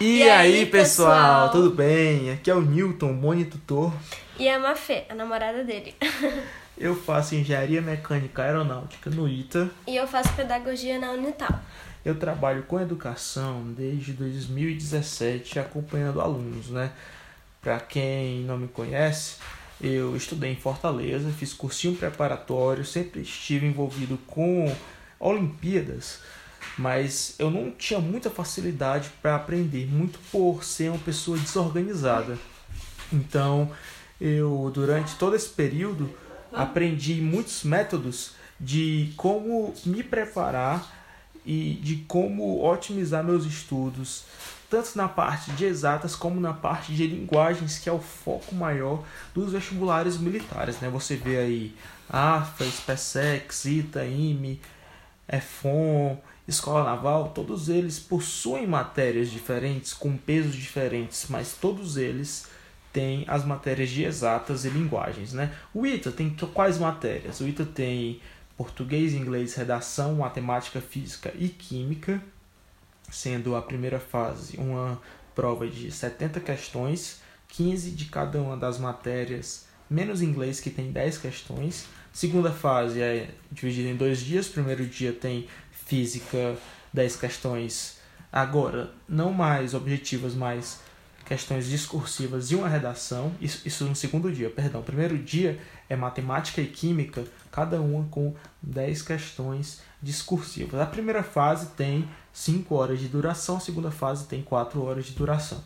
E, 0.00 0.20
e 0.20 0.22
aí, 0.22 0.60
aí 0.60 0.66
pessoal, 0.66 1.10
pessoal, 1.10 1.50
tudo 1.50 1.76
bem? 1.76 2.30
Aqui 2.30 2.50
é 2.50 2.54
o 2.54 2.62
Newton, 2.62 3.12
Moni 3.12 3.44
Tutor. 3.44 3.92
E 4.38 4.48
a 4.48 4.58
Mafê, 4.58 5.04
a 5.10 5.14
namorada 5.14 5.62
dele. 5.62 5.94
eu 6.78 6.96
faço 6.96 7.34
engenharia 7.34 7.82
mecânica 7.82 8.42
aeronáutica 8.42 9.10
no 9.10 9.28
ITA. 9.28 9.70
E 9.86 9.94
eu 9.94 10.08
faço 10.08 10.32
pedagogia 10.32 10.98
na 10.98 11.10
Unital. 11.10 11.60
Eu 12.02 12.18
trabalho 12.18 12.62
com 12.62 12.80
educação 12.80 13.62
desde 13.76 14.14
2017, 14.14 15.58
acompanhando 15.58 16.22
alunos, 16.22 16.70
né? 16.70 16.92
Para 17.60 17.78
quem 17.78 18.40
não 18.44 18.56
me 18.56 18.68
conhece, 18.68 19.36
eu 19.82 20.16
estudei 20.16 20.50
em 20.50 20.56
Fortaleza, 20.56 21.30
fiz 21.30 21.52
cursinho 21.52 21.94
preparatório, 21.94 22.86
sempre 22.86 23.20
estive 23.20 23.66
envolvido 23.66 24.18
com 24.26 24.74
Olimpíadas 25.18 26.20
mas 26.80 27.34
eu 27.38 27.50
não 27.50 27.70
tinha 27.70 28.00
muita 28.00 28.30
facilidade 28.30 29.10
para 29.20 29.36
aprender, 29.36 29.86
muito 29.86 30.18
por 30.32 30.64
ser 30.64 30.88
uma 30.88 30.98
pessoa 30.98 31.36
desorganizada. 31.36 32.38
Então, 33.12 33.70
eu 34.18 34.70
durante 34.72 35.16
todo 35.16 35.36
esse 35.36 35.50
período 35.50 36.10
aprendi 36.50 37.20
muitos 37.20 37.64
métodos 37.64 38.32
de 38.58 39.12
como 39.14 39.74
me 39.84 40.02
preparar 40.02 40.90
e 41.44 41.74
de 41.82 41.96
como 42.08 42.64
otimizar 42.64 43.22
meus 43.22 43.44
estudos, 43.44 44.24
tanto 44.70 44.96
na 44.96 45.08
parte 45.08 45.50
de 45.50 45.66
exatas 45.66 46.16
como 46.16 46.40
na 46.40 46.54
parte 46.54 46.94
de 46.94 47.06
linguagens, 47.06 47.78
que 47.78 47.90
é 47.90 47.92
o 47.92 48.00
foco 48.00 48.54
maior 48.54 49.04
dos 49.34 49.52
vestibulares 49.52 50.16
militares. 50.16 50.80
Né? 50.80 50.88
Você 50.88 51.14
vê 51.14 51.36
aí 51.36 51.76
AFA, 52.08 52.64
SPSEC, 52.64 53.52
ITA, 53.66 54.06
IME, 54.06 54.60
EFON, 55.28 56.18
Escola 56.50 56.82
Naval, 56.82 57.28
todos 57.28 57.68
eles 57.68 58.00
possuem 58.00 58.66
matérias 58.66 59.30
diferentes, 59.30 59.94
com 59.94 60.16
pesos 60.16 60.54
diferentes, 60.54 61.26
mas 61.28 61.54
todos 61.54 61.96
eles 61.96 62.48
têm 62.92 63.24
as 63.28 63.44
matérias 63.44 63.88
de 63.88 64.02
exatas 64.02 64.64
e 64.64 64.68
linguagens. 64.68 65.32
Né? 65.32 65.54
O 65.72 65.86
ITA 65.86 66.10
tem 66.10 66.36
quais 66.52 66.76
matérias? 66.76 67.40
O 67.40 67.46
ITA 67.46 67.64
tem 67.64 68.20
português, 68.56 69.14
inglês, 69.14 69.54
redação, 69.54 70.16
matemática, 70.16 70.80
física 70.80 71.32
e 71.38 71.48
química, 71.48 72.20
sendo 73.10 73.54
a 73.54 73.62
primeira 73.62 74.00
fase 74.00 74.56
uma 74.56 75.00
prova 75.36 75.68
de 75.68 75.90
70 75.92 76.40
questões, 76.40 77.20
15 77.48 77.92
de 77.92 78.06
cada 78.06 78.40
uma 78.42 78.56
das 78.56 78.76
matérias, 78.76 79.66
menos 79.88 80.20
inglês, 80.20 80.58
que 80.58 80.68
tem 80.68 80.90
10 80.90 81.18
questões. 81.18 81.86
Segunda 82.12 82.50
fase 82.50 83.00
é 83.00 83.30
dividida 83.52 83.88
em 83.88 83.96
dois 83.96 84.20
dias. 84.20 84.48
Primeiro 84.48 84.84
dia 84.84 85.12
tem 85.12 85.46
física, 85.90 86.56
10 86.92 87.16
questões 87.16 87.98
agora, 88.32 88.92
não 89.08 89.32
mais 89.32 89.74
objetivas, 89.74 90.36
mas 90.36 90.78
questões 91.26 91.68
discursivas 91.68 92.52
e 92.52 92.54
uma 92.54 92.68
redação. 92.68 93.32
Isso, 93.40 93.66
isso 93.66 93.84
no 93.84 93.96
segundo 93.96 94.32
dia, 94.32 94.48
perdão. 94.48 94.82
Primeiro 94.82 95.18
dia 95.18 95.58
é 95.88 95.96
matemática 95.96 96.60
e 96.60 96.66
química, 96.68 97.24
cada 97.50 97.80
uma 97.80 98.04
com 98.08 98.32
10 98.62 99.02
questões 99.02 99.80
discursivas. 100.00 100.80
A 100.80 100.86
primeira 100.86 101.24
fase 101.24 101.66
tem 101.70 102.08
5 102.32 102.72
horas 102.72 103.00
de 103.00 103.08
duração, 103.08 103.56
a 103.56 103.60
segunda 103.60 103.90
fase 103.90 104.26
tem 104.26 104.42
4 104.42 104.80
horas 104.80 105.06
de 105.06 105.12
duração. 105.12 105.60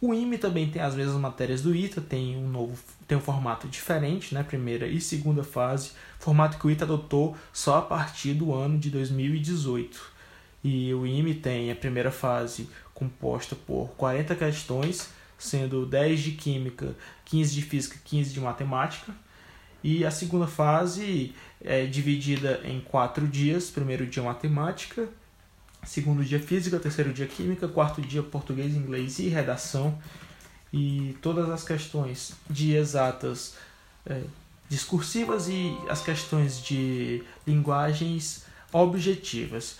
O 0.00 0.14
IME 0.14 0.38
também 0.38 0.70
tem 0.70 0.80
as 0.80 0.94
mesmas 0.94 1.20
matérias 1.20 1.60
do 1.60 1.74
ITA, 1.74 2.00
tem 2.00 2.36
um 2.36 2.48
novo 2.48 2.78
tem 3.06 3.16
um 3.16 3.20
formato 3.20 3.68
diferente, 3.68 4.34
né? 4.34 4.42
Primeira 4.42 4.86
e 4.86 5.00
segunda 5.00 5.44
fase, 5.44 5.92
formato 6.18 6.58
que 6.58 6.66
o 6.66 6.70
ITA 6.70 6.84
adotou 6.84 7.36
só 7.52 7.78
a 7.78 7.82
partir 7.82 8.34
do 8.34 8.52
ano 8.52 8.78
de 8.78 8.90
2018. 8.90 10.16
E 10.64 10.92
o 10.92 11.06
IME 11.06 11.34
tem 11.34 11.70
a 11.70 11.76
primeira 11.76 12.10
fase 12.10 12.68
composta 12.92 13.54
por 13.54 13.90
40 13.96 14.34
questões, 14.34 15.10
sendo 15.38 15.86
10 15.86 16.20
de 16.20 16.32
química, 16.32 16.96
15 17.26 17.54
de 17.54 17.62
física, 17.62 17.96
15 18.04 18.32
de 18.32 18.40
matemática. 18.40 19.14
E 19.84 20.04
a 20.04 20.10
segunda 20.10 20.46
fase 20.48 21.32
é 21.60 21.86
dividida 21.86 22.60
em 22.64 22.80
quatro 22.80 23.28
dias: 23.28 23.70
primeiro 23.70 24.06
dia 24.06 24.22
matemática, 24.22 25.08
segundo 25.84 26.24
dia 26.24 26.40
física, 26.40 26.80
terceiro 26.80 27.12
dia 27.12 27.26
química, 27.26 27.68
quarto 27.68 28.00
dia 28.00 28.22
português, 28.22 28.74
inglês 28.74 29.20
e 29.20 29.28
redação. 29.28 29.96
E 30.72 31.16
todas 31.22 31.48
as 31.48 31.64
questões 31.64 32.32
de 32.50 32.74
exatas 32.74 33.54
é, 34.04 34.22
discursivas 34.68 35.48
e 35.48 35.76
as 35.88 36.02
questões 36.02 36.62
de 36.62 37.22
linguagens 37.46 38.44
objetivas. 38.72 39.78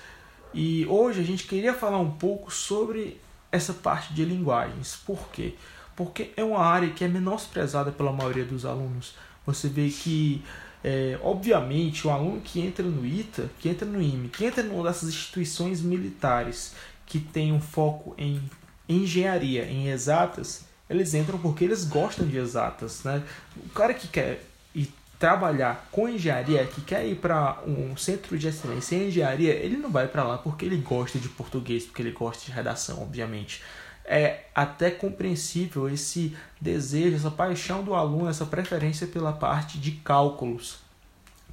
E 0.54 0.86
hoje 0.86 1.20
a 1.20 1.24
gente 1.24 1.44
queria 1.44 1.74
falar 1.74 1.98
um 1.98 2.12
pouco 2.12 2.50
sobre 2.50 3.20
essa 3.50 3.72
parte 3.72 4.14
de 4.14 4.24
linguagens. 4.24 4.96
Por 5.04 5.28
quê? 5.28 5.54
Porque 5.94 6.30
é 6.36 6.44
uma 6.44 6.60
área 6.60 6.90
que 6.90 7.04
é 7.04 7.08
menosprezada 7.08 7.90
pela 7.90 8.12
maioria 8.12 8.44
dos 8.44 8.64
alunos. 8.64 9.14
Você 9.44 9.68
vê 9.68 9.88
que 9.88 10.42
é, 10.84 11.18
obviamente, 11.20 12.06
o 12.06 12.10
aluno 12.10 12.40
que 12.40 12.60
entra 12.60 12.84
no 12.84 13.04
ITA, 13.04 13.50
que 13.58 13.68
entra 13.68 13.86
no 13.86 14.00
IME, 14.00 14.28
que 14.28 14.44
entra 14.44 14.62
numa 14.62 14.84
dessas 14.84 15.08
instituições 15.08 15.80
militares 15.80 16.74
que 17.04 17.18
tem 17.18 17.52
um 17.52 17.60
foco 17.60 18.14
em 18.16 18.40
engenharia, 18.88 19.64
em 19.64 19.88
exatas, 19.88 20.64
eles 20.88 21.14
entram 21.14 21.38
porque 21.38 21.64
eles 21.64 21.84
gostam 21.84 22.26
de 22.26 22.36
exatas. 22.36 23.02
Né? 23.04 23.22
O 23.56 23.68
cara 23.70 23.94
que 23.94 24.08
quer 24.08 24.44
ir 24.74 24.92
trabalhar 25.18 25.88
com 25.90 26.08
engenharia, 26.08 26.64
que 26.66 26.80
quer 26.80 27.06
ir 27.06 27.16
para 27.16 27.58
um 27.66 27.96
centro 27.96 28.38
de 28.38 28.46
excelência 28.46 28.96
em 28.96 29.08
engenharia, 29.08 29.54
ele 29.54 29.76
não 29.76 29.90
vai 29.90 30.06
para 30.06 30.24
lá 30.24 30.38
porque 30.38 30.64
ele 30.64 30.76
gosta 30.76 31.18
de 31.18 31.28
português, 31.28 31.84
porque 31.84 32.02
ele 32.02 32.12
gosta 32.12 32.44
de 32.44 32.52
redação, 32.52 33.02
obviamente 33.02 33.62
é 34.06 34.44
até 34.54 34.90
compreensível 34.90 35.88
esse 35.88 36.36
desejo, 36.60 37.16
essa 37.16 37.30
paixão 37.30 37.82
do 37.82 37.92
aluno, 37.92 38.28
essa 38.28 38.46
preferência 38.46 39.06
pela 39.06 39.32
parte 39.32 39.78
de 39.78 39.92
cálculos. 39.92 40.78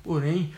Porém, 0.03 0.53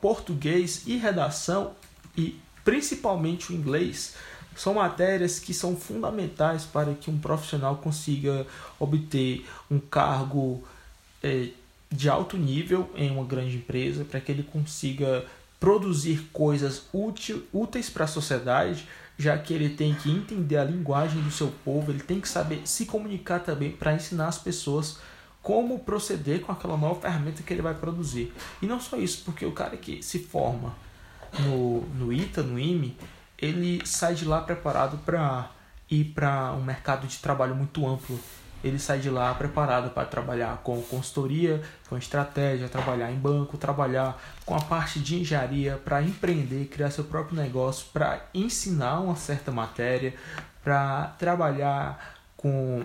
português 0.00 0.82
e 0.86 0.96
redação, 0.96 1.72
e 2.16 2.38
principalmente 2.62 3.52
o 3.52 3.56
inglês, 3.56 4.14
são 4.60 4.74
matérias 4.74 5.38
que 5.38 5.54
são 5.54 5.76
fundamentais 5.76 6.64
para 6.64 6.92
que 6.94 7.10
um 7.10 7.18
profissional 7.18 7.76
consiga 7.76 8.46
obter 8.78 9.46
um 9.70 9.78
cargo 9.78 10.62
é, 11.22 11.48
de 11.90 12.08
alto 12.08 12.36
nível 12.36 12.90
em 12.94 13.10
uma 13.10 13.24
grande 13.24 13.56
empresa, 13.56 14.04
para 14.04 14.20
que 14.20 14.32
ele 14.32 14.42
consiga 14.42 15.24
produzir 15.60 16.28
coisas 16.32 16.82
útil, 16.92 17.44
úteis 17.52 17.88
para 17.88 18.04
a 18.04 18.08
sociedade, 18.08 18.86
já 19.16 19.36
que 19.36 19.52
ele 19.52 19.70
tem 19.70 19.94
que 19.94 20.10
entender 20.10 20.56
a 20.56 20.64
linguagem 20.64 21.22
do 21.22 21.30
seu 21.30 21.52
povo, 21.64 21.90
ele 21.90 22.02
tem 22.02 22.20
que 22.20 22.28
saber 22.28 22.62
se 22.64 22.86
comunicar 22.86 23.40
também 23.40 23.70
para 23.70 23.94
ensinar 23.94 24.28
as 24.28 24.38
pessoas 24.38 24.98
como 25.42 25.78
proceder 25.78 26.40
com 26.40 26.52
aquela 26.52 26.76
nova 26.76 27.00
ferramenta 27.00 27.42
que 27.42 27.52
ele 27.52 27.62
vai 27.62 27.74
produzir. 27.74 28.32
E 28.60 28.66
não 28.66 28.80
só 28.80 28.96
isso, 28.96 29.22
porque 29.24 29.46
o 29.46 29.52
cara 29.52 29.76
que 29.76 30.02
se 30.02 30.18
forma 30.18 30.74
no, 31.40 31.80
no 31.94 32.12
ITA, 32.12 32.42
no 32.42 32.58
IME, 32.58 32.96
ele 33.40 33.84
sai 33.86 34.14
de 34.14 34.24
lá 34.24 34.40
preparado 34.40 34.98
para 34.98 35.50
ir 35.90 36.04
para 36.06 36.52
um 36.52 36.62
mercado 36.62 37.06
de 37.06 37.18
trabalho 37.18 37.54
muito 37.54 37.86
amplo 37.86 38.18
ele 38.62 38.78
sai 38.78 38.98
de 38.98 39.08
lá 39.08 39.32
preparado 39.34 39.90
para 39.90 40.04
trabalhar 40.04 40.58
com 40.58 40.82
consultoria, 40.82 41.62
com 41.88 41.96
estratégia, 41.96 42.68
trabalhar 42.68 43.10
em 43.10 43.16
banco, 43.16 43.56
trabalhar 43.56 44.20
com 44.44 44.54
a 44.54 44.60
parte 44.60 44.98
de 44.98 45.20
engenharia 45.20 45.80
para 45.84 46.02
empreender, 46.02 46.66
criar 46.66 46.90
seu 46.90 47.04
próprio 47.04 47.36
negócio, 47.36 47.86
para 47.92 48.26
ensinar 48.34 49.00
uma 49.00 49.14
certa 49.14 49.52
matéria, 49.52 50.14
para 50.62 51.14
trabalhar 51.18 52.16
com 52.36 52.84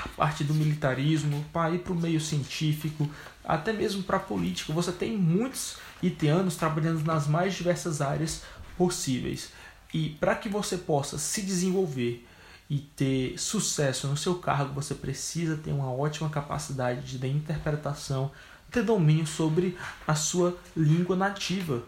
a 0.00 0.08
parte 0.08 0.42
do 0.42 0.52
militarismo, 0.52 1.44
para 1.52 1.70
ir 1.70 1.78
para 1.78 1.92
o 1.92 1.96
meio 1.96 2.20
científico, 2.20 3.08
até 3.44 3.72
mesmo 3.72 4.02
para 4.02 4.16
a 4.16 4.20
política. 4.20 4.72
Você 4.72 4.90
tem 4.90 5.16
muitos 5.16 5.76
itianos 6.02 6.56
trabalhando 6.56 7.04
nas 7.04 7.28
mais 7.28 7.54
diversas 7.54 8.00
áreas 8.00 8.42
possíveis. 8.76 9.52
E 9.92 10.10
para 10.20 10.34
que 10.34 10.48
você 10.48 10.76
possa 10.76 11.18
se 11.18 11.42
desenvolver 11.42 12.26
e 12.68 12.78
ter 12.78 13.38
sucesso 13.38 14.06
no 14.06 14.16
seu 14.16 14.34
cargo, 14.36 14.74
você 14.74 14.94
precisa 14.94 15.56
ter 15.56 15.72
uma 15.72 15.90
ótima 15.90 16.28
capacidade 16.28 17.18
de 17.18 17.26
interpretação, 17.26 18.30
ter 18.70 18.82
domínio 18.82 19.26
sobre 19.26 19.76
a 20.06 20.14
sua 20.14 20.56
língua 20.76 21.16
nativa. 21.16 21.82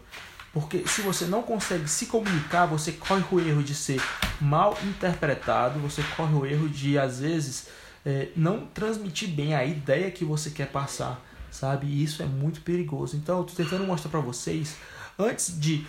Porque 0.51 0.85
se 0.87 1.01
você 1.01 1.25
não 1.25 1.43
consegue 1.43 1.87
se 1.87 2.07
comunicar, 2.07 2.65
você 2.65 2.91
corre 2.91 3.23
o 3.31 3.39
erro 3.39 3.63
de 3.63 3.75
ser 3.75 4.01
mal 4.39 4.77
interpretado, 4.83 5.79
você 5.79 6.03
corre 6.17 6.33
o 6.33 6.45
erro 6.45 6.67
de, 6.67 6.97
às 6.97 7.19
vezes, 7.19 7.67
é, 8.05 8.29
não 8.35 8.65
transmitir 8.65 9.29
bem 9.29 9.55
a 9.55 9.63
ideia 9.63 10.11
que 10.11 10.25
você 10.25 10.49
quer 10.49 10.67
passar, 10.67 11.23
sabe? 11.49 11.87
E 11.87 12.03
isso 12.03 12.21
é 12.21 12.25
muito 12.25 12.61
perigoso. 12.61 13.15
Então, 13.15 13.37
eu 13.37 13.45
estou 13.45 13.63
tentando 13.63 13.85
mostrar 13.85 14.09
para 14.09 14.19
vocês, 14.19 14.75
antes 15.17 15.57
de 15.57 15.85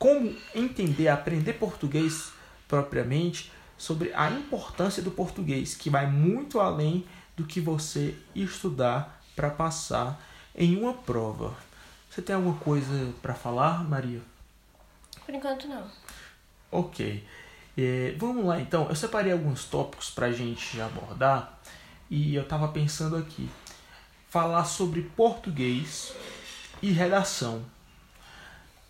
como 0.00 0.34
entender, 0.54 1.08
aprender 1.08 1.52
português 1.52 2.32
propriamente, 2.66 3.52
sobre 3.76 4.12
a 4.14 4.30
importância 4.30 5.02
do 5.02 5.10
português, 5.10 5.74
que 5.74 5.90
vai 5.90 6.06
muito 6.06 6.58
além 6.58 7.04
do 7.36 7.44
que 7.44 7.60
você 7.60 8.16
estudar 8.34 9.22
para 9.36 9.50
passar 9.50 10.18
em 10.54 10.76
uma 10.76 10.94
prova. 10.94 11.54
Você 12.08 12.22
tem 12.22 12.34
alguma 12.34 12.56
coisa 12.56 13.12
para 13.20 13.34
falar, 13.34 13.84
Maria? 13.84 14.22
Por 15.26 15.34
enquanto 15.34 15.68
não. 15.68 15.86
Ok. 16.72 17.22
É, 17.76 18.14
vamos 18.16 18.46
lá 18.46 18.58
então, 18.58 18.88
eu 18.88 18.96
separei 18.96 19.32
alguns 19.32 19.66
tópicos 19.66 20.10
para 20.10 20.26
a 20.26 20.32
gente 20.32 20.80
abordar 20.80 21.60
e 22.08 22.34
eu 22.34 22.42
estava 22.42 22.68
pensando 22.68 23.16
aqui, 23.16 23.50
falar 24.30 24.64
sobre 24.64 25.02
português 25.02 26.14
e 26.80 26.90
redação 26.90 27.64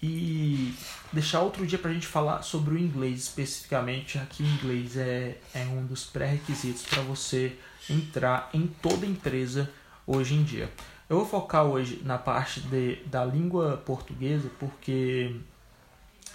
e 0.03 0.75
deixar 1.13 1.41
outro 1.41 1.67
dia 1.67 1.79
para 1.79 1.91
a 1.91 1.95
gente 1.95 2.07
falar 2.07 2.43
sobre 2.43 2.75
o 2.75 2.79
inglês 2.79 3.21
especificamente, 3.21 4.19
já 4.19 4.25
que 4.25 4.43
o 4.43 4.47
inglês 4.47 4.97
é, 4.97 5.37
é 5.55 5.65
um 5.65 5.85
dos 5.85 6.07
pré-requisitos 6.07 6.83
para 6.85 7.03
você 7.03 7.57
entrar 7.89 8.49
em 8.55 8.67
toda 8.67 9.05
empresa 9.05 9.71
hoje 10.07 10.35
em 10.35 10.43
dia. 10.43 10.71
Eu 11.09 11.17
vou 11.17 11.27
focar 11.27 11.65
hoje 11.65 12.01
na 12.05 12.17
parte 12.17 12.61
de, 12.61 12.97
da 13.07 13.25
língua 13.25 13.83
portuguesa 13.85 14.51
porque 14.59 15.35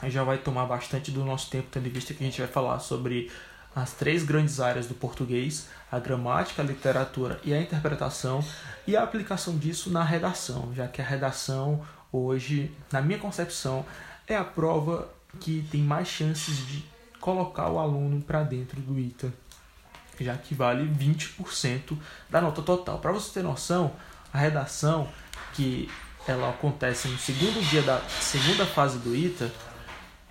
já 0.04 0.24
vai 0.24 0.38
tomar 0.38 0.66
bastante 0.66 1.12
do 1.12 1.24
nosso 1.24 1.50
tempo, 1.50 1.68
tendo 1.72 1.88
em 1.88 1.92
vista 1.92 2.14
que 2.14 2.24
a 2.24 2.28
gente 2.28 2.40
vai 2.40 2.50
falar 2.50 2.80
sobre 2.80 3.32
as 3.76 3.94
três 3.94 4.24
grandes 4.24 4.60
áreas 4.60 4.88
do 4.88 4.94
português: 4.94 5.70
a 5.92 6.00
gramática, 6.00 6.62
a 6.62 6.66
literatura 6.66 7.40
e 7.44 7.54
a 7.54 7.62
interpretação, 7.62 8.44
e 8.86 8.96
a 8.96 9.04
aplicação 9.04 9.58
disso 9.58 9.90
na 9.90 10.04
redação, 10.04 10.74
já 10.76 10.88
que 10.88 11.02
a 11.02 11.06
redação 11.06 11.82
hoje, 12.12 12.72
na 12.92 13.02
minha 13.02 13.20
concepção, 13.20 13.86
é 14.28 14.36
a 14.36 14.44
prova 14.44 15.10
que 15.40 15.68
tem 15.72 15.82
mais 15.82 16.08
chances 16.08 16.58
de 16.68 16.84
colocar 17.20 17.70
o 17.70 17.80
aluno 17.80 18.22
para 18.22 18.44
dentro 18.44 18.80
do 18.82 19.00
ITA, 19.00 19.34
já 20.20 20.38
que 20.38 20.54
vale 20.56 20.88
20% 20.88 21.98
da 22.30 22.40
nota 22.40 22.62
total. 22.62 23.00
Para 23.00 23.12
você 23.12 23.34
ter 23.34 23.44
noção, 23.44 23.94
a 24.32 24.38
redação 24.38 25.10
que 25.54 25.90
ela 26.28 26.50
acontece 26.50 27.08
no 27.08 27.18
segundo 27.18 27.64
dia 27.70 27.82
da 27.82 28.00
segunda 28.10 28.66
fase 28.66 28.98
do 29.00 29.16
ITA, 29.16 29.52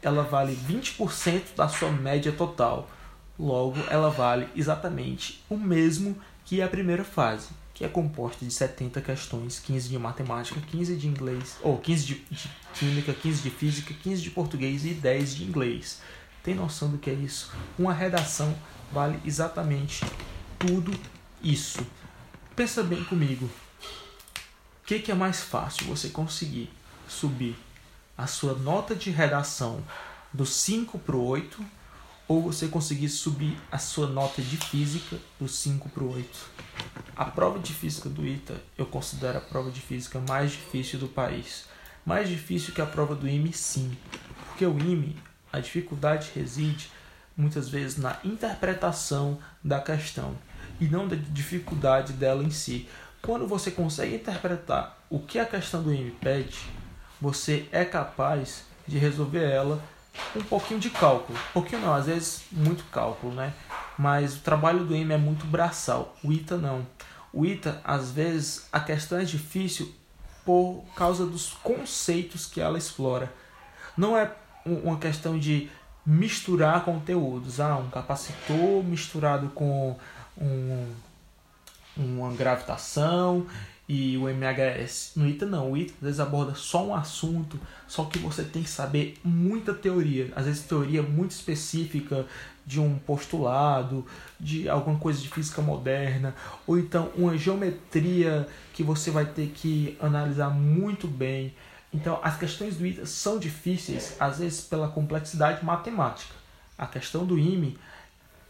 ela 0.03 0.23
vale 0.23 0.57
20% 0.57 1.55
da 1.57 1.69
sua 1.69 1.91
média 1.91 2.33
total. 2.33 2.89
Logo, 3.39 3.79
ela 3.91 4.11
vale 4.11 4.49
exatamente 4.55 5.45
o 5.49 5.57
mesmo 5.57 6.17
que 6.45 6.63
a 6.63 6.69
primeira 6.69 7.05
fase 7.05 7.49
que 7.75 7.85
é 7.85 7.89
composta 7.89 8.45
de 8.45 8.53
70 8.53 9.01
questões, 9.01 9.59
15 9.59 9.89
de 9.89 9.99
matemática, 9.99 10.61
15 10.61 10.97
de 10.97 11.09
inglês, 11.09 11.57
ou 11.61 11.77
15 11.77 12.07
de, 12.07 12.15
de, 12.31 12.51
química, 12.73 13.13
15 13.13 13.43
de 13.43 13.51
física, 13.51 13.93
15 13.93 14.23
de 14.23 14.31
português 14.31 14.85
e 14.87 14.95
10 14.95 15.35
de 15.35 15.45
inglês. 15.45 16.01
Tem 16.45 16.55
noção 16.55 16.89
do 16.89 16.99
que 16.99 17.11
é 17.11 17.15
isso? 17.15 17.53
Uma 17.77 17.93
redação 17.93 18.57
vale 18.93 19.19
exatamente 19.25 20.05
tudo 20.57 20.93
isso. 21.43 21.85
Pensa 22.55 22.83
bem 22.85 23.03
comigo. 23.05 23.47
O 23.47 24.87
que, 24.87 25.01
que 25.01 25.11
é 25.11 25.15
mais 25.15 25.41
fácil 25.41 25.87
você 25.87 26.11
conseguir 26.11 26.71
subir 27.09 27.57
a 28.17 28.29
sua 28.29 28.55
nota 28.55 28.95
de 28.95 29.11
redação 29.11 29.83
do 30.33 30.47
5 30.47 30.99
para 31.01 31.17
o 31.17 31.25
8 31.25 31.65
ou 32.27 32.41
você 32.41 32.69
conseguir 32.69 33.09
subir 33.09 33.57
a 33.71 33.79
sua 33.79 34.07
nota 34.07 34.41
de 34.41 34.57
física 34.57 35.17
do 35.39 35.47
5 35.47 35.89
para 35.91 36.03
o 36.03 36.13
8. 36.15 36.29
A 37.17 37.27
prova 37.27 37.59
de 37.59 37.73
física 37.73 38.09
do 38.09 38.27
ITA 38.27 38.61
eu 38.79 38.87
considero 38.87 39.39
a 39.39 39.41
prova 39.41 39.71
de 39.71 39.81
física 39.81 40.21
mais 40.21 40.53
difícil 40.53 40.99
do 40.99 41.09
país. 41.09 41.67
Mais 42.05 42.29
difícil 42.29 42.75
que 42.75 42.81
a 42.81 42.87
prova 42.87 43.15
do 43.15 43.29
IME, 43.29 43.53
sim. 43.53 43.97
Porque 44.49 44.67
o 44.67 44.79
IME, 44.79 45.17
a 45.53 45.61
dificuldade 45.61 46.31
reside 46.35 46.91
muitas 47.37 47.69
vezes 47.69 47.97
na 47.99 48.19
interpretação 48.25 49.39
da 49.63 49.81
questão 49.81 50.37
e 50.81 50.87
não 50.87 51.09
da 51.09 51.17
dificuldade 51.17 52.13
dela 52.13 52.43
em 52.43 52.51
si. 52.51 52.89
Quando 53.23 53.47
você 53.47 53.71
consegue 53.71 54.17
interpretar 54.17 54.99
o 55.09 55.19
que 55.19 55.39
a 55.39 55.47
questão 55.47 55.83
do 55.83 55.93
IME 55.93 56.11
pede, 56.11 56.59
você 57.21 57.67
é 57.73 57.85
capaz 57.85 58.65
de 58.87 58.99
resolver 58.99 59.43
ela 59.43 59.83
um 60.35 60.43
pouquinho 60.43 60.81
de 60.81 60.91
cálculo. 60.91 61.39
Um 61.51 61.53
pouquinho 61.53 61.83
não, 61.83 61.95
às 61.95 62.07
vezes 62.07 62.45
muito 62.51 62.85
cálculo, 62.85 63.35
né? 63.35 63.53
Mas 63.99 64.37
o 64.37 64.41
trabalho 64.41 64.85
do 64.85 64.95
IME 64.95 65.15
é 65.15 65.19
muito 65.19 65.47
braçal, 65.47 66.17
o 66.23 66.33
ITA 66.33 66.57
não. 66.57 66.87
O 67.33 67.45
ITA, 67.45 67.81
às 67.85 68.11
vezes, 68.13 68.69
a 68.73 68.79
questão 68.81 69.19
é 69.19 69.25
difícil 69.25 69.93
por 70.45 70.85
causa 70.95 71.27
dos 71.27 71.51
conceitos 71.63 72.47
que 72.47 72.61
ela 72.61 72.79
explora. 72.79 73.33
Não 73.97 74.17
é 74.17 74.31
uma 74.65 74.99
questão 74.99 75.39
de 75.39 75.69
misturar 76.07 76.85
conteúdos. 76.85 77.61
Ah, 77.61 77.77
um 77.77 77.89
capacitor 77.91 78.85
misturado 78.85 79.49
com 79.49 79.97
um, 80.39 80.95
uma 81.97 82.33
gravitação 82.33 83.47
e 83.89 84.17
o 84.17 84.29
MHS. 84.29 85.13
No 85.17 85.29
ITA 85.29 85.47
não, 85.47 85.73
o 85.73 85.77
ITA 85.77 85.93
às 85.97 86.01
vezes 86.01 86.21
aborda 86.21 86.55
só 86.55 86.87
um 86.87 86.95
assunto, 86.95 87.59
só 87.87 88.05
que 88.05 88.19
você 88.19 88.43
tem 88.43 88.63
que 88.63 88.71
saber 88.71 89.17
muita 89.23 89.75
teoria, 89.75 90.33
às 90.35 90.47
vezes 90.47 90.63
teoria 90.63 91.03
muito 91.03 91.33
específica 91.33 92.27
de 92.67 92.81
um 92.81 92.99
postulado, 92.99 94.07
de 94.41 94.69
alguma 94.69 94.99
coisa 94.99 95.21
de 95.21 95.29
física 95.29 95.61
moderna, 95.61 96.35
ou 96.67 96.79
então 96.79 97.11
uma 97.15 97.37
geometria 97.37 98.49
que 98.73 98.83
você 98.83 99.11
vai 99.11 99.27
ter 99.27 99.49
que 99.49 99.99
analisar 100.01 100.49
muito 100.49 101.07
bem. 101.07 101.55
Então, 101.93 102.19
as 102.23 102.37
questões 102.37 102.77
do 102.77 102.87
ITA 102.87 103.07
são 103.07 103.39
difíceis, 103.39 104.17
às 104.19 104.39
vezes 104.39 104.63
pela 104.63 104.89
complexidade 104.89 105.65
matemática. 105.65 106.35
A 106.77 106.87
questão 106.87 107.25
do 107.25 107.39
IME 107.39 107.79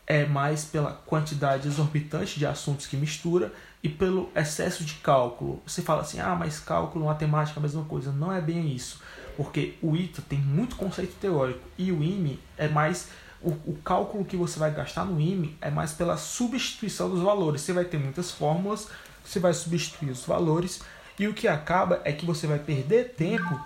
é 0.07 0.27
mais 0.27 0.65
pela 0.65 0.93
quantidade 0.93 1.69
exorbitante 1.69 2.39
de 2.39 2.47
assuntos 2.47 2.87
que 2.87 2.97
mistura 2.97 3.53
e 3.83 3.89
pelo 3.89 4.31
excesso 4.35 4.85
de 4.85 4.95
cálculo. 4.95 5.63
Você 5.67 5.83
fala 5.83 6.03
assim, 6.03 6.21
ah, 6.21 6.35
mas 6.35 6.61
cálculo, 6.61 7.07
matemática, 7.07 7.59
a 7.59 7.63
mesma 7.63 7.85
coisa. 7.85 8.13
Não 8.13 8.33
é 8.33 8.41
bem 8.41 8.73
isso, 8.73 9.01
porque 9.37 9.75
o 9.83 9.97
ITA 9.97 10.23
tem 10.29 10.39
muito 10.39 10.77
conceito 10.77 11.15
teórico 11.21 11.67
e 11.79 11.91
o 11.91 12.03
IME 12.03 12.39
é 12.57 12.69
mais 12.69 13.09
o, 13.45 13.51
o 13.51 13.79
cálculo 13.85 14.25
que 14.25 14.37
você 14.37 14.59
vai 14.59 14.73
gastar 14.73 15.05
no 15.05 15.21
IME 15.21 15.57
é 15.61 15.71
mais 15.71 15.93
pela 15.93 16.17
substituição 16.17 17.11
dos 17.11 17.21
valores. 17.21 17.61
Você 17.61 17.73
vai 17.73 17.85
ter 17.85 17.99
muitas 17.99 18.31
fórmulas, 18.31 18.89
você 19.23 19.39
vai 19.39 19.53
substituir 19.53 20.11
os 20.11 20.25
valores 20.25 20.81
e 21.19 21.29
o 21.29 21.35
que 21.35 21.47
acaba 21.47 22.01
é 22.05 22.13
que 22.13 22.25
você 22.25 22.47
vai 22.47 22.59
perder 22.59 23.15
tempo 23.15 23.61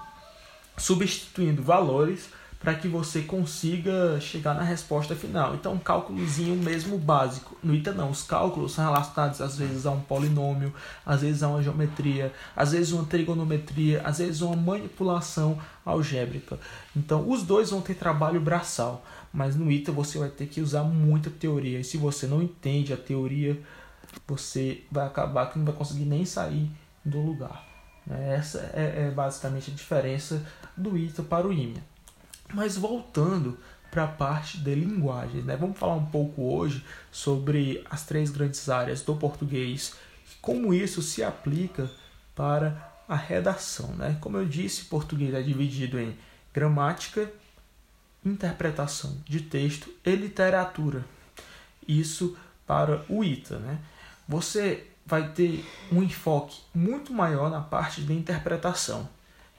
substituindo 0.77 1.63
valores 1.63 2.29
para 2.61 2.75
que 2.75 2.89
você 2.89 3.23
consiga 3.23 4.21
chegar 4.21 4.55
na 4.55 4.63
resposta 4.63 5.15
final. 5.15 5.55
Então, 5.55 5.75
um 5.75 5.79
cálculozinho 5.79 6.57
mesmo 6.57 6.99
básico. 6.99 7.57
No 7.63 7.73
ITA 7.73 7.93
não, 7.93 8.11
os 8.11 8.23
cálculos 8.23 8.73
são 8.73 8.85
relacionados 8.85 9.41
às 9.41 9.57
vezes 9.57 9.87
a 9.87 9.93
um 9.93 10.01
polinômio, 10.01 10.75
às 11.07 11.23
vezes 11.23 11.43
a 11.43 11.49
uma 11.49 11.63
geometria, 11.63 12.33
às 12.57 12.73
vezes 12.73 12.93
uma 12.93 13.05
trigonometria, 13.05 14.03
às 14.05 14.19
vezes 14.19 14.41
uma 14.41 14.57
manipulação 14.57 15.59
algébrica. 15.85 16.59
Então, 16.97 17.29
os 17.31 17.45
dois 17.45 17.71
vão 17.71 17.81
ter 17.81 17.95
trabalho 17.95 18.41
braçal, 18.41 19.05
mas 19.33 19.55
no 19.55 19.71
ITA 19.71 19.93
você 19.93 20.19
vai 20.19 20.29
ter 20.29 20.47
que 20.47 20.61
usar 20.61 20.83
muita 20.83 21.31
teoria. 21.31 21.79
E 21.79 21.85
se 21.85 21.97
você 21.97 22.27
não 22.27 22.43
entende 22.43 22.93
a 22.93 22.97
teoria, 22.97 23.61
você 24.27 24.83
vai 24.91 25.07
acabar 25.07 25.47
que 25.47 25.59
não 25.59 25.65
vai 25.65 25.75
conseguir 25.75 26.05
nem 26.05 26.25
sair 26.25 26.69
do 27.05 27.21
lugar. 27.21 27.67
Essa 28.11 28.71
é, 28.75 29.07
é 29.07 29.11
basicamente 29.11 29.71
a 29.71 29.75
diferença 29.75 30.45
do 30.77 30.97
ITA 30.97 31.23
para 31.23 31.47
o 31.47 31.53
IME. 31.53 31.81
Mas 32.53 32.77
voltando 32.77 33.59
para 33.91 34.05
a 34.05 34.09
parte 34.09 34.59
de 34.59 34.75
linguagens, 34.75 35.45
né? 35.45 35.57
Vamos 35.57 35.79
falar 35.79 35.95
um 35.95 36.07
pouco 36.07 36.43
hoje 36.43 36.85
sobre 37.11 37.85
as 37.91 38.05
três 38.05 38.31
grandes 38.31 38.69
áreas 38.69 39.03
do 39.03 39.17
português, 39.17 39.95
como 40.41 40.73
isso 40.75 41.03
se 41.03 41.23
aplica 41.23 41.91
para 42.35 42.93
a 43.09 43.17
redação, 43.17 43.89
né? 43.95 44.17
Como 44.21 44.37
eu 44.37 44.45
disse, 44.45 44.85
português 44.85 45.35
é 45.35 45.43
dividido 45.43 45.99
em 45.99 46.17
gramática, 46.53 47.31
interpretação 48.25 49.17
de 49.27 49.41
texto 49.41 49.91
e 50.05 50.15
literatura. 50.15 51.05
Isso 51.87 52.37
para 52.67 53.05
o 53.09 53.25
ITA, 53.25 53.59
né? 53.59 53.79
Você 54.29 54.87
vai 55.07 55.33
ter 55.33 55.65
um 55.91 56.03
enfoque 56.03 56.61
muito 56.75 57.15
maior 57.15 57.51
na 57.51 57.63
parte 57.63 58.03
de 58.03 58.13
interpretação. 58.13 59.09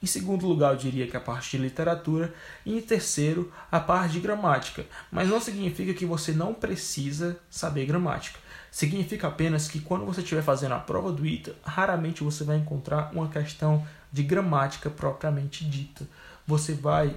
Em 0.01 0.05
segundo 0.05 0.47
lugar, 0.47 0.71
eu 0.71 0.77
diria 0.77 1.07
que 1.07 1.17
a 1.17 1.19
parte 1.19 1.57
de 1.57 1.63
literatura. 1.63 2.33
E 2.65 2.77
em 2.77 2.81
terceiro, 2.81 3.51
a 3.71 3.79
parte 3.79 4.13
de 4.13 4.19
gramática. 4.21 4.85
Mas 5.11 5.27
não 5.27 5.41
significa 5.41 5.93
que 5.93 6.05
você 6.05 6.31
não 6.31 6.53
precisa 6.53 7.37
saber 7.49 7.85
gramática. 7.85 8.39
Significa 8.71 9.27
apenas 9.27 9.67
que 9.67 9.79
quando 9.81 10.05
você 10.05 10.21
estiver 10.21 10.43
fazendo 10.43 10.75
a 10.75 10.79
prova 10.79 11.11
do 11.11 11.25
ITA, 11.25 11.55
raramente 11.63 12.23
você 12.23 12.43
vai 12.43 12.57
encontrar 12.57 13.11
uma 13.13 13.27
questão 13.27 13.85
de 14.11 14.23
gramática 14.23 14.89
propriamente 14.89 15.65
dita. 15.65 16.07
Você 16.47 16.73
vai 16.73 17.15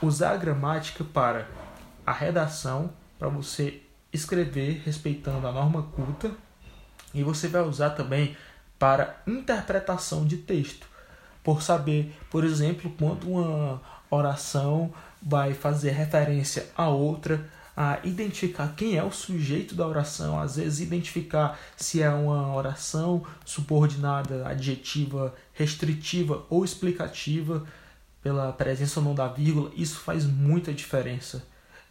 usar 0.00 0.32
a 0.32 0.36
gramática 0.36 1.04
para 1.04 1.46
a 2.06 2.12
redação, 2.12 2.92
para 3.18 3.28
você 3.28 3.82
escrever 4.12 4.82
respeitando 4.84 5.46
a 5.46 5.52
norma 5.52 5.82
culta, 5.82 6.30
e 7.12 7.22
você 7.22 7.48
vai 7.48 7.62
usar 7.62 7.90
também 7.90 8.36
para 8.78 9.20
interpretação 9.26 10.24
de 10.24 10.38
texto 10.38 10.93
por 11.44 11.62
saber, 11.62 12.16
por 12.30 12.42
exemplo, 12.42 12.90
quando 12.98 13.30
uma 13.30 13.80
oração 14.10 14.92
vai 15.22 15.54
fazer 15.54 15.90
referência 15.92 16.66
a 16.76 16.88
outra, 16.88 17.48
a 17.76 17.98
identificar 18.04 18.74
quem 18.76 18.96
é 18.96 19.04
o 19.04 19.10
sujeito 19.10 19.74
da 19.74 19.86
oração, 19.86 20.40
às 20.40 20.56
vezes 20.56 20.80
identificar 20.80 21.58
se 21.76 22.00
é 22.00 22.10
uma 22.10 22.54
oração 22.54 23.24
subordinada, 23.44 24.46
adjetiva, 24.46 25.34
restritiva 25.52 26.44
ou 26.48 26.64
explicativa, 26.64 27.64
pela 28.22 28.52
presença 28.52 29.00
ou 29.00 29.04
não 29.04 29.14
da 29.14 29.28
vírgula, 29.28 29.70
isso 29.76 29.98
faz 29.98 30.24
muita 30.24 30.72
diferença. 30.72 31.44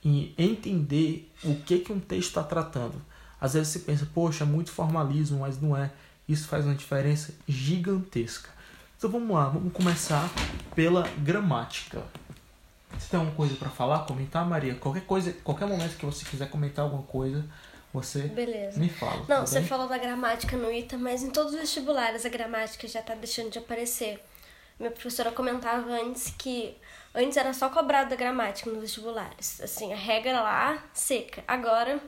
em 0.06 0.34
entender 0.38 1.32
o 1.46 1.56
que, 1.56 1.80
que 1.80 1.94
um 1.94 2.00
texto 2.00 2.28
está 2.28 2.44
tratando. 2.44 3.02
Às 3.40 3.54
vezes 3.54 3.70
você 3.70 3.80
pensa, 3.80 4.06
poxa, 4.14 4.44
é 4.44 4.48
muito 4.48 4.70
formalismo, 4.70 5.40
mas 5.40 5.62
não 5.62 5.78
é. 5.78 5.94
Isso 6.28 6.48
faz 6.50 6.66
uma 6.66 6.76
diferença 6.76 7.34
gigantesca. 7.48 8.50
Então 9.04 9.12
vamos 9.20 9.36
lá, 9.36 9.50
vamos 9.50 9.74
começar 9.74 10.30
pela 10.74 11.06
gramática. 11.18 12.02
Você 12.98 13.10
tem 13.10 13.20
alguma 13.20 13.36
coisa 13.36 13.54
para 13.56 13.70
falar, 13.70 14.06
comentar, 14.06 14.46
Maria? 14.48 14.76
Qualquer 14.76 15.02
coisa, 15.06 15.34
qualquer 15.44 15.68
momento 15.68 15.98
que 15.98 16.06
você 16.06 16.24
quiser 16.24 16.50
comentar 16.50 16.86
alguma 16.86 17.04
coisa, 17.04 17.44
você 17.94 18.22
Beleza. 18.22 18.80
me 18.80 18.88
fala. 18.88 19.18
Não, 19.18 19.26
tá 19.42 19.46
você 19.46 19.60
bem? 19.60 19.68
falou 19.68 19.90
da 19.90 19.98
gramática 19.98 20.56
no 20.56 20.72
ITA, 20.72 20.98
mas 20.98 21.22
em 21.22 21.30
todos 21.32 21.52
os 21.54 21.60
vestibulares 21.60 22.26
a 22.26 22.30
gramática 22.30 22.88
já 22.88 23.02
tá 23.02 23.14
deixando 23.14 23.50
de 23.50 23.60
aparecer. 23.60 24.24
Minha 24.80 24.92
professora 24.92 25.34
comentava 25.34 25.92
antes 25.92 26.34
que 26.38 26.74
antes 27.14 27.36
era 27.36 27.54
só 27.54 27.68
cobrado 27.68 28.14
a 28.14 28.16
gramática 28.16 28.70
nos 28.72 28.80
vestibulares. 28.80 29.60
Assim, 29.60 29.92
a 29.92 29.98
regra 29.98 30.40
lá, 30.42 30.82
seca. 30.94 31.44
Agora 31.46 32.00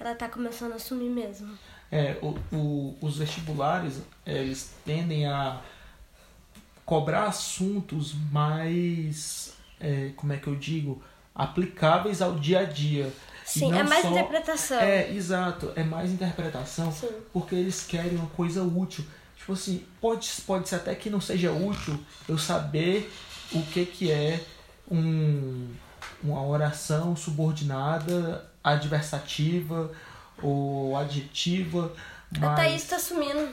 ela 0.00 0.16
tá 0.16 0.28
começando 0.28 0.72
a 0.72 0.74
assumir 0.74 1.08
mesmo. 1.08 1.56
É, 1.92 2.16
o, 2.20 2.36
o- 2.52 2.98
os 3.00 3.16
vestibulares, 3.18 4.00
eles 4.26 4.74
tendem 4.84 5.24
a 5.28 5.60
cobrar 6.86 7.24
assuntos 7.24 8.14
mais, 8.32 9.52
é, 9.80 10.12
como 10.16 10.32
é 10.32 10.36
que 10.38 10.46
eu 10.46 10.54
digo, 10.54 11.02
aplicáveis 11.34 12.22
ao 12.22 12.36
dia 12.36 12.60
a 12.60 12.64
dia. 12.64 13.12
Sim, 13.44 13.76
é 13.76 13.82
mais 13.82 14.02
só- 14.02 14.10
interpretação. 14.10 14.80
É, 14.80 15.10
exato, 15.12 15.72
é 15.76 15.82
mais 15.82 16.10
interpretação, 16.10 16.90
Sim. 16.92 17.08
porque 17.32 17.54
eles 17.54 17.84
querem 17.86 18.16
uma 18.16 18.28
coisa 18.28 18.62
útil. 18.62 19.04
Tipo 19.36 19.52
assim, 19.52 19.84
pode, 20.00 20.28
pode 20.46 20.68
ser 20.68 20.76
até 20.76 20.94
que 20.94 21.10
não 21.10 21.20
seja 21.20 21.52
útil 21.52 21.98
eu 22.28 22.38
saber 22.38 23.12
o 23.52 23.62
que, 23.62 23.84
que 23.84 24.10
é 24.10 24.40
um, 24.90 25.68
uma 26.22 26.42
oração 26.44 27.14
subordinada, 27.14 28.48
adversativa 28.64 29.92
ou 30.42 30.96
adjetiva. 30.96 31.92
A 32.36 32.40
Mas... 32.40 32.56
Thaís 32.56 32.84
tá 32.84 32.96
assumindo. 32.96 33.48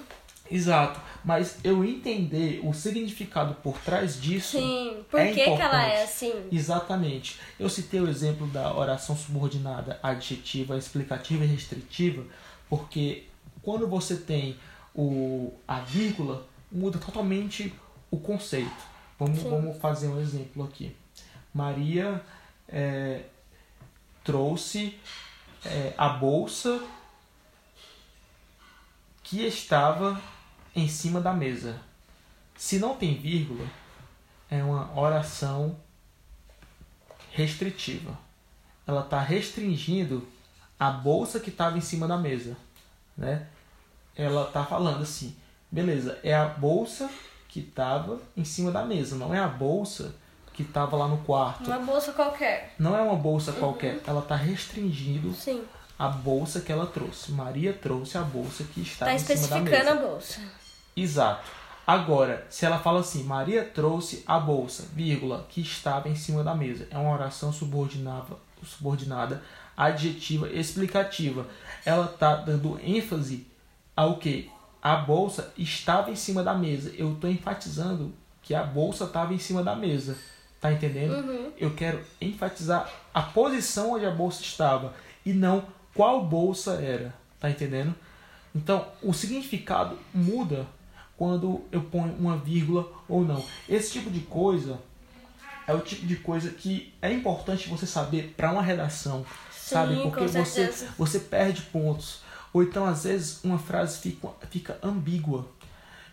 Exato, 0.53 1.01
mas 1.25 1.57
eu 1.63 1.83
entender 1.83 2.62
o 2.63 2.74
significado 2.74 3.55
por 3.55 3.75
trás 3.79 4.22
disso. 4.22 4.60
Sim. 4.60 5.03
Por 5.10 5.19
é 5.19 5.29
que, 5.29 5.33
que 5.33 5.41
ela 5.41 5.55
importante. 5.55 5.91
é 5.93 6.03
assim? 6.03 6.33
Exatamente. 6.51 7.39
Eu 7.60 7.67
citei 7.67 8.00
o 8.00 8.07
exemplo 8.07 8.45
da 8.45 8.72
oração 8.72 9.17
subordinada 9.17 10.00
adjetiva, 10.03 10.77
explicativa 10.77 11.43
e 11.43 11.48
restritiva, 11.48 12.24
porque 12.69 13.24
quando 13.63 13.88
você 13.88 14.15
tem 14.15 14.55
o, 14.93 15.51
a 15.67 15.79
vírgula, 15.79 16.45
muda 16.72 17.00
totalmente 17.00 17.74
o 18.12 18.19
conceito. 18.19 18.93
Vamos, 19.17 19.39
Sim. 19.39 19.50
vamos 19.50 19.77
fazer 19.79 20.07
um 20.07 20.22
exemplo 20.22 20.63
aqui. 20.63 20.95
Maria 21.51 22.22
é, 22.69 23.22
trouxe 24.24 25.00
é, 25.65 25.95
a 25.98 26.10
bolsa 26.10 26.79
que 29.24 29.41
estava 29.48 30.22
em 30.75 30.88
cima 30.88 31.20
da 31.22 31.34
mesa. 31.34 31.80
Se 32.56 32.80
não 32.80 32.96
tem 32.96 33.15
vírgula, 33.15 33.65
é 34.50 34.63
uma 34.63 34.98
oração 35.00 35.75
restritiva. 37.32 38.18
Ela 38.86 39.01
está 39.01 39.20
restringindo 39.20 40.27
a 40.80 40.89
bolsa 40.92 41.39
que 41.39 41.50
estava 41.50 41.77
em 41.77 41.82
cima 41.82 42.08
da 42.08 42.18
mesa, 42.18 42.56
né? 43.18 43.48
Ela 44.15 44.48
está 44.48 44.63
falando 44.65 45.01
assim, 45.01 45.36
beleza, 45.72 46.20
é 46.24 46.36
a 46.36 46.46
bolsa 46.46 47.10
que 47.48 47.60
estava 47.62 48.22
em 48.36 48.44
cima 48.44 48.72
da 48.72 48.84
mesa, 48.84 49.15
não 49.15 49.34
é 49.34 49.39
a 49.39 49.48
bolsa 49.48 50.13
que 50.53 50.62
estava 50.63 50.96
lá 50.98 51.08
no 51.08 51.18
quarto. 51.20 51.65
Uma 51.65 51.80
bolsa 51.80 52.12
qualquer. 52.12 52.75
Não 52.77 52.96
é 52.96 53.01
uma 53.01 53.15
bolsa 53.15 53.53
qualquer, 53.53 54.01
ela 54.06 54.20
está 54.20 54.36
restringindo 54.36 55.34
Sim. 55.34 55.63
a 55.98 56.10
bolsa 56.10 56.62
que 56.62 56.72
ela 56.72 56.86
trouxe. 56.86 57.32
Maria 57.32 57.74
trouxe 57.74 58.18
a 58.18 58.22
bolsa 58.22 58.63
que 58.65 58.82
estava 58.82 59.10
Tá 59.12 59.15
em 59.15 59.20
cima 59.20 59.36
da 59.36 59.44
especificando 59.44 59.89
a 59.89 59.96
mesa. 59.96 60.08
bolsa. 60.08 60.42
Exato. 60.95 61.50
Agora, 61.85 62.45
se 62.50 62.65
ela 62.65 62.79
fala 62.79 63.01
assim, 63.01 63.23
Maria 63.23 63.65
trouxe 63.65 64.23
a 64.25 64.39
bolsa, 64.39 64.88
vírgula, 64.93 65.45
que 65.50 65.59
estava 65.59 66.07
em 66.07 66.15
cima 66.15 66.43
da 66.43 66.55
mesa. 66.55 66.88
É 66.89 66.97
uma 66.97 67.12
oração 67.12 67.51
subordinada, 67.51 68.38
subordinada 68.63 69.41
adjetiva 69.75 70.47
explicativa. 70.50 71.45
Ela 71.83 72.05
está 72.05 72.35
dando 72.35 72.79
ênfase 72.81 73.45
ao 73.95 74.17
que? 74.17 74.50
A 74.81 74.95
bolsa 74.95 75.51
estava 75.57 76.09
em 76.09 76.15
cima 76.15 76.41
da 76.43 76.53
mesa. 76.53 76.93
Eu 76.97 77.13
estou 77.13 77.29
enfatizando 77.29 78.13
que 78.41 78.53
a 78.53 78.63
bolsa 78.63 79.05
estava 79.05 79.33
em 79.33 79.39
cima 79.39 79.63
da 79.63 79.75
mesa. 79.75 80.17
Tá 80.62 80.71
entendendo? 80.71 81.51
Eu 81.57 81.73
quero 81.73 82.01
enfatizar 82.21 82.89
a 83.13 83.21
posição 83.21 83.93
onde 83.93 84.05
a 84.05 84.12
bolsa 84.12 84.41
estava 84.41 84.93
e 85.25 85.33
não 85.33 85.65
qual 85.93 86.23
bolsa 86.23 86.75
era. 86.75 87.13
Tá 87.39 87.50
entendendo? 87.50 87.93
Então, 88.55 88.88
o 89.01 89.13
significado 89.13 89.97
muda 90.13 90.65
quando 91.17 91.62
eu 91.72 91.82
ponho 91.82 92.13
uma 92.13 92.38
vírgula 92.38 92.91
ou 93.08 93.24
não. 93.24 93.43
Esse 93.67 93.91
tipo 93.91 94.10
de 94.10 94.22
coisa 94.22 94.79
é 95.67 95.74
o 95.74 95.79
tipo 95.79 96.05
de 96.05 96.17
coisa 96.17 96.50
que 96.50 96.93
é 97.01 97.12
importante 97.12 97.70
você 97.70 97.86
saber 97.86 98.34
para 98.36 98.51
uma 98.51 98.62
redação, 98.62 99.25
sabe? 99.51 99.96
Sim, 99.96 100.01
Porque 100.03 100.25
com 100.25 100.27
você 100.27 100.74
você 100.98 101.20
perde 101.20 101.62
pontos. 101.63 102.22
Ou 102.51 102.62
então, 102.62 102.86
às 102.86 103.03
vezes, 103.03 103.43
uma 103.43 103.58
frase 103.58 104.00
fica, 104.00 104.29
fica 104.50 104.77
ambígua. 104.84 105.48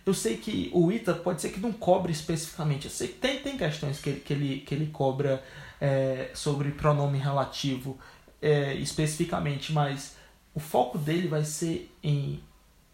Eu 0.07 0.15
sei 0.15 0.39
que 0.39 0.71
o 0.73 0.91
ITA 0.91 1.13
pode 1.13 1.43
ser 1.43 1.51
que 1.51 1.61
não 1.61 1.73
cobre 1.73 2.11
especificamente. 2.11 2.87
Eu 2.87 2.91
sei 2.91 3.09
que 3.09 3.15
tem, 3.15 3.41
tem 3.41 3.59
questões 3.59 4.01
que 4.01 4.09
ele, 4.09 4.21
que 4.21 4.33
ele, 4.33 4.61
que 4.61 4.75
ele 4.75 4.87
cobra 4.87 5.45
é, 5.81 6.31
sobre 6.33 6.71
pronome 6.71 7.19
relativo 7.19 7.99
é, 8.41 8.75
especificamente, 8.75 9.73
mas 9.73 10.17
o 10.55 10.61
foco 10.61 10.97
dele 10.97 11.29
vai 11.29 11.45
ser 11.45 11.95
em, 12.03 12.43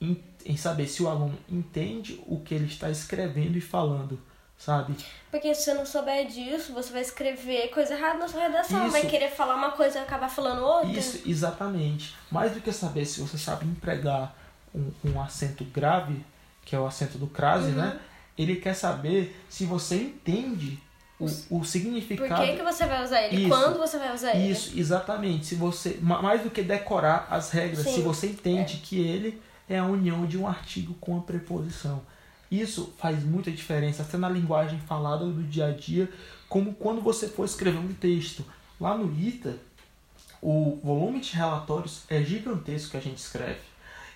em, 0.00 0.22
em 0.46 0.56
saber 0.56 0.86
se 0.86 1.02
o 1.02 1.08
aluno 1.08 1.36
entende 1.48 2.20
o 2.26 2.40
que 2.40 2.54
ele 2.54 2.66
está 2.66 2.88
escrevendo 2.90 3.56
e 3.58 3.60
falando, 3.60 4.18
sabe? 4.56 4.94
Porque 5.30 5.54
se 5.54 5.64
você 5.64 5.74
não 5.74 5.84
souber 5.84 6.26
disso, 6.26 6.72
você 6.72 6.92
vai 6.92 7.02
escrever 7.02 7.68
coisa 7.68 7.94
errada 7.94 8.18
na 8.18 8.28
sua 8.28 8.42
redação. 8.42 8.82
Isso. 8.84 8.92
Vai 8.92 9.06
querer 9.06 9.30
falar 9.30 9.54
uma 9.56 9.72
coisa 9.72 9.98
e 9.98 10.02
acabar 10.02 10.28
falando 10.28 10.62
outra. 10.62 10.90
Isso, 10.92 11.20
exatamente. 11.28 12.14
Mais 12.30 12.52
do 12.52 12.60
que 12.60 12.72
saber 12.72 13.04
se 13.04 13.20
você 13.20 13.36
sabe 13.36 13.66
empregar 13.66 14.34
um, 14.74 14.90
um 15.04 15.20
acento 15.20 15.64
grave, 15.64 16.24
que 16.64 16.74
é 16.74 16.78
o 16.80 16.86
acento 16.86 17.18
do 17.18 17.26
crase, 17.26 17.70
Uhum. 17.70 17.76
né? 17.76 17.98
Ele 18.38 18.56
quer 18.56 18.74
saber 18.74 19.34
se 19.48 19.64
você 19.64 19.96
entende 19.96 20.78
o, 21.18 21.24
o 21.24 21.58
Por 21.60 21.66
significado. 21.66 22.42
que, 22.44 22.56
que 22.56 22.62
você 22.62 22.84
vai 22.84 23.02
usar 23.02 23.22
ele? 23.22 23.36
Isso. 23.40 23.48
Quando 23.48 23.78
você 23.78 23.98
vai 23.98 24.14
usar 24.14 24.34
ele? 24.34 24.50
Isso, 24.52 24.78
exatamente. 24.78 25.46
Se 25.46 25.54
você, 25.54 25.98
ma- 26.02 26.20
mais 26.20 26.42
do 26.42 26.50
que 26.50 26.60
decorar 26.62 27.26
as 27.30 27.50
regras, 27.50 27.78
Sim, 27.84 27.94
se 27.94 28.00
você 28.02 28.26
entende 28.26 28.76
que 28.78 29.00
ele 29.00 29.40
é 29.68 29.78
a 29.78 29.84
união 29.84 30.26
de 30.26 30.38
um 30.38 30.46
artigo 30.46 30.94
com 30.94 31.16
a 31.18 31.22
preposição. 31.22 32.02
Isso 32.50 32.94
faz 32.98 33.24
muita 33.24 33.50
diferença, 33.50 34.02
até 34.02 34.16
na 34.16 34.28
linguagem 34.28 34.78
falada 34.80 35.26
do 35.26 35.42
dia 35.42 35.66
a 35.66 35.72
dia, 35.72 36.08
como 36.48 36.74
quando 36.74 37.00
você 37.00 37.28
for 37.28 37.44
escrever 37.44 37.78
um 37.78 37.92
texto. 37.92 38.44
Lá 38.80 38.96
no 38.96 39.12
ITA, 39.18 39.58
o 40.40 40.78
volume 40.82 41.20
de 41.20 41.34
relatórios 41.34 42.04
é 42.08 42.22
gigantesco 42.22 42.92
que 42.92 42.96
a 42.96 43.00
gente 43.00 43.18
escreve. 43.18 43.60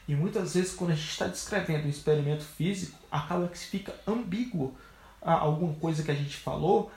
E 0.06 0.14
muitas 0.14 0.54
vezes, 0.54 0.74
quando 0.74 0.90
a 0.90 0.94
gente 0.94 1.10
está 1.10 1.26
descrevendo 1.26 1.86
um 1.86 1.90
experimento 1.90 2.44
físico, 2.44 2.98
acaba 3.10 3.48
que 3.48 3.58
fica 3.58 3.94
ambíguo 4.06 4.74
alguma 5.20 5.74
coisa 5.74 6.02
que 6.02 6.10
a 6.10 6.14
gente 6.14 6.36
falou, 6.36 6.90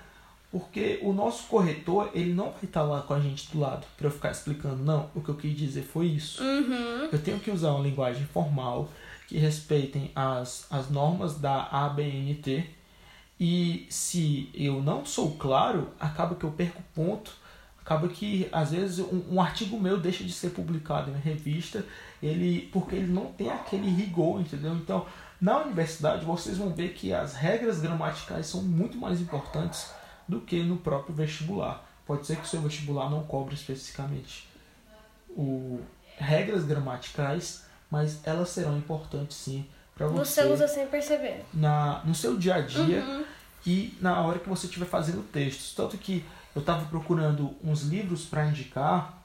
porque 0.53 0.99
o 1.01 1.11
nosso 1.11 1.47
corretor 1.47 2.11
ele 2.13 2.31
não 2.31 2.51
vai 2.51 2.65
estar 2.65 2.83
lá 2.83 3.01
com 3.01 3.15
a 3.15 3.19
gente 3.19 3.51
do 3.51 3.59
lado 3.59 3.87
para 3.97 4.05
eu 4.05 4.11
ficar 4.11 4.29
explicando. 4.29 4.83
Não, 4.83 5.09
o 5.15 5.19
que 5.19 5.29
eu 5.29 5.35
quis 5.35 5.57
dizer 5.57 5.81
foi 5.81 6.05
isso. 6.05 6.43
Uhum. 6.43 7.09
Eu 7.11 7.19
tenho 7.19 7.39
que 7.39 7.49
usar 7.49 7.71
uma 7.71 7.83
linguagem 7.83 8.23
formal 8.27 8.87
que 9.27 9.35
respeitem 9.39 10.11
as, 10.15 10.67
as 10.69 10.91
normas 10.91 11.39
da 11.39 11.63
ABNT. 11.63 12.69
E 13.39 13.87
se 13.89 14.47
eu 14.53 14.79
não 14.79 15.03
sou 15.03 15.31
claro, 15.37 15.89
acaba 15.99 16.35
que 16.35 16.43
eu 16.43 16.51
perco 16.51 16.83
ponto. 16.93 17.31
Acaba 17.81 18.07
que 18.07 18.47
às 18.51 18.69
vezes 18.69 18.99
um, 18.99 19.23
um 19.31 19.41
artigo 19.41 19.79
meu 19.79 19.99
deixa 19.99 20.23
de 20.23 20.31
ser 20.31 20.51
publicado 20.51 21.09
em 21.09 21.19
revista, 21.19 21.83
ele 22.21 22.69
porque 22.71 22.95
ele 22.95 23.11
não 23.11 23.25
tem 23.25 23.49
aquele 23.49 23.89
rigor, 23.89 24.39
entendeu? 24.39 24.75
Então, 24.75 25.07
na 25.41 25.57
universidade 25.57 26.23
vocês 26.23 26.59
vão 26.59 26.69
ver 26.69 26.93
que 26.93 27.11
as 27.11 27.33
regras 27.33 27.81
gramaticais 27.81 28.45
são 28.45 28.61
muito 28.61 28.99
mais 28.99 29.19
importantes 29.19 29.87
do 30.33 30.41
que 30.41 30.61
no 30.63 30.77
próprio 30.77 31.15
vestibular. 31.15 31.83
Pode 32.05 32.25
ser 32.27 32.35
que 32.37 32.43
o 32.43 32.47
seu 32.47 32.61
vestibular 32.61 33.09
não 33.09 33.23
cobre 33.23 33.55
especificamente 33.55 34.47
o 35.29 35.79
regras 36.17 36.63
gramaticais, 36.63 37.63
mas 37.89 38.19
elas 38.25 38.49
serão 38.49 38.77
importantes 38.77 39.35
sim 39.37 39.65
para 39.95 40.07
você, 40.07 40.41
Você 40.43 40.51
usa 40.53 40.67
sem 40.67 40.87
perceber. 40.87 41.43
na 41.53 42.01
no 42.03 42.13
seu 42.15 42.37
dia 42.37 42.55
a 42.55 42.61
dia 42.61 43.03
Uhum. 43.03 43.23
e 43.65 43.97
na 44.01 44.19
hora 44.21 44.39
que 44.39 44.49
você 44.49 44.65
estiver 44.67 44.85
fazendo 44.85 45.23
textos. 45.31 45.73
Tanto 45.73 45.97
que 45.97 46.23
eu 46.55 46.59
estava 46.59 46.85
procurando 46.85 47.55
uns 47.63 47.83
livros 47.83 48.25
para 48.25 48.45
indicar 48.45 49.19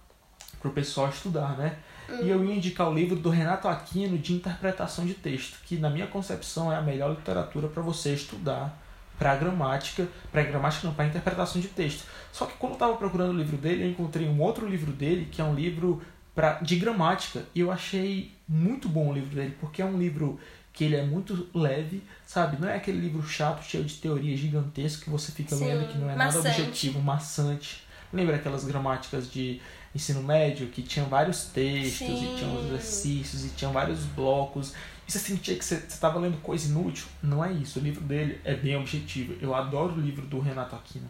para 0.61 0.71
o 0.71 0.73
pessoal 0.73 1.09
estudar, 1.09 1.57
né? 1.59 1.79
E 2.23 2.29
eu 2.31 2.43
ia 2.45 2.55
indicar 2.55 2.89
o 2.89 2.95
livro 2.95 3.17
do 3.17 3.29
Renato 3.29 3.69
Aquino 3.69 4.17
de 4.17 4.33
interpretação 4.33 5.05
de 5.05 5.13
texto, 5.15 5.59
que 5.67 5.77
na 5.77 5.91
minha 5.91 6.07
concepção 6.07 6.73
é 6.73 6.77
a 6.77 6.81
melhor 6.81 7.11
literatura 7.11 7.69
para 7.69 7.83
você 7.83 8.15
estudar 8.15 8.77
para 9.19 9.35
gramática, 9.37 10.07
para 10.31 10.43
gramática 10.43 10.87
não, 10.87 10.95
para 10.95 11.07
interpretação 11.07 11.61
de 11.61 11.69
texto. 11.69 12.05
Só 12.33 12.47
que 12.47 12.55
quando 12.55 12.73
eu 12.73 12.77
estava 12.77 12.97
procurando 12.97 13.31
o 13.31 13.37
livro 13.37 13.57
dele, 13.57 13.85
eu 13.85 13.91
encontrei 13.91 14.29
um 14.29 14.41
outro 14.41 14.67
livro 14.67 14.93
dele, 14.93 15.29
que 15.31 15.41
é 15.41 15.45
um 15.45 15.55
livro 15.55 16.01
pra, 16.35 16.55
de 16.55 16.77
gramática, 16.77 17.45
e 17.55 17.61
eu 17.61 17.73
achei 17.73 18.33
muito 18.49 18.89
bom 18.89 19.11
o 19.11 19.13
livro 19.13 19.35
dele, 19.35 19.57
porque 19.61 19.83
é 19.83 19.85
um 19.85 19.99
livro 19.99 20.39
que 20.73 20.85
ele 20.85 20.95
é 20.95 21.03
muito 21.03 21.49
leve, 21.53 22.03
sabe? 22.25 22.61
Não 22.61 22.69
é 22.69 22.77
aquele 22.77 23.01
livro 23.01 23.21
chato, 23.27 23.65
cheio 23.65 23.83
de 23.83 23.95
teoria 23.95 24.37
gigantesca 24.37 25.05
que 25.05 25.11
você 25.11 25.33
fica 25.33 25.57
Sim, 25.57 25.67
lendo 25.67 25.89
que 25.89 25.99
não 25.99 26.09
é 26.09 26.15
maçante. 26.15 26.47
nada 26.47 26.61
objetivo, 26.61 27.01
maçante. 27.01 27.83
Lembra 28.13 28.37
aquelas 28.37 28.65
gramáticas 28.65 29.31
de 29.31 29.61
ensino 29.93 30.23
médio 30.23 30.69
que 30.69 30.83
tinham 30.83 31.09
vários 31.09 31.47
textos 31.47 32.07
Sim. 32.07 32.35
e 32.35 32.39
tinham 32.39 32.57
os 32.57 32.67
exercícios 32.67 33.45
e 33.45 33.49
tinham 33.51 33.73
vários 33.73 34.05
blocos 34.05 34.73
e 35.09 35.13
você 35.13 35.19
sentia 35.19 35.57
que 35.57 35.65
você 35.65 35.77
estava 35.77 36.19
lendo 36.19 36.37
coisa 36.43 36.69
inútil? 36.69 37.07
Não 37.23 37.43
é 37.43 37.51
isso. 37.51 37.79
O 37.79 37.83
livro 37.83 38.03
dele 38.03 38.39
é 38.45 38.55
bem 38.55 38.77
objetivo. 38.77 39.35
Eu 39.41 39.55
adoro 39.55 39.95
o 39.95 40.01
livro 40.01 40.27
do 40.27 40.39
Renato 40.39 40.77
Aquino. 40.77 41.09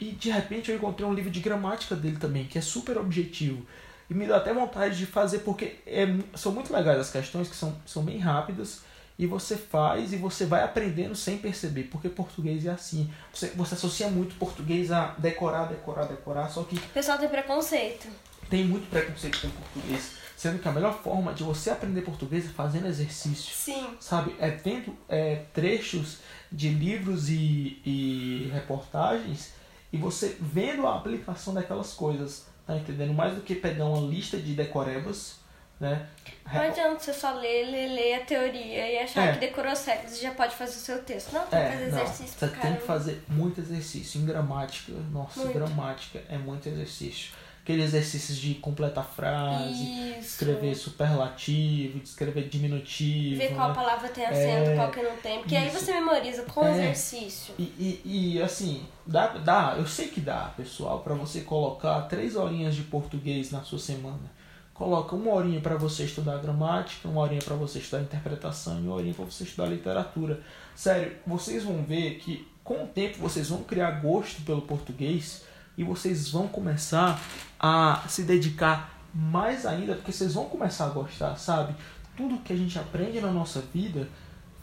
E 0.00 0.12
de 0.12 0.30
repente 0.30 0.70
eu 0.70 0.76
encontrei 0.76 1.06
um 1.06 1.12
livro 1.12 1.30
de 1.30 1.40
gramática 1.40 1.94
dele 1.94 2.16
também, 2.16 2.46
que 2.46 2.56
é 2.56 2.62
super 2.62 2.96
objetivo. 2.96 3.66
E 4.08 4.14
me 4.14 4.26
dá 4.26 4.38
até 4.38 4.54
vontade 4.54 4.96
de 4.96 5.04
fazer, 5.04 5.40
porque 5.40 5.76
é, 5.86 6.06
são 6.34 6.52
muito 6.52 6.72
legais 6.72 6.98
as 6.98 7.10
questões, 7.10 7.48
que 7.48 7.56
são, 7.56 7.76
são 7.84 8.02
bem 8.02 8.18
rápidas. 8.18 8.80
E 9.18 9.26
você 9.26 9.56
faz 9.56 10.12
e 10.12 10.16
você 10.16 10.44
vai 10.46 10.62
aprendendo 10.62 11.14
sem 11.14 11.38
perceber, 11.38 11.84
porque 11.84 12.08
português 12.08 12.64
é 12.66 12.70
assim. 12.70 13.10
Você, 13.32 13.48
você 13.48 13.74
associa 13.74 14.08
muito 14.08 14.34
português 14.36 14.90
a 14.92 15.14
decorar, 15.18 15.66
decorar, 15.66 16.04
decorar, 16.04 16.48
só 16.48 16.62
que 16.62 16.76
O 16.76 16.80
pessoal 16.80 17.18
tem 17.18 17.28
preconceito. 17.28 18.06
tem 18.48 18.64
muito 18.64 18.88
preconceito 18.88 19.40
com 19.40 19.48
português. 19.50 20.12
Sendo 20.36 20.58
que 20.58 20.68
a 20.68 20.72
melhor 20.72 20.92
forma 21.02 21.32
de 21.32 21.42
você 21.42 21.70
aprender 21.70 22.02
português 22.02 22.44
é 22.44 22.48
fazendo 22.50 22.86
exercício 22.86 23.54
Sim. 23.54 23.96
sabe? 23.98 24.36
É 24.38 24.50
vendo 24.50 24.94
é, 25.08 25.36
trechos 25.54 26.18
de 26.52 26.68
livros 26.68 27.30
e, 27.30 27.80
e 27.84 28.50
reportagens 28.52 29.54
e 29.90 29.96
você 29.96 30.36
vendo 30.38 30.86
a 30.86 30.96
aplicação 30.96 31.54
daquelas 31.54 31.94
coisas, 31.94 32.44
tá 32.66 32.76
entendendo? 32.76 33.14
Mais 33.14 33.34
do 33.34 33.40
que 33.40 33.54
pegar 33.54 33.86
uma 33.86 34.06
lista 34.06 34.36
de 34.36 34.52
decorebas, 34.54 35.36
né? 35.80 36.06
Não 36.52 36.60
adianta 36.60 36.98
você 36.98 37.12
só 37.14 37.32
ler, 37.34 37.70
ler, 37.70 37.88
ler 37.94 38.14
a 38.14 38.24
teoria 38.24 38.92
e 38.92 38.98
achar 38.98 39.28
É. 39.28 39.32
que 39.32 39.40
decorou 39.40 39.72
regras 39.72 40.18
e 40.18 40.22
já 40.22 40.32
pode 40.32 40.54
fazer 40.54 40.76
o 40.76 40.80
seu 40.80 41.02
texto. 41.02 41.32
Não, 41.32 41.46
tem 41.46 41.60
que 41.60 41.66
fazer 41.72 41.84
É, 41.84 41.90
não, 41.90 42.00
exercício 42.02 42.38
você 42.38 42.48
tem 42.48 42.76
que 42.76 42.82
fazer 42.82 43.22
muito 43.28 43.60
exercício. 43.60 44.20
Em 44.20 44.26
gramática, 44.26 44.92
nossa, 45.10 45.40
Muito. 45.40 45.54
gramática 45.54 46.22
é 46.28 46.36
muito 46.38 46.68
exercício. 46.68 47.32
Aqueles 47.66 47.86
exercícios 47.86 48.38
de 48.38 48.54
completar 48.54 49.04
frase, 49.04 49.82
Isso. 49.82 50.20
escrever 50.20 50.72
superlativo, 50.76 51.98
escrever 51.98 52.48
diminutivo. 52.48 53.38
Ver 53.40 53.56
qual 53.56 53.70
né? 53.70 53.74
palavra 53.74 54.08
tem 54.08 54.24
acento, 54.24 54.70
É, 54.70 54.76
qual 54.76 54.88
que 54.92 55.02
não 55.02 55.16
tem. 55.16 55.40
Porque 55.40 55.56
aí 55.56 55.66
isso. 55.66 55.80
você 55.80 55.92
memoriza 55.92 56.42
com 56.44 56.64
É. 56.64 56.70
exercício. 56.70 57.54
E, 57.58 57.64
e, 57.64 58.02
e, 58.36 58.40
assim, 58.42 58.86
dá, 59.04 59.26
dá, 59.38 59.74
eu 59.76 59.84
sei 59.84 60.06
que 60.06 60.20
dá, 60.20 60.52
pessoal, 60.56 61.00
para 61.00 61.14
você 61.14 61.40
colocar 61.40 62.02
três 62.02 62.36
horinhas 62.36 62.72
de 62.76 62.82
português 62.82 63.50
na 63.50 63.62
sua 63.64 63.80
semana. 63.80 64.30
Coloca 64.72 65.16
uma 65.16 65.32
horinha 65.32 65.60
para 65.60 65.74
você 65.74 66.04
estudar 66.04 66.38
gramática, 66.38 67.08
uma 67.08 67.22
horinha 67.22 67.42
para 67.42 67.56
você 67.56 67.80
estudar 67.80 68.00
interpretação 68.00 68.78
e 68.78 68.82
uma 68.86 68.94
horinha 68.94 69.12
para 69.14 69.24
você 69.24 69.42
estudar 69.42 69.66
literatura. 69.66 70.40
Sério, 70.72 71.16
vocês 71.26 71.64
vão 71.64 71.82
ver 71.82 72.18
que 72.18 72.46
com 72.62 72.84
o 72.84 72.86
tempo 72.86 73.18
vocês 73.18 73.48
vão 73.48 73.64
criar 73.64 73.90
gosto 74.02 74.42
pelo 74.42 74.62
português 74.62 75.42
e 75.76 75.84
vocês 75.84 76.30
vão 76.30 76.48
começar 76.48 77.20
a 77.58 78.04
se 78.08 78.22
dedicar 78.22 79.00
mais 79.14 79.64
ainda, 79.64 79.94
porque 79.94 80.12
vocês 80.12 80.34
vão 80.34 80.46
começar 80.46 80.86
a 80.86 80.90
gostar, 80.90 81.36
sabe? 81.36 81.74
Tudo 82.16 82.38
que 82.38 82.52
a 82.52 82.56
gente 82.56 82.78
aprende 82.78 83.20
na 83.20 83.30
nossa 83.30 83.62
vida 83.72 84.08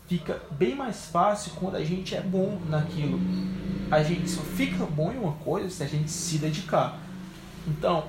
fica 0.08 0.42
bem 0.52 0.76
mais 0.76 1.06
fácil 1.06 1.54
quando 1.56 1.76
a 1.76 1.84
gente 1.84 2.16
é 2.16 2.22
bom 2.22 2.60
naquilo. 2.68 3.20
A 3.90 4.04
gente 4.04 4.30
só 4.30 4.42
fica 4.42 4.86
bom 4.86 5.12
em 5.12 5.18
uma 5.18 5.34
coisa 5.34 5.70
se 5.70 5.84
a 5.84 5.88
gente 5.88 6.10
se 6.10 6.38
dedicar. 6.38 7.00
Então, 7.68 8.06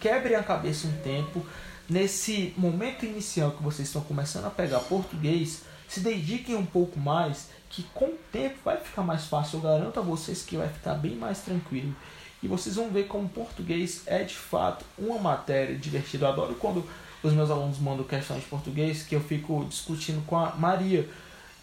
quebrem 0.00 0.36
a 0.36 0.42
cabeça 0.42 0.86
um 0.86 0.92
tempo. 1.02 1.44
Nesse 1.88 2.54
momento 2.56 3.04
inicial 3.04 3.50
que 3.50 3.62
vocês 3.62 3.88
estão 3.88 4.02
começando 4.02 4.46
a 4.46 4.50
pegar 4.50 4.80
português, 4.80 5.62
se 5.88 6.00
dediquem 6.00 6.56
um 6.56 6.64
pouco 6.64 6.98
mais, 6.98 7.50
que 7.68 7.82
com 7.94 8.06
o 8.06 8.18
tempo 8.30 8.56
vai 8.64 8.78
ficar 8.78 9.02
mais 9.02 9.24
fácil. 9.26 9.58
Eu 9.58 9.62
garanto 9.62 10.00
a 10.00 10.02
vocês 10.02 10.42
que 10.42 10.56
vai 10.56 10.68
ficar 10.68 10.94
bem 10.94 11.16
mais 11.16 11.40
tranquilo. 11.40 11.94
E 12.42 12.48
vocês 12.48 12.74
vão 12.76 12.90
ver 12.90 13.04
como 13.04 13.28
português 13.28 14.02
é 14.06 14.24
de 14.24 14.34
fato 14.34 14.84
uma 14.98 15.18
matéria 15.18 15.76
divertida. 15.76 16.26
Eu 16.26 16.30
adoro 16.32 16.54
quando 16.56 16.84
os 17.22 17.32
meus 17.32 17.50
alunos 17.50 17.78
mandam 17.78 18.04
questões 18.04 18.40
de 18.42 18.48
português 18.48 19.04
que 19.04 19.14
eu 19.14 19.20
fico 19.20 19.64
discutindo 19.68 20.24
com 20.26 20.36
a 20.36 20.50
Maria. 20.56 21.08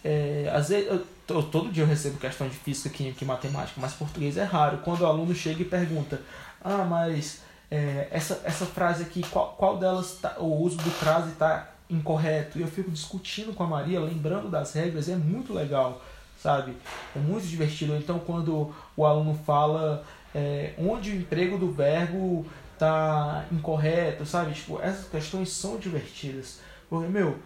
É, 0.02 0.50
às 0.54 0.70
vezes, 0.70 0.88
eu, 0.88 1.06
to- 1.26 1.42
todo 1.42 1.70
dia 1.70 1.82
eu 1.82 1.86
recebo 1.86 2.16
questão 2.18 2.48
de 2.48 2.56
física, 2.56 2.88
química 2.88 3.22
e 3.22 3.26
matemática, 3.26 3.78
mas 3.78 3.92
português 3.92 4.38
é 4.38 4.44
raro. 4.44 4.78
Quando 4.78 5.02
o 5.02 5.06
aluno 5.06 5.34
chega 5.34 5.60
e 5.60 5.64
pergunta, 5.66 6.22
ah, 6.64 6.86
mas 6.88 7.42
é, 7.70 8.08
essa, 8.10 8.40
essa 8.44 8.64
frase 8.64 9.02
aqui, 9.02 9.22
qual, 9.30 9.54
qual 9.58 9.76
delas 9.76 10.18
tá, 10.20 10.36
o 10.38 10.62
uso 10.62 10.78
do 10.78 10.90
crase 10.98 11.32
está 11.32 11.68
incorreto? 11.90 12.58
E 12.58 12.62
eu 12.62 12.68
fico 12.68 12.90
discutindo 12.90 13.52
com 13.52 13.62
a 13.62 13.66
Maria, 13.66 14.00
lembrando 14.00 14.48
das 14.48 14.72
regras, 14.72 15.10
é 15.10 15.16
muito 15.16 15.52
legal, 15.52 16.00
sabe? 16.42 16.74
É 17.14 17.18
muito 17.18 17.46
divertido. 17.46 17.94
Então, 17.96 18.18
quando 18.18 18.74
o 18.96 19.04
aluno 19.04 19.38
fala 19.44 20.02
é, 20.34 20.72
onde 20.78 21.10
o 21.10 21.16
emprego 21.16 21.58
do 21.58 21.70
verbo 21.72 22.46
tá 22.78 23.44
incorreto, 23.52 24.24
sabe? 24.24 24.52
Tipo, 24.54 24.80
essas 24.80 25.08
questões 25.08 25.50
são 25.50 25.78
divertidas. 25.78 26.60
Porque, 26.88 27.08
meu, 27.08 27.38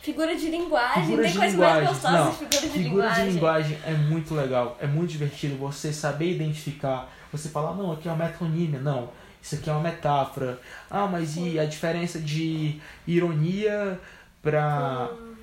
Figura 0.00 0.34
de 0.36 0.48
linguagem. 0.50 1.02
Figura 1.04 1.22
tem 1.24 1.32
de 1.32 1.38
coisa 1.38 1.52
linguagem. 1.52 1.74
mais 1.84 1.88
gostosa 1.88 2.18
Não, 2.18 2.30
de 2.30 2.36
figura 2.36 2.60
de 2.60 2.68
figura 2.68 3.02
linguagem. 3.06 3.24
de 3.26 3.32
linguagem 3.32 3.78
é 3.84 3.92
muito 3.92 4.34
legal, 4.34 4.78
é 4.80 4.86
muito 4.86 5.10
divertido 5.10 5.56
você 5.56 5.92
saber 5.92 6.30
identificar. 6.32 7.10
Você 7.32 7.48
falar, 7.48 7.74
não, 7.74 7.92
aqui 7.92 8.08
é 8.08 8.12
uma 8.12 8.24
metonímia, 8.24 8.80
não, 8.80 9.10
isso 9.42 9.56
aqui 9.56 9.68
é 9.68 9.72
uma 9.72 9.82
metáfora. 9.82 10.58
Ah, 10.88 11.06
mas 11.06 11.36
e 11.36 11.58
a 11.58 11.64
diferença 11.64 12.18
de 12.18 12.80
ironia 13.06 14.00
pra. 14.40 15.08
Hum. 15.12 15.34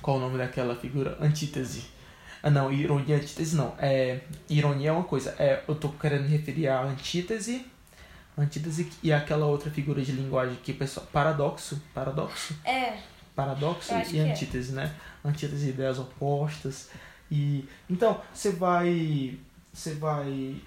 Qual 0.00 0.16
o 0.16 0.20
nome 0.20 0.38
daquela 0.38 0.74
figura? 0.76 1.18
Antítese. 1.20 1.84
Ah, 2.42 2.50
não, 2.50 2.72
ironia, 2.72 3.16
antítese 3.16 3.56
não. 3.56 3.74
É, 3.78 4.20
ironia 4.48 4.90
é 4.90 4.92
uma 4.92 5.04
coisa. 5.04 5.34
É, 5.38 5.62
eu 5.66 5.74
tô 5.74 5.88
querendo 5.90 6.22
me 6.22 6.28
referir 6.28 6.68
à 6.68 6.82
antítese. 6.82 7.66
Antítese 8.36 8.88
e 9.02 9.12
aquela 9.12 9.46
outra 9.46 9.70
figura 9.70 10.00
de 10.00 10.12
linguagem 10.12 10.56
que 10.62 10.72
pessoal. 10.72 11.06
Paradoxo. 11.12 11.82
Paradoxo 11.92 12.54
É, 12.64 12.98
paradoxo 13.34 13.92
e 14.12 14.18
é. 14.18 14.30
antítese, 14.30 14.72
né? 14.72 14.94
Antítese 15.24 15.66
e 15.66 15.70
ideias 15.70 15.98
opostas. 15.98 16.90
E 17.30 17.68
então, 17.88 18.20
você 18.32 18.50
vai 18.50 19.38
você 19.72 19.94
vai 19.94 20.60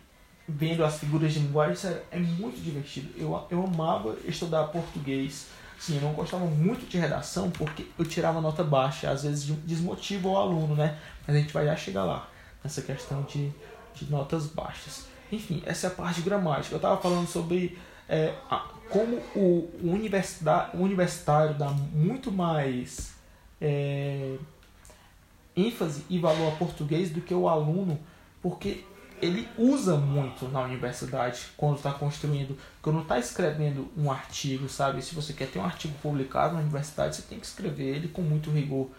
vendo 0.48 0.84
as 0.84 1.00
figuras 1.00 1.34
de 1.34 1.40
linguagem, 1.40 1.76
sério, 1.76 2.02
é 2.12 2.20
muito 2.20 2.62
divertido. 2.62 3.10
Eu, 3.18 3.46
eu 3.50 3.64
amava 3.64 4.18
estudar 4.26 4.66
português. 4.68 5.48
Sim, 5.82 5.96
eu 5.96 6.02
não 6.04 6.14
gostava 6.14 6.46
muito 6.46 6.88
de 6.88 6.96
redação 7.00 7.50
porque 7.50 7.88
eu 7.98 8.06
tirava 8.06 8.40
nota 8.40 8.64
baixa, 8.64 9.10
às 9.10 9.24
vezes 9.24 9.44
de- 9.44 9.54
desmotiva 9.54 10.28
o 10.30 10.38
aluno, 10.38 10.76
né? 10.76 10.96
Mas 11.26 11.36
a 11.36 11.40
gente 11.40 11.52
vai 11.52 11.66
já 11.66 11.76
chegar 11.76 12.04
lá, 12.04 12.30
nessa 12.64 12.84
questão 12.84 13.24
de, 13.24 13.52
de 13.96 14.06
notas 14.08 14.46
baixas. 14.46 15.06
Enfim, 15.32 15.64
essa 15.66 15.88
é 15.88 15.90
a 15.90 15.94
parte 15.94 16.22
gramática. 16.22 16.76
Eu 16.76 16.78
estava 16.78 17.02
falando 17.02 17.28
sobre 17.28 17.80
é, 18.08 18.32
a- 18.48 18.68
como 18.92 19.16
o, 19.36 19.72
o, 19.82 19.92
universida- 19.92 20.70
o 20.76 20.84
universitário 20.84 21.56
dá 21.56 21.70
muito 21.70 22.32
mais 22.32 23.14
é, 23.60 24.36
ênfase 25.58 26.04
e 26.10 26.20
valor 26.20 26.46
ao 26.52 26.58
português 26.58 27.10
do 27.10 27.22
que 27.22 27.34
o 27.34 27.48
aluno, 27.50 28.00
porque 28.40 28.84
ele 29.22 29.48
usa 29.58 29.96
muito 29.98 30.48
na 30.48 30.62
universidade 30.62 31.42
quando 31.56 31.78
está 31.78 31.92
construindo, 31.92 32.58
quando 32.82 33.02
está 33.02 33.20
escrevendo 33.20 33.92
um 33.96 34.12
artigo, 34.12 34.68
sabe? 34.68 35.02
Se 35.02 35.14
você 35.14 35.32
quer 35.34 35.48
ter 35.48 35.60
um 35.60 35.66
artigo 35.66 35.94
publicado 36.02 36.56
na 36.56 36.62
universidade, 36.62 37.16
você 37.16 37.22
tem 37.22 37.40
que 37.40 37.46
escrever 37.46 37.96
ele 37.96 38.08
com 38.08 38.22
muito 38.22 38.50
rigor. 38.50 38.90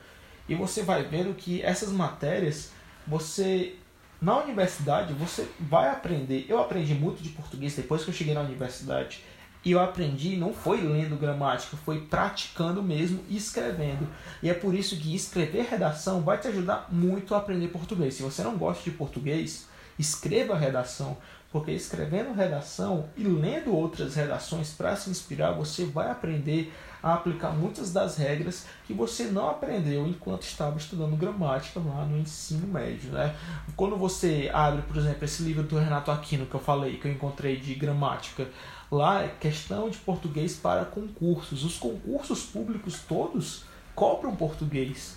E 0.48 0.54
você 0.54 0.82
vai 0.82 1.02
vendo 1.02 1.34
que 1.34 1.62
essas 1.62 1.90
matérias, 1.90 2.70
você 3.06 3.74
na 4.20 4.38
universidade 4.38 5.12
você 5.12 5.48
vai 5.58 5.88
aprender. 5.88 6.46
Eu 6.48 6.60
aprendi 6.60 6.94
muito 6.94 7.20
de 7.22 7.30
português 7.30 7.74
depois 7.74 8.04
que 8.04 8.10
eu 8.10 8.14
cheguei 8.14 8.34
na 8.34 8.42
universidade. 8.42 9.24
E 9.64 9.70
eu 9.70 9.80
aprendi, 9.80 10.36
não 10.36 10.52
foi 10.52 10.80
lendo 10.80 11.16
gramática, 11.16 11.76
foi 11.76 12.00
praticando 12.00 12.82
mesmo 12.82 13.24
e 13.28 13.36
escrevendo. 13.36 14.08
E 14.42 14.50
é 14.50 14.54
por 14.54 14.74
isso 14.74 14.96
que 14.96 15.14
escrever 15.14 15.66
redação 15.70 16.20
vai 16.20 16.38
te 16.38 16.48
ajudar 16.48 16.88
muito 16.90 17.34
a 17.34 17.38
aprender 17.38 17.68
português. 17.68 18.14
Se 18.14 18.22
você 18.22 18.42
não 18.42 18.56
gosta 18.56 18.82
de 18.82 18.96
português, 18.96 19.68
escreva 19.98 20.56
redação, 20.56 21.16
porque 21.50 21.70
escrevendo 21.70 22.32
redação 22.32 23.08
e 23.16 23.22
lendo 23.24 23.74
outras 23.74 24.14
redações 24.14 24.70
para 24.70 24.96
se 24.96 25.10
inspirar, 25.10 25.52
você 25.52 25.84
vai 25.84 26.10
aprender 26.10 26.72
a 27.02 27.14
aplicar 27.14 27.50
muitas 27.50 27.92
das 27.92 28.16
regras 28.16 28.64
que 28.86 28.94
você 28.94 29.24
não 29.24 29.50
aprendeu 29.50 30.06
enquanto 30.06 30.44
estava 30.44 30.78
estudando 30.78 31.16
gramática 31.16 31.80
lá 31.80 32.06
no 32.06 32.16
ensino 32.16 32.66
médio, 32.66 33.10
né? 33.10 33.34
Quando 33.76 33.96
você 33.96 34.48
abre, 34.52 34.82
por 34.82 34.96
exemplo, 34.96 35.24
esse 35.24 35.42
livro 35.42 35.64
do 35.64 35.76
Renato 35.76 36.10
Aquino 36.10 36.46
que 36.46 36.54
eu 36.54 36.60
falei, 36.60 36.96
que 36.96 37.08
eu 37.08 37.12
encontrei 37.12 37.56
de 37.56 37.74
gramática, 37.74 38.48
lá 38.90 39.22
é 39.22 39.28
questão 39.28 39.90
de 39.90 39.98
português 39.98 40.56
para 40.56 40.84
concursos. 40.84 41.64
Os 41.64 41.76
concursos 41.76 42.44
públicos 42.44 43.00
todos 43.06 43.64
cobram 43.94 44.34
português. 44.34 45.16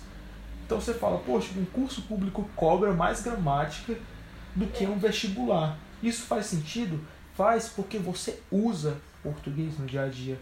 Então 0.66 0.80
você 0.80 0.92
fala, 0.92 1.18
poxa, 1.18 1.50
um 1.56 1.64
curso 1.64 2.02
público 2.02 2.50
cobra 2.56 2.92
mais 2.92 3.22
gramática 3.22 3.96
do 4.56 4.66
que 4.66 4.84
um 4.86 4.98
vestibular. 4.98 5.78
Isso 6.02 6.22
faz 6.22 6.46
sentido? 6.46 6.98
Faz 7.36 7.68
porque 7.68 7.98
você 7.98 8.40
usa 8.50 8.96
português 9.22 9.78
no 9.78 9.86
dia 9.86 10.02
a 10.04 10.08
dia 10.08 10.38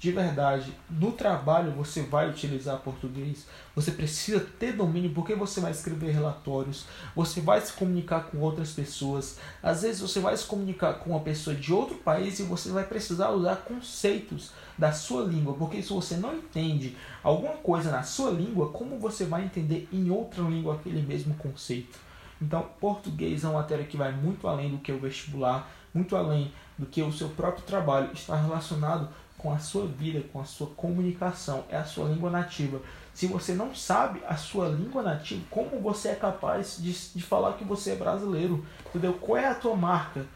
de 0.00 0.10
verdade, 0.10 0.72
no 0.88 1.12
trabalho 1.12 1.72
você 1.72 2.00
vai 2.00 2.30
utilizar 2.30 2.78
português, 2.78 3.46
você 3.76 3.90
precisa 3.90 4.40
ter 4.40 4.72
domínio 4.72 5.12
porque 5.12 5.34
você 5.34 5.60
vai 5.60 5.72
escrever 5.72 6.12
relatórios, 6.12 6.86
você 7.14 7.42
vai 7.42 7.60
se 7.60 7.74
comunicar 7.74 8.30
com 8.30 8.38
outras 8.38 8.72
pessoas, 8.72 9.38
às 9.62 9.82
vezes 9.82 10.00
você 10.00 10.18
vai 10.18 10.34
se 10.34 10.46
comunicar 10.46 10.94
com 10.94 11.10
uma 11.10 11.20
pessoa 11.20 11.54
de 11.54 11.70
outro 11.70 11.96
país 11.96 12.40
e 12.40 12.44
você 12.44 12.70
vai 12.70 12.84
precisar 12.84 13.28
usar 13.28 13.56
conceitos 13.56 14.52
da 14.78 14.90
sua 14.90 15.22
língua, 15.22 15.52
porque 15.52 15.82
se 15.82 15.92
você 15.92 16.16
não 16.16 16.34
entende 16.34 16.96
alguma 17.22 17.58
coisa 17.58 17.90
na 17.90 18.02
sua 18.02 18.30
língua, 18.30 18.70
como 18.70 18.98
você 18.98 19.26
vai 19.26 19.44
entender 19.44 19.86
em 19.92 20.08
outra 20.08 20.42
língua 20.42 20.76
aquele 20.76 21.02
mesmo 21.02 21.34
conceito? 21.34 22.09
Então, 22.40 22.68
português 22.80 23.44
é 23.44 23.48
uma 23.48 23.60
matéria 23.60 23.84
que 23.84 23.96
vai 23.96 24.12
muito 24.12 24.48
além 24.48 24.70
do 24.70 24.78
que 24.78 24.90
o 24.90 24.98
vestibular, 24.98 25.70
muito 25.92 26.16
além 26.16 26.52
do 26.78 26.86
que 26.86 27.02
o 27.02 27.12
seu 27.12 27.28
próprio 27.28 27.64
trabalho, 27.64 28.10
está 28.12 28.36
relacionado 28.36 29.08
com 29.36 29.52
a 29.52 29.58
sua 29.58 29.86
vida, 29.86 30.22
com 30.32 30.40
a 30.40 30.44
sua 30.44 30.66
comunicação, 30.68 31.64
é 31.70 31.76
a 31.76 31.84
sua 31.84 32.08
língua 32.08 32.30
nativa. 32.30 32.80
Se 33.14 33.26
você 33.26 33.54
não 33.54 33.74
sabe 33.74 34.22
a 34.26 34.36
sua 34.36 34.68
língua 34.68 35.02
nativa, 35.02 35.42
como 35.50 35.80
você 35.80 36.08
é 36.08 36.14
capaz 36.14 36.76
de, 36.78 36.92
de 36.92 37.22
falar 37.22 37.54
que 37.54 37.64
você 37.64 37.92
é 37.92 37.96
brasileiro? 37.96 38.64
Entendeu? 38.86 39.14
Qual 39.14 39.38
é 39.38 39.46
a 39.46 39.54
tua 39.54 39.74
marca 39.74 40.26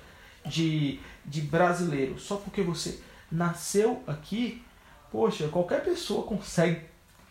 de, 0.45 1.01
de 1.25 1.43
brasileiro? 1.43 2.19
Só 2.19 2.37
porque 2.37 2.63
você 2.63 3.01
nasceu 3.31 4.03
aqui, 4.07 4.63
poxa, 5.11 5.49
qualquer 5.49 5.85
pessoa 5.85 6.27
consegue, 6.27 6.81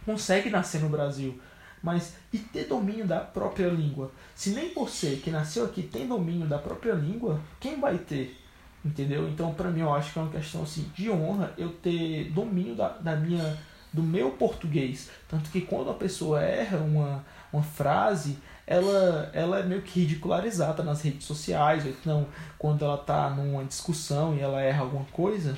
consegue 0.05 0.49
nascer 0.49 0.79
no 0.81 0.89
Brasil. 0.89 1.39
Mas 1.83 2.15
e 2.31 2.37
ter 2.37 2.63
domínio 2.63 3.05
da 3.05 3.19
própria 3.19 3.67
língua? 3.67 4.09
Se 4.33 4.51
nem 4.51 4.73
você 4.73 5.17
que 5.17 5.29
nasceu 5.29 5.65
aqui 5.65 5.83
tem 5.83 6.07
domínio 6.07 6.47
da 6.47 6.57
própria 6.57 6.93
língua, 6.93 7.41
quem 7.59 7.77
vai 7.77 7.97
ter? 7.97 8.39
Entendeu? 8.85 9.27
Então, 9.27 9.53
para 9.53 9.69
mim, 9.69 9.81
eu 9.81 9.93
acho 9.93 10.13
que 10.13 10.19
é 10.19 10.21
uma 10.21 10.31
questão 10.31 10.63
assim, 10.63 10.89
de 10.95 11.11
honra 11.11 11.53
eu 11.57 11.69
ter 11.69 12.31
domínio 12.31 12.73
da, 12.73 12.87
da 12.87 13.17
minha, 13.17 13.57
do 13.91 14.01
meu 14.01 14.31
português. 14.31 15.09
Tanto 15.27 15.49
que 15.49 15.59
quando 15.59 15.89
a 15.89 15.93
pessoa 15.93 16.41
erra 16.41 16.77
uma, 16.77 17.25
uma 17.51 17.63
frase, 17.63 18.37
ela, 18.65 19.29
ela 19.33 19.59
é 19.59 19.63
meio 19.63 19.81
que 19.81 19.99
ridicularizada 19.99 20.83
nas 20.83 21.01
redes 21.01 21.25
sociais. 21.25 21.83
Ou 21.85 21.91
então, 21.91 22.27
quando 22.57 22.85
ela 22.85 22.97
tá 22.97 23.29
numa 23.29 23.63
discussão 23.65 24.35
e 24.35 24.39
ela 24.39 24.61
erra 24.61 24.83
alguma 24.83 25.05
coisa, 25.05 25.57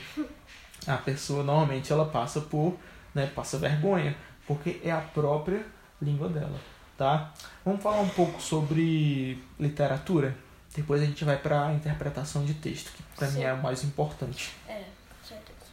a 0.88 0.98
pessoa 0.98 1.44
normalmente 1.44 1.92
ela 1.92 2.06
passa 2.06 2.42
por, 2.42 2.76
né, 3.14 3.28
passa 3.28 3.60
vergonha, 3.60 4.16
porque 4.48 4.82
é 4.84 4.92
a 4.92 5.02
própria 5.02 5.75
língua 6.02 6.30
dela, 6.30 6.60
tá? 6.98 7.34
Vamos 7.64 7.82
falar 7.82 8.02
um 8.02 8.10
pouco 8.10 8.42
sobre 8.42 9.42
literatura? 9.60 10.36
Depois 10.76 11.02
a 11.02 11.06
gente 11.06 11.24
vai 11.24 11.38
para 11.38 11.68
a 11.68 11.74
interpretação 11.74 12.44
de 12.44 12.54
texto, 12.54 12.92
que 12.92 13.04
para 13.16 13.30
mim 13.32 13.42
é 13.42 13.54
o 13.54 13.62
mais 13.62 13.84
importante. 13.84 14.52
É, 14.68 14.84
certeza. 15.24 15.72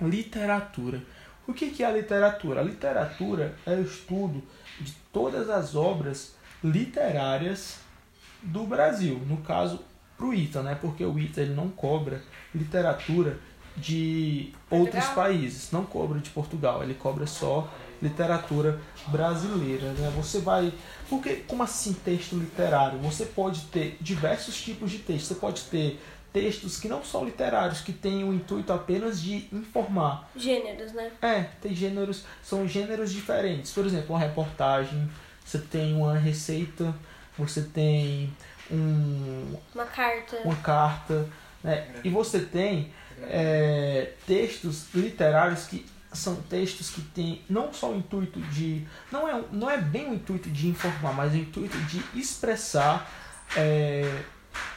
Literatura. 0.00 1.02
O 1.46 1.52
que, 1.52 1.82
é 1.82 1.86
a 1.86 1.90
literatura? 1.90 2.60
A 2.60 2.62
literatura 2.62 3.54
é 3.66 3.72
o 3.72 3.82
estudo 3.82 4.42
de 4.80 4.92
todas 5.12 5.48
as 5.48 5.74
obras 5.74 6.36
literárias 6.62 7.78
do 8.42 8.64
Brasil. 8.64 9.18
No 9.26 9.38
caso, 9.38 9.80
para 10.16 10.26
o 10.26 10.34
ITA, 10.34 10.62
né? 10.62 10.78
porque 10.80 11.04
o 11.04 11.18
ITA 11.18 11.40
ele 11.40 11.54
não 11.54 11.68
cobra 11.70 12.22
literatura 12.54 13.38
de 13.76 14.52
Portugal? 14.68 14.86
outros 14.86 15.14
países, 15.14 15.72
não 15.72 15.84
cobra 15.84 16.18
de 16.18 16.30
Portugal, 16.30 16.82
ele 16.82 16.94
cobra 16.94 17.26
só 17.26 17.72
literatura 18.02 18.80
brasileira. 19.06 19.92
Né? 19.92 20.12
Você 20.16 20.40
vai. 20.40 20.72
Porque, 21.08 21.36
como 21.46 21.62
assim 21.62 21.92
texto 21.92 22.36
literário? 22.36 22.98
Você 23.00 23.24
pode 23.24 23.62
ter 23.66 23.96
diversos 24.00 24.60
tipos 24.60 24.90
de 24.90 24.98
texto. 24.98 25.26
Você 25.28 25.34
pode 25.34 25.62
ter 25.62 26.00
textos 26.32 26.78
que 26.78 26.88
não 26.88 27.02
são 27.02 27.24
literários, 27.24 27.80
que 27.80 27.92
têm 27.92 28.24
o 28.24 28.32
intuito 28.32 28.72
apenas 28.72 29.20
de 29.20 29.48
informar. 29.52 30.30
Gêneros, 30.36 30.92
né? 30.92 31.10
É, 31.22 31.42
tem 31.60 31.74
gêneros, 31.74 32.24
são 32.42 32.68
gêneros 32.68 33.12
diferentes. 33.12 33.72
Por 33.72 33.86
exemplo, 33.86 34.14
uma 34.14 34.18
reportagem, 34.18 35.10
você 35.44 35.58
tem 35.58 35.94
uma 35.96 36.14
receita, 36.14 36.94
você 37.36 37.62
tem 37.62 38.32
um. 38.70 39.56
Uma 39.74 39.86
carta. 39.86 40.36
Uma 40.44 40.56
carta. 40.56 41.26
Né? 41.62 41.88
E 42.04 42.10
você 42.10 42.40
tem 42.40 42.92
é, 43.22 44.12
textos 44.26 44.86
literários 44.94 45.66
que 45.66 45.84
são 46.12 46.36
textos 46.36 46.90
que 46.90 47.00
têm 47.00 47.42
não 47.48 47.72
só 47.72 47.90
o 47.90 47.96
intuito 47.96 48.40
de. 48.40 48.86
Não 49.12 49.28
é, 49.28 49.44
não 49.52 49.70
é 49.70 49.78
bem 49.78 50.10
o 50.10 50.14
intuito 50.14 50.48
de 50.50 50.68
informar, 50.68 51.12
mas 51.12 51.32
o 51.32 51.36
intuito 51.36 51.76
de 51.82 52.02
expressar 52.18 53.10
é, 53.56 54.22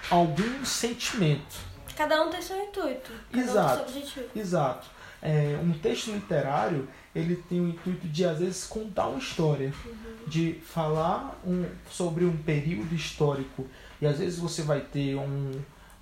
algum 0.09 0.65
sentimento. 0.65 1.55
Cada 1.95 2.23
um 2.23 2.29
tem 2.29 2.41
seu 2.41 2.61
intuito. 2.61 3.11
Exato. 3.33 3.91
Um 3.91 4.05
seu. 4.05 4.29
Exato. 4.35 4.87
É, 5.21 5.59
um 5.61 5.71
texto 5.73 6.11
literário 6.11 6.87
ele 7.13 7.35
tem 7.35 7.59
o 7.59 7.69
intuito 7.69 8.07
de 8.07 8.25
às 8.25 8.39
vezes 8.39 8.65
contar 8.65 9.07
uma 9.07 9.19
história, 9.19 9.73
uhum. 9.85 10.27
de 10.27 10.53
falar 10.65 11.39
um, 11.45 11.65
sobre 11.89 12.25
um 12.25 12.35
período 12.37 12.95
histórico 12.95 13.67
e 14.01 14.07
às 14.07 14.17
vezes 14.17 14.39
você 14.39 14.63
vai 14.63 14.79
ter 14.79 15.15
um, 15.15 15.51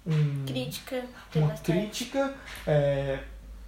um 0.05 0.45
crítica, 0.45 1.03
uma 1.35 1.51
crítica 1.51 2.33
é, 2.65 3.19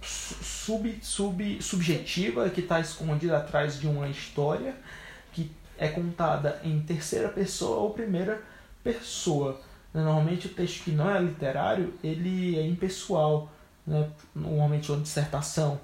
sub, 0.02 0.98
sub, 1.00 1.62
subjetiva 1.62 2.48
que 2.50 2.60
está 2.60 2.80
escondida 2.80 3.38
atrás 3.38 3.78
de 3.78 3.86
uma 3.86 4.08
história 4.08 4.74
que 5.32 5.50
é 5.78 5.88
contada 5.88 6.60
em 6.64 6.80
terceira 6.80 7.28
pessoa 7.28 7.78
ou 7.78 7.90
primeira 7.90 8.42
pessoa. 8.82 9.60
Normalmente 9.94 10.46
o 10.46 10.50
texto 10.50 10.84
que 10.84 10.90
não 10.90 11.10
é 11.10 11.20
literário 11.20 11.94
ele 12.02 12.58
é 12.58 12.66
impessoal, 12.66 13.50
né? 13.86 14.10
normalmente 14.34 14.90
uma 14.90 15.00
dissertação. 15.00 15.80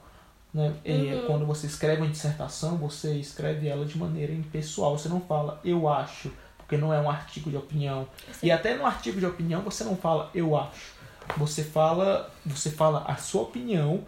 Né? 0.52 0.74
Uhum. 0.84 1.26
Quando 1.26 1.46
você 1.46 1.66
escreve 1.66 2.02
uma 2.02 2.10
dissertação, 2.10 2.76
você 2.76 3.14
escreve 3.14 3.68
ela 3.68 3.84
de 3.84 3.98
maneira 3.98 4.32
impessoal. 4.32 4.98
Você 4.98 5.08
não 5.08 5.20
fala 5.20 5.60
eu 5.64 5.88
acho, 5.88 6.32
porque 6.56 6.76
não 6.76 6.92
é 6.92 7.00
um 7.00 7.08
artigo 7.08 7.50
de 7.50 7.56
opinião. 7.56 8.08
Sim. 8.32 8.46
E 8.46 8.50
até 8.50 8.76
no 8.76 8.86
artigo 8.86 9.20
de 9.20 9.26
opinião 9.26 9.62
você 9.62 9.84
não 9.84 9.96
fala 9.96 10.30
eu 10.34 10.56
acho 10.56 10.97
você 11.36 11.62
fala, 11.62 12.32
você 12.44 12.70
fala 12.70 13.04
a 13.06 13.16
sua 13.16 13.42
opinião 13.42 14.04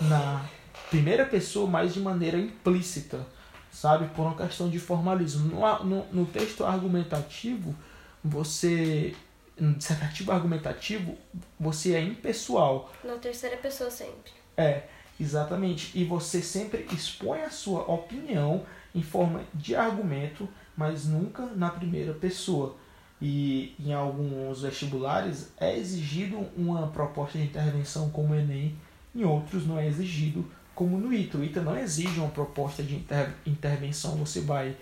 na 0.00 0.44
primeira 0.90 1.24
pessoa, 1.24 1.68
mas 1.68 1.94
de 1.94 2.00
maneira 2.00 2.38
implícita, 2.38 3.26
sabe? 3.70 4.08
Por 4.14 4.22
uma 4.22 4.36
questão 4.36 4.68
de 4.68 4.78
formalismo. 4.78 5.48
No, 5.48 5.84
no, 5.84 6.06
no 6.12 6.26
texto 6.26 6.64
argumentativo, 6.64 7.74
você. 8.22 9.14
No 9.56 9.74
dissertativo 9.74 10.32
argumentativo, 10.32 11.16
você 11.60 11.94
é 11.94 12.00
impessoal. 12.00 12.92
Na 13.04 13.14
terceira 13.14 13.56
pessoa 13.56 13.88
sempre. 13.88 14.32
É, 14.56 14.82
exatamente. 15.20 15.96
E 15.96 16.04
você 16.04 16.42
sempre 16.42 16.88
expõe 16.92 17.42
a 17.42 17.50
sua 17.50 17.82
opinião 17.82 18.66
em 18.92 19.02
forma 19.02 19.42
de 19.54 19.76
argumento, 19.76 20.48
mas 20.76 21.06
nunca 21.06 21.46
na 21.46 21.70
primeira 21.70 22.12
pessoa 22.14 22.76
e 23.20 23.74
em 23.78 23.92
alguns 23.92 24.62
vestibulares 24.62 25.52
é 25.58 25.76
exigido 25.76 26.46
uma 26.56 26.88
proposta 26.88 27.38
de 27.38 27.44
intervenção 27.44 28.10
como 28.10 28.32
o 28.32 28.36
Enem, 28.36 28.76
em 29.14 29.24
outros 29.24 29.66
não 29.66 29.78
é 29.78 29.86
exigido 29.86 30.44
como 30.74 30.98
no 30.98 31.12
ITA. 31.12 31.38
O 31.38 31.44
ITA 31.44 31.62
não 31.62 31.78
exige 31.78 32.18
uma 32.18 32.28
proposta 32.28 32.82
de 32.82 32.96
inter 32.96 33.32
intervenção, 33.46 34.16
você 34.16 34.40
vai 34.40 34.76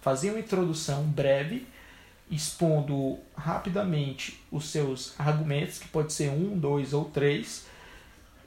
fazer 0.00 0.30
uma 0.30 0.38
introdução 0.38 1.02
breve, 1.04 1.66
expondo 2.30 3.18
rapidamente 3.36 4.40
os 4.50 4.70
seus 4.70 5.14
argumentos, 5.18 5.78
que 5.78 5.88
pode 5.88 6.12
ser 6.12 6.30
um, 6.30 6.58
dois 6.58 6.92
ou 6.92 7.04
três, 7.06 7.66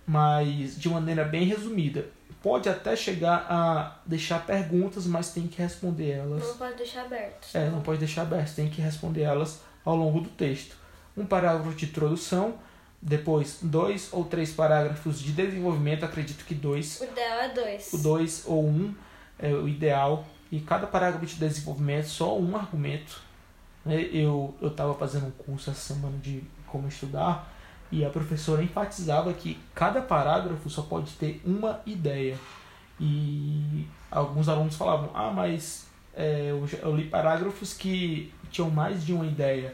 mas 0.08 0.80
de 0.80 0.90
maneira 0.90 1.24
bem 1.24 1.46
resumida 1.46 2.08
pode 2.46 2.70
até 2.70 2.96
chegar 2.96 3.48
a 3.50 3.98
deixar 4.06 4.46
perguntas, 4.46 5.08
mas 5.08 5.34
tem 5.34 5.48
que 5.48 5.60
responder 5.60 6.12
elas. 6.12 6.44
Não 6.44 6.58
pode 6.58 6.76
deixar 6.76 7.02
aberto. 7.06 7.48
É, 7.56 7.70
não 7.72 7.82
pode 7.82 7.98
deixar 7.98 8.22
aberto, 8.22 8.54
tem 8.54 8.70
que 8.70 8.80
responder 8.80 9.24
elas 9.24 9.62
ao 9.84 9.96
longo 9.96 10.22
do 10.22 10.30
texto. 10.30 10.76
Um 11.18 11.26
parágrafo 11.26 11.74
de 11.74 11.86
introdução, 11.86 12.54
depois 13.02 13.58
dois 13.64 14.10
ou 14.14 14.24
três 14.26 14.54
parágrafos 14.54 15.20
de 15.22 15.32
desenvolvimento, 15.32 16.06
acredito 16.06 16.46
que 16.46 16.54
dois. 16.54 17.02
O 17.02 17.06
ideal 17.06 17.40
é 17.40 17.50
dois. 17.50 17.94
O 17.94 17.98
dois 17.98 18.44
ou 18.46 18.64
um 18.64 18.94
é 19.40 19.52
o 19.52 19.68
ideal. 19.68 20.24
E 20.52 20.60
cada 20.60 20.86
parágrafo 20.86 21.26
de 21.26 21.38
desenvolvimento, 21.38 22.06
só 22.06 22.38
um 22.38 22.56
argumento. 22.56 23.24
Eu 23.88 24.56
estava 24.62 24.94
fazendo 24.94 25.26
um 25.26 25.32
curso 25.32 25.72
essa 25.72 25.96
semana 25.96 26.20
de 26.20 26.44
como 26.68 26.88
estudar 26.88 27.55
e 27.96 28.04
a 28.04 28.10
professora 28.10 28.62
enfatizava 28.62 29.34
que 29.34 29.58
cada 29.74 30.02
parágrafo 30.02 30.70
só 30.70 30.82
pode 30.82 31.14
ter 31.14 31.42
uma 31.46 31.80
ideia. 31.86 32.38
E 33.00 33.88
alguns 34.12 34.50
alunos 34.50 34.76
falavam: 34.76 35.12
Ah, 35.14 35.32
mas 35.32 35.88
é, 36.14 36.48
eu, 36.50 36.68
eu 36.82 36.94
li 36.94 37.06
parágrafos 37.06 37.74
que 37.74 38.34
tinham 38.52 38.70
mais 38.70 39.06
de 39.06 39.14
uma 39.14 39.26
ideia. 39.26 39.74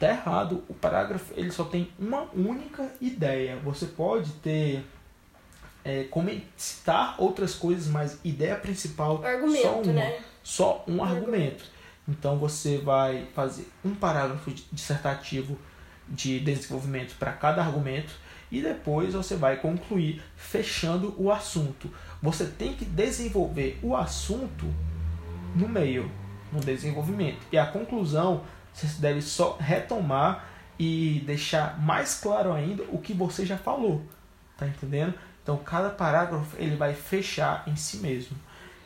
Tá 0.00 0.08
errado, 0.08 0.64
o 0.68 0.74
parágrafo 0.74 1.32
ele 1.36 1.52
só 1.52 1.62
tem 1.62 1.88
uma 1.96 2.22
única 2.34 2.90
ideia. 3.00 3.56
Você 3.64 3.86
pode 3.86 4.32
ter 4.34 4.84
é, 5.84 6.08
citar 6.56 7.14
outras 7.18 7.54
coisas, 7.54 7.86
mas 7.86 8.18
ideia 8.24 8.56
principal 8.56 9.24
argumento, 9.24 9.62
só 9.62 9.80
uma, 9.80 9.92
né? 9.92 10.20
só 10.42 10.84
um, 10.88 11.04
argumento. 11.04 11.64
Então 12.08 12.36
você 12.36 12.78
vai 12.78 13.28
fazer 13.32 13.68
um 13.84 13.94
parágrafo 13.94 14.52
dissertativo 14.72 15.56
de 16.08 16.40
desenvolvimento 16.40 17.16
para 17.18 17.32
cada 17.32 17.62
argumento 17.62 18.12
e 18.50 18.62
depois 18.62 19.14
você 19.14 19.36
vai 19.36 19.56
concluir 19.56 20.22
fechando 20.36 21.14
o 21.18 21.30
assunto. 21.30 21.92
Você 22.22 22.46
tem 22.46 22.74
que 22.74 22.84
desenvolver 22.84 23.78
o 23.82 23.94
assunto 23.94 24.66
no 25.54 25.68
meio, 25.68 26.10
no 26.52 26.60
desenvolvimento. 26.60 27.40
E 27.52 27.58
a 27.58 27.66
conclusão 27.66 28.42
você 28.72 28.86
deve 29.00 29.20
só 29.20 29.56
retomar 29.58 30.44
e 30.78 31.22
deixar 31.26 31.80
mais 31.80 32.14
claro 32.20 32.52
ainda 32.52 32.84
o 32.84 32.98
que 32.98 33.12
você 33.12 33.44
já 33.44 33.58
falou. 33.58 34.02
Tá 34.56 34.66
entendendo? 34.66 35.14
Então 35.42 35.56
cada 35.58 35.90
parágrafo 35.90 36.56
ele 36.58 36.76
vai 36.76 36.94
fechar 36.94 37.64
em 37.66 37.76
si 37.76 37.98
mesmo. 37.98 38.36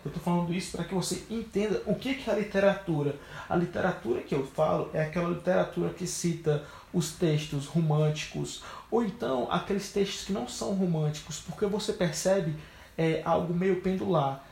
Eu 0.05 0.09
estou 0.09 0.23
falando 0.23 0.53
isso 0.53 0.77
para 0.77 0.85
que 0.85 0.95
você 0.95 1.23
entenda 1.31 1.81
o 1.87 1.95
que 1.95 2.25
é 2.27 2.33
a 2.33 2.37
literatura. 2.37 3.15
A 3.49 3.55
literatura 3.55 4.21
que 4.23 4.35
eu 4.35 4.45
falo 4.45 4.91
é 4.93 5.03
aquela 5.03 5.29
literatura 5.29 5.91
que 5.91 6.07
cita 6.07 6.65
os 6.93 7.13
textos 7.13 7.67
românticos, 7.67 8.63
ou 8.91 9.05
então 9.05 9.47
aqueles 9.51 9.93
textos 9.93 10.25
que 10.25 10.33
não 10.33 10.49
são 10.49 10.75
românticos, 10.75 11.41
porque 11.41 11.65
você 11.67 11.93
percebe 11.93 12.55
é, 12.99 13.23
algo 13.25 13.55
meio 13.55 13.81
pendular. 13.81 14.45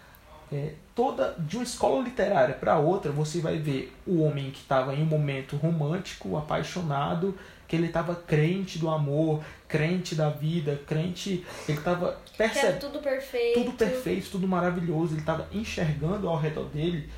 É, 0.53 0.75
toda 0.95 1.37
de 1.39 1.57
uma 1.57 1.63
escola 1.63 2.03
literária 2.03 2.55
para 2.55 2.79
outra, 2.79 3.13
você 3.13 3.41
vai 3.41 3.59
ver 3.59 3.95
o 4.07 4.23
homem 4.23 4.51
que 4.51 4.61
estava 4.61 4.95
em 4.95 5.03
um 5.03 5.07
momento 5.07 5.57
romântico, 5.57 6.37
apaixonado, 6.37 7.37
que 7.71 7.77
ele 7.77 7.87
estava 7.87 8.17
crente 8.17 8.81
do 8.81 8.91
amor, 8.91 9.45
crente 9.69 10.17
da 10.17 10.29
vida, 10.29 10.83
crente, 10.89 11.47
ele 11.69 11.79
estava 11.79 12.19
percebendo 12.37 12.81
tudo 12.81 12.99
perfeito, 12.99 13.61
tudo 13.61 13.73
perfeito, 13.77 14.29
tudo 14.29 14.49
maravilhoso, 14.49 15.15
ele 15.15 15.21
estava 15.21 15.49
enxergando 15.53 16.29
ao 16.29 16.37
redor 16.37 16.65
dele 16.65 17.09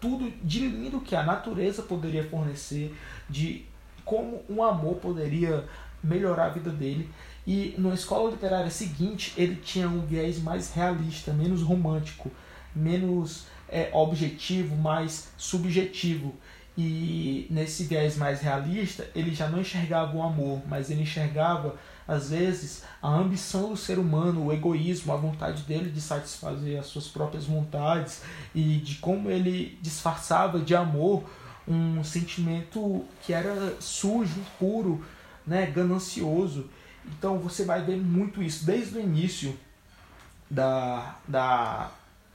tudo 0.00 0.32
de 0.44 0.60
lindo 0.60 1.00
que 1.00 1.16
a 1.16 1.24
natureza 1.24 1.82
poderia 1.82 2.22
fornecer, 2.22 2.94
de 3.28 3.64
como 4.04 4.44
um 4.48 4.62
amor 4.62 4.94
poderia 4.98 5.64
melhorar 6.00 6.46
a 6.46 6.50
vida 6.50 6.70
dele. 6.70 7.10
E 7.44 7.74
na 7.76 7.92
escola 7.92 8.30
literária 8.30 8.70
seguinte, 8.70 9.34
ele 9.36 9.56
tinha 9.56 9.88
um 9.88 10.06
viés 10.06 10.40
mais 10.40 10.72
realista, 10.72 11.32
menos 11.32 11.62
romântico, 11.62 12.30
menos 12.72 13.46
é, 13.68 13.90
objetivo, 13.92 14.76
mais 14.76 15.32
subjetivo. 15.36 16.32
E 16.76 17.46
nesse 17.48 17.84
viés 17.84 18.16
mais 18.16 18.40
realista, 18.40 19.08
ele 19.14 19.34
já 19.34 19.48
não 19.48 19.60
enxergava 19.60 20.14
o 20.14 20.22
amor, 20.22 20.60
mas 20.68 20.90
ele 20.90 21.02
enxergava, 21.02 21.74
às 22.06 22.28
vezes, 22.28 22.82
a 23.00 23.08
ambição 23.08 23.70
do 23.70 23.76
ser 23.76 23.98
humano, 23.98 24.44
o 24.44 24.52
egoísmo, 24.52 25.12
a 25.12 25.16
vontade 25.16 25.62
dele 25.62 25.90
de 25.90 26.00
satisfazer 26.02 26.78
as 26.78 26.86
suas 26.86 27.08
próprias 27.08 27.46
vontades 27.46 28.22
e 28.54 28.76
de 28.76 28.96
como 28.96 29.30
ele 29.30 29.78
disfarçava 29.80 30.58
de 30.58 30.74
amor 30.74 31.24
um 31.66 32.04
sentimento 32.04 33.04
que 33.22 33.32
era 33.32 33.74
sujo, 33.80 34.40
puro, 34.58 35.04
né, 35.46 35.66
ganancioso. 35.66 36.68
Então 37.04 37.38
você 37.38 37.64
vai 37.64 37.82
ver 37.82 37.96
muito 37.96 38.42
isso 38.42 38.66
desde 38.66 38.98
o 38.98 39.00
início 39.00 39.58
da, 40.50 41.16
da, 41.26 41.90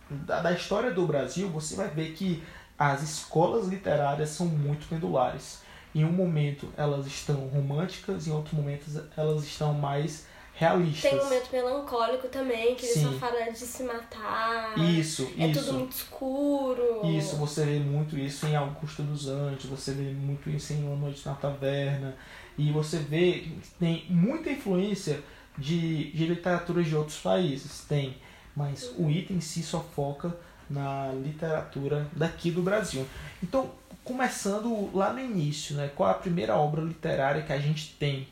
da, 0.10 0.42
da 0.42 0.52
história 0.52 0.92
do 0.92 1.06
Brasil. 1.06 1.50
Você 1.50 1.76
vai 1.76 1.90
ver 1.90 2.14
que 2.14 2.44
as 2.82 3.04
escolas 3.04 3.67
literárias 3.67 4.30
são 4.30 4.48
muito 4.48 4.88
pendulares. 4.88 5.62
Em 5.94 6.04
um 6.04 6.12
momento 6.12 6.67
elas 6.76 7.06
estão 7.06 7.36
românticas, 7.48 8.26
em 8.26 8.32
outros 8.32 8.56
momentos 8.56 9.00
elas 9.15 9.44
estão 9.44 9.72
mais 9.72 10.26
realistas. 10.56 11.12
Tem 11.12 11.20
um 11.20 11.24
momento 11.24 11.52
melancólico 11.52 12.28
também, 12.28 12.74
que 12.74 12.88
eles 12.88 13.04
só 13.04 13.12
falam 13.20 13.52
de 13.52 13.60
se 13.60 13.84
matar. 13.84 14.76
Isso, 14.80 15.32
é 15.38 15.48
isso. 15.48 15.60
É 15.60 15.62
tudo 15.62 15.74
muito 15.74 15.91
escuro. 15.91 17.02
Isso, 17.06 17.36
você 17.36 17.65
vê 17.65 17.80
muito 17.80 18.17
isso 18.17 18.48
em 18.48 18.56
Augusto 18.56 19.04
dos 19.04 19.28
Anjos, 19.28 19.65
você 19.65 19.91
vê 19.91 20.12
muito 20.12 20.50
isso 20.50 20.74
em 20.74 20.84
Uma 20.84 20.96
Noite 20.96 21.24
na 21.24 21.36
Taverna. 21.36 22.15
E 22.58 22.72
você 22.72 22.98
vê 22.98 23.34
que 23.34 23.62
tem 23.80 24.06
muita 24.10 24.50
influência 24.50 25.20
de, 25.56 26.12
de 26.13 26.26
literatura 26.26 26.82
de 26.82 26.96
outros 26.96 27.20
países. 27.20 27.86
Tem, 27.88 28.17
mas 28.56 28.89
uhum. 28.89 29.06
o 29.06 29.12
item 29.12 29.38
em 29.38 29.41
si 29.41 29.62
só 29.62 29.80
foca 29.82 30.36
na 30.72 31.12
literatura 31.12 32.08
daqui 32.14 32.50
do 32.50 32.62
Brasil. 32.62 33.06
Então, 33.44 33.72
começando 34.04 34.90
lá 34.96 35.14
no 35.14 35.20
início, 35.20 35.76
né, 35.76 35.92
qual 35.96 36.10
a 36.10 36.16
primeira 36.16 36.56
obra 36.56 36.82
literária 36.82 37.44
que 37.44 37.54
a 37.54 37.60
gente 37.60 37.96
tem? 38.00 38.28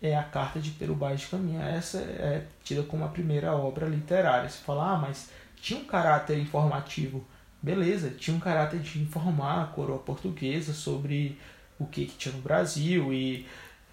É 0.00 0.16
a 0.16 0.22
Carta 0.22 0.60
de 0.60 0.70
Perubá 0.70 1.12
de 1.12 1.26
Caminha. 1.26 1.64
Essa 1.64 1.98
é 1.98 2.44
tida 2.62 2.84
como 2.84 3.04
a 3.04 3.08
primeira 3.08 3.52
obra 3.54 3.86
literária. 3.86 4.48
Você 4.48 4.58
fala, 4.58 4.92
ah, 4.92 4.96
mas 4.96 5.30
tinha 5.60 5.80
um 5.80 5.84
caráter 5.84 6.38
informativo. 6.38 7.26
Beleza, 7.60 8.10
tinha 8.10 8.36
um 8.36 8.40
caráter 8.40 8.78
de 8.78 9.00
informar 9.00 9.62
a 9.62 9.66
coroa 9.66 9.98
portuguesa 9.98 10.72
sobre 10.72 11.36
o 11.78 11.86
que, 11.86 12.06
que 12.06 12.16
tinha 12.16 12.34
no 12.34 12.40
Brasil 12.40 13.12
e 13.12 13.44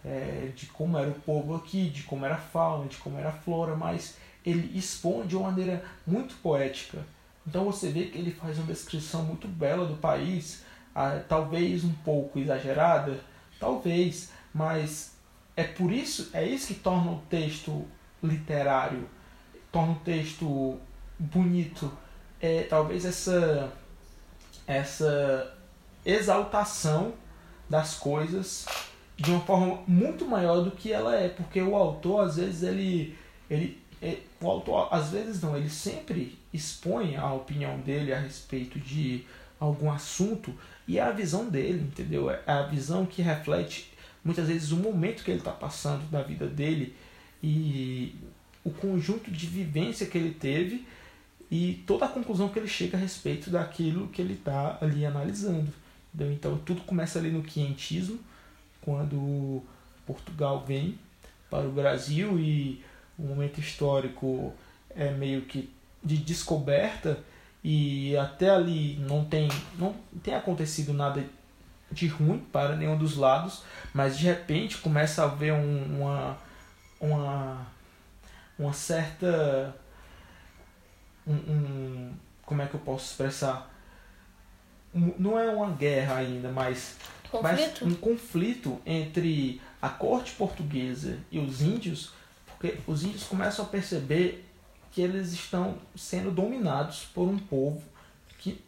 é, 0.06 0.51
de 0.56 0.67
como 0.67 0.97
era 0.97 1.10
o 1.10 1.15
povo 1.15 1.56
aqui, 1.56 1.89
de 1.89 2.04
como 2.04 2.23
era 2.23 2.36
a 2.36 2.39
fauna, 2.39 2.88
de 2.88 2.97
como 2.97 3.17
era 3.17 3.30
a 3.30 3.34
flora, 3.34 3.75
mas 3.75 4.17
ele 4.45 4.78
expõe 4.78 5.25
de 5.25 5.36
uma 5.36 5.49
maneira 5.49 5.84
muito 6.06 6.36
poética 6.36 6.99
então 7.47 7.65
você 7.65 7.89
vê 7.89 8.05
que 8.05 8.17
ele 8.17 8.31
faz 8.31 8.58
uma 8.58 8.67
descrição 8.67 9.23
muito 9.23 9.47
bela 9.47 9.86
do 9.86 9.95
país, 9.97 10.63
ah, 10.93 11.21
talvez 11.27 11.84
um 11.84 11.93
pouco 11.93 12.39
exagerada, 12.39 13.19
talvez, 13.60 14.31
mas 14.53 15.15
é 15.55 15.63
por 15.63 15.91
isso, 15.91 16.29
é 16.34 16.45
isso 16.45 16.67
que 16.67 16.75
torna 16.75 17.12
o 17.12 17.21
texto 17.29 17.86
literário, 18.21 19.08
torna 19.71 19.93
o 19.93 19.99
texto 19.99 20.79
bonito. 21.19 21.91
É 22.41 22.63
talvez 22.63 23.05
essa 23.05 23.71
essa 24.67 25.55
exaltação 26.03 27.13
das 27.69 27.95
coisas 27.95 28.65
de 29.15 29.31
uma 29.31 29.41
forma 29.41 29.84
muito 29.88 30.25
maior 30.25 30.62
do 30.62 30.71
que 30.71 30.91
ela 30.91 31.15
é, 31.15 31.29
porque 31.29 31.62
o 31.62 31.75
autor 31.75 32.25
às 32.25 32.36
vezes 32.36 32.63
ele 32.63 33.17
ele 33.49 33.81
é, 34.01 34.17
o 34.45 34.51
autor, 34.51 34.88
às 34.91 35.10
vezes 35.10 35.41
não, 35.41 35.58
ele 35.58 35.69
sempre 35.69 36.38
expõe 36.53 37.15
a 37.15 37.34
opinião 37.34 37.79
dele 37.79 38.13
a 38.13 38.19
respeito 38.19 38.79
de 38.79 39.25
algum 39.60 39.91
assunto 39.91 40.53
e 40.88 40.99
é 40.99 41.01
a 41.01 41.12
visão 41.12 41.49
dele, 41.49 41.81
entendeu? 41.81 42.29
É 42.29 42.41
a 42.45 42.63
visão 42.63 43.05
que 43.05 43.21
reflete 43.21 43.91
muitas 44.23 44.47
vezes 44.47 44.71
o 44.71 44.77
momento 44.77 45.23
que 45.23 45.31
ele 45.31 45.39
está 45.39 45.51
passando 45.51 46.10
da 46.10 46.21
vida 46.21 46.47
dele 46.47 46.95
e 47.41 48.15
o 48.63 48.71
conjunto 48.71 49.29
de 49.31 49.45
vivência 49.45 50.08
que 50.08 50.17
ele 50.17 50.34
teve 50.34 50.86
e 51.49 51.84
toda 51.86 52.05
a 52.05 52.10
conclusão 52.10 52.49
que 52.49 52.58
ele 52.58 52.67
chega 52.67 52.97
a 52.97 52.99
respeito 52.99 53.49
daquilo 53.49 54.08
que 54.08 54.21
ele 54.21 54.34
está 54.34 54.77
ali 54.81 55.05
analisando. 55.05 55.71
Entendeu? 56.13 56.34
Então 56.34 56.58
tudo 56.60 56.81
começa 56.81 57.19
ali 57.19 57.29
no 57.29 57.43
quientismo, 57.43 58.19
quando 58.81 59.62
Portugal 60.05 60.63
vem 60.65 60.97
para 61.49 61.67
o 61.67 61.71
Brasil 61.71 62.39
e 62.39 62.84
o 63.17 63.23
momento 63.23 63.60
histórico 63.60 64.54
é 64.89 65.12
meio 65.12 65.43
que 65.43 65.73
de 66.04 66.17
descoberta 66.17 67.19
e 67.63 68.15
até 68.17 68.49
ali 68.49 68.95
não 68.97 69.25
tem 69.25 69.49
não 69.78 69.95
tem 70.23 70.36
acontecido 70.36 70.93
nada 70.93 71.25
de 71.91 72.08
ruim 72.08 72.39
para 72.51 72.75
nenhum 72.75 72.97
dos 72.97 73.15
lados, 73.15 73.63
mas 73.93 74.17
de 74.17 74.25
repente 74.25 74.78
começa 74.78 75.23
a 75.23 75.25
haver 75.25 75.54
um, 75.54 75.99
uma 75.99 76.38
uma 76.99 77.67
uma 78.58 78.73
certa 78.73 79.75
um, 81.28 81.34
um, 81.34 82.13
como 82.45 82.62
é 82.62 82.67
que 82.67 82.75
eu 82.75 82.80
posso 82.80 83.06
expressar? 83.12 83.71
Um, 84.93 85.13
não 85.17 85.39
é 85.39 85.49
uma 85.49 85.71
guerra 85.71 86.17
ainda, 86.17 86.49
mas, 86.49 86.97
mas 87.41 87.82
um 87.82 87.95
conflito 87.95 88.80
entre 88.86 89.60
a 89.82 89.89
corte 89.89 90.34
portuguesa 90.34 91.17
e 91.32 91.39
os 91.39 91.62
índios 91.62 92.13
porque 92.65 92.78
os 92.88 93.04
índios 93.04 93.23
começam 93.23 93.65
a 93.65 93.67
perceber 93.67 94.45
que 94.91 95.01
eles 95.01 95.34
estão 95.34 95.78
sendo 95.95 96.32
dominados 96.32 97.06
por 97.13 97.28
um 97.28 97.38
povo 97.38 97.84
que 98.39 98.63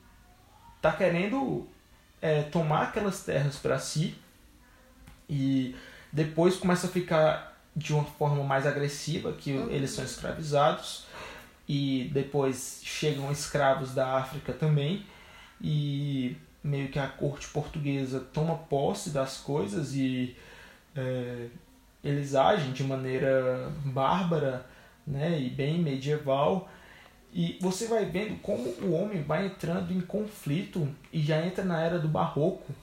está 0.76 0.92
querendo 0.92 1.68
é, 2.22 2.44
tomar 2.44 2.84
aquelas 2.84 3.24
terras 3.24 3.56
para 3.58 3.80
si 3.80 4.16
e 5.30 5.76
depois 6.12 6.56
começa 6.58 6.88
a 6.88 6.90
ficar 6.90 7.58
de 7.76 7.94
uma 7.94 8.04
forma 8.04 8.44
mais 8.44 8.66
agressiva, 8.66 9.34
que 9.34 9.54
uhum. 9.54 9.70
eles 9.70 9.92
são 9.92 10.04
escravizados 10.04 11.06
e 11.68 12.10
depois 12.14 12.82
chegam 12.84 13.32
escravos 13.32 13.94
da 13.94 14.18
África 14.18 14.54
também 14.54 15.06
e 15.62 16.36
meio 16.64 16.90
que 16.90 17.00
a 17.00 17.08
corte 17.08 17.48
portuguesa 17.48 18.20
toma 18.34 18.56
posse 18.56 19.12
das 19.12 19.38
coisas 19.38 19.94
e 19.94 20.36
é, 20.96 21.48
eles 22.08 22.36
agem 22.36 22.72
de 22.72 22.84
maneira 22.84 23.72
bárbara 23.86 24.66
né, 25.06 25.40
e 25.40 25.50
bem 25.50 25.80
medieval. 25.80 26.70
E 27.34 27.58
você 27.62 27.88
vai 27.88 28.06
vendo 28.06 28.40
como 28.42 28.70
o 28.82 28.94
homem 28.94 29.22
vai 29.22 29.48
entrando 29.48 29.92
em 29.92 30.02
conflito 30.02 30.88
e 31.12 31.22
já 31.22 31.46
entra 31.46 31.64
na 31.64 31.82
era 31.82 32.00
do 32.00 32.08
barroco, 32.08 32.74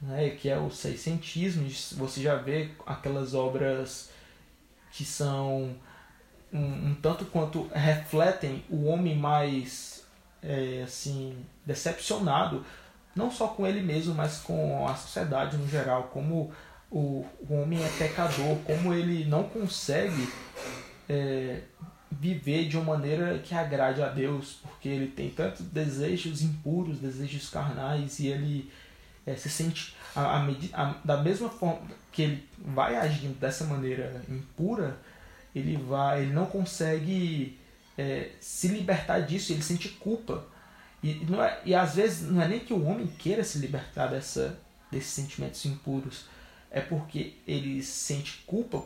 né, 0.00 0.30
que 0.30 0.48
é 0.48 0.58
o 0.58 0.70
seiscentismo. 0.70 1.68
Você 1.96 2.22
já 2.22 2.36
vê 2.36 2.70
aquelas 2.86 3.34
obras 3.34 4.10
que 4.92 5.04
são 5.04 5.74
um, 6.52 6.90
um 6.90 6.94
tanto 6.94 7.24
quanto 7.26 7.68
refletem 7.74 8.64
o 8.70 8.86
homem 8.86 9.16
mais 9.16 10.06
é, 10.42 10.82
assim 10.84 11.44
decepcionado 11.66 12.64
não 13.14 13.30
só 13.30 13.48
com 13.48 13.66
ele 13.66 13.82
mesmo 13.82 14.14
mas 14.14 14.38
com 14.38 14.86
a 14.86 14.94
sociedade 14.94 15.56
no 15.56 15.68
geral 15.68 16.04
como 16.04 16.50
o, 16.90 17.24
o 17.48 17.54
homem 17.54 17.82
é 17.82 17.88
pecador 17.98 18.56
como 18.64 18.94
ele 18.94 19.24
não 19.24 19.44
consegue 19.44 20.28
é, 21.08 21.60
viver 22.10 22.68
de 22.68 22.76
uma 22.76 22.96
maneira 22.96 23.38
que 23.38 23.54
agrade 23.54 24.02
a 24.02 24.08
Deus 24.08 24.58
porque 24.62 24.88
ele 24.88 25.08
tem 25.08 25.30
tantos 25.30 25.66
desejos 25.66 26.42
impuros 26.42 26.98
desejos 26.98 27.50
carnais 27.50 28.18
e 28.20 28.28
ele 28.28 28.70
é, 29.26 29.36
se 29.36 29.50
sente 29.50 29.94
a, 30.14 30.38
a, 30.38 30.46
a, 30.72 30.94
da 31.04 31.22
mesma 31.22 31.48
forma 31.48 31.80
que 32.10 32.22
ele 32.22 32.48
vai 32.58 32.96
agindo 32.96 33.38
dessa 33.38 33.64
maneira 33.64 34.22
impura 34.28 34.98
ele 35.54 35.76
vai 35.76 36.22
ele 36.22 36.32
não 36.32 36.46
consegue 36.46 37.58
é, 37.98 38.30
se 38.40 38.68
libertar 38.68 39.20
disso 39.20 39.52
ele 39.52 39.62
sente 39.62 39.88
culpa. 39.88 40.46
E, 41.02 41.14
não 41.28 41.42
é, 41.42 41.60
e 41.64 41.74
às 41.74 41.96
vezes 41.96 42.30
não 42.30 42.40
é 42.40 42.48
nem 42.48 42.60
que 42.60 42.72
o 42.72 42.84
homem 42.84 43.06
queira 43.06 43.42
se 43.42 43.58
libertar 43.58 44.06
dessa, 44.06 44.58
desses 44.90 45.10
sentimentos 45.10 45.64
impuros 45.64 46.24
é 46.70 46.80
porque 46.80 47.34
ele 47.46 47.82
sente 47.82 48.42
culpa 48.46 48.82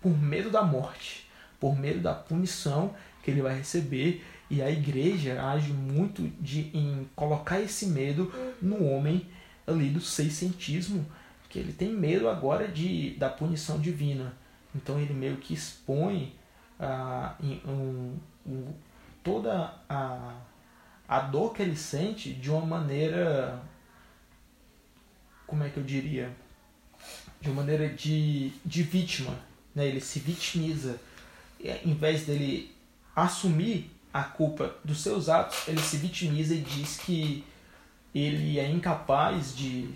por 0.00 0.16
medo 0.16 0.50
da 0.50 0.62
morte 0.62 1.24
por 1.64 1.78
medo 1.78 2.00
da 2.00 2.12
punição 2.12 2.94
que 3.22 3.30
ele 3.30 3.40
vai 3.40 3.56
receber 3.56 4.22
e 4.50 4.60
a 4.60 4.70
igreja 4.70 5.42
age 5.42 5.72
muito 5.72 6.28
de, 6.38 6.70
em 6.74 7.08
colocar 7.16 7.58
esse 7.58 7.86
medo 7.86 8.30
no 8.60 8.84
homem 8.84 9.26
ali 9.66 9.88
do 9.88 9.98
seiscentismo, 9.98 11.06
que 11.48 11.58
ele 11.58 11.72
tem 11.72 11.88
medo 11.88 12.28
agora 12.28 12.68
de, 12.68 13.14
da 13.14 13.30
punição 13.30 13.80
divina. 13.80 14.34
Então 14.74 15.00
ele 15.00 15.14
meio 15.14 15.38
que 15.38 15.54
expõe 15.54 16.34
ah, 16.78 17.34
um, 17.42 18.14
um, 18.46 18.74
toda 19.22 19.74
a, 19.88 20.36
a 21.08 21.20
dor 21.20 21.54
que 21.54 21.62
ele 21.62 21.76
sente 21.76 22.30
de 22.34 22.50
uma 22.50 22.66
maneira. 22.66 23.62
Como 25.46 25.64
é 25.64 25.70
que 25.70 25.78
eu 25.78 25.82
diria? 25.82 26.30
De 27.40 27.48
uma 27.48 27.62
maneira 27.62 27.88
de, 27.88 28.52
de 28.64 28.82
vítima. 28.82 29.34
Né? 29.74 29.86
Ele 29.86 30.00
se 30.00 30.18
vitimiza. 30.18 30.98
E, 31.60 31.70
em 31.84 31.94
vez 31.94 32.26
dele 32.26 32.74
assumir 33.14 33.90
a 34.12 34.22
culpa 34.22 34.74
dos 34.84 35.02
seus 35.02 35.28
atos, 35.28 35.66
ele 35.66 35.80
se 35.80 35.96
vitimiza 35.96 36.54
e 36.54 36.60
diz 36.60 36.98
que 36.98 37.44
ele 38.14 38.58
é 38.58 38.68
incapaz 38.68 39.56
de 39.56 39.90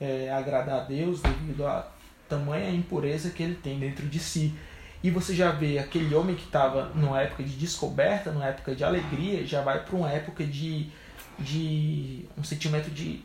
é, 0.00 0.30
agradar 0.32 0.80
a 0.80 0.84
Deus 0.84 1.20
devido 1.20 1.66
a 1.66 1.90
tamanha 2.28 2.70
impureza 2.70 3.30
que 3.30 3.42
ele 3.42 3.56
tem 3.56 3.78
dentro 3.78 4.06
de 4.08 4.18
si. 4.18 4.54
E 5.02 5.10
você 5.10 5.34
já 5.34 5.50
vê 5.50 5.78
aquele 5.78 6.14
homem 6.14 6.36
que 6.36 6.44
estava 6.44 6.90
numa 6.94 7.20
época 7.20 7.42
de 7.42 7.56
descoberta, 7.56 8.30
numa 8.30 8.46
época 8.46 8.74
de 8.74 8.84
alegria, 8.84 9.46
já 9.46 9.62
vai 9.62 9.82
para 9.82 9.96
uma 9.96 10.10
época 10.10 10.44
de, 10.44 10.88
de 11.38 12.26
um 12.36 12.44
sentimento 12.44 12.90
de 12.90 13.24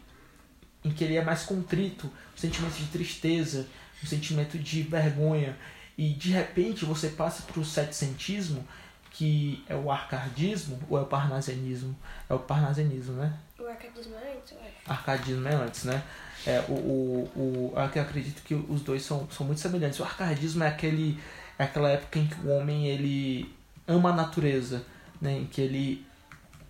em 0.85 0.91
que 0.91 1.03
ele 1.03 1.17
é 1.17 1.23
mais 1.23 1.43
contrito, 1.43 2.05
um 2.07 2.37
sentimento 2.37 2.75
de 2.75 2.85
tristeza, 2.85 3.67
um 4.03 4.05
sentimento 4.05 4.57
de 4.57 4.83
vergonha. 4.83 5.57
E 5.97 6.09
de 6.13 6.31
repente 6.31 6.85
você 6.85 7.09
passa 7.09 7.41
para 7.41 7.59
o 7.59 7.65
setecentismo, 7.65 8.65
que 9.09 9.63
é 9.67 9.75
o 9.75 9.89
arcadismo 9.89 10.79
ou 10.87 10.99
é 10.99 11.01
o 11.01 11.05
parnasianismo? 11.05 11.97
É 12.29 12.33
o 12.33 12.39
parnasianismo, 12.39 13.15
né? 13.15 13.33
O 13.57 13.65
arcadismo 13.65 14.15
é 14.15 14.37
antes, 14.37 14.53
acho. 14.53 14.91
Arcadismo 14.91 15.47
é 15.47 15.55
antes, 15.55 15.83
né? 15.85 16.03
É, 16.45 16.59
o, 16.69 16.73
o, 16.73 17.31
o, 17.35 17.73
eu 17.75 18.01
acredito 18.01 18.43
que 18.43 18.53
os 18.53 18.81
dois 18.81 19.01
são, 19.01 19.27
são 19.31 19.45
muito 19.45 19.59
semelhantes. 19.59 19.99
O 19.99 20.03
arcadismo 20.03 20.63
é, 20.63 20.67
aquele, 20.67 21.19
é 21.57 21.63
aquela 21.63 21.89
época 21.89 22.19
em 22.19 22.27
que 22.27 22.39
o 22.41 22.49
homem 22.49 22.87
ele 22.87 23.51
ama 23.87 24.11
a 24.11 24.13
natureza, 24.13 24.85
né? 25.19 25.39
em 25.39 25.45
que 25.45 25.61
ele 25.61 26.05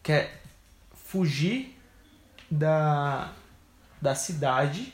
quer 0.01 0.41
fugir 0.93 1.77
da, 2.49 3.33
da 4.05 4.15
cidade 4.15 4.93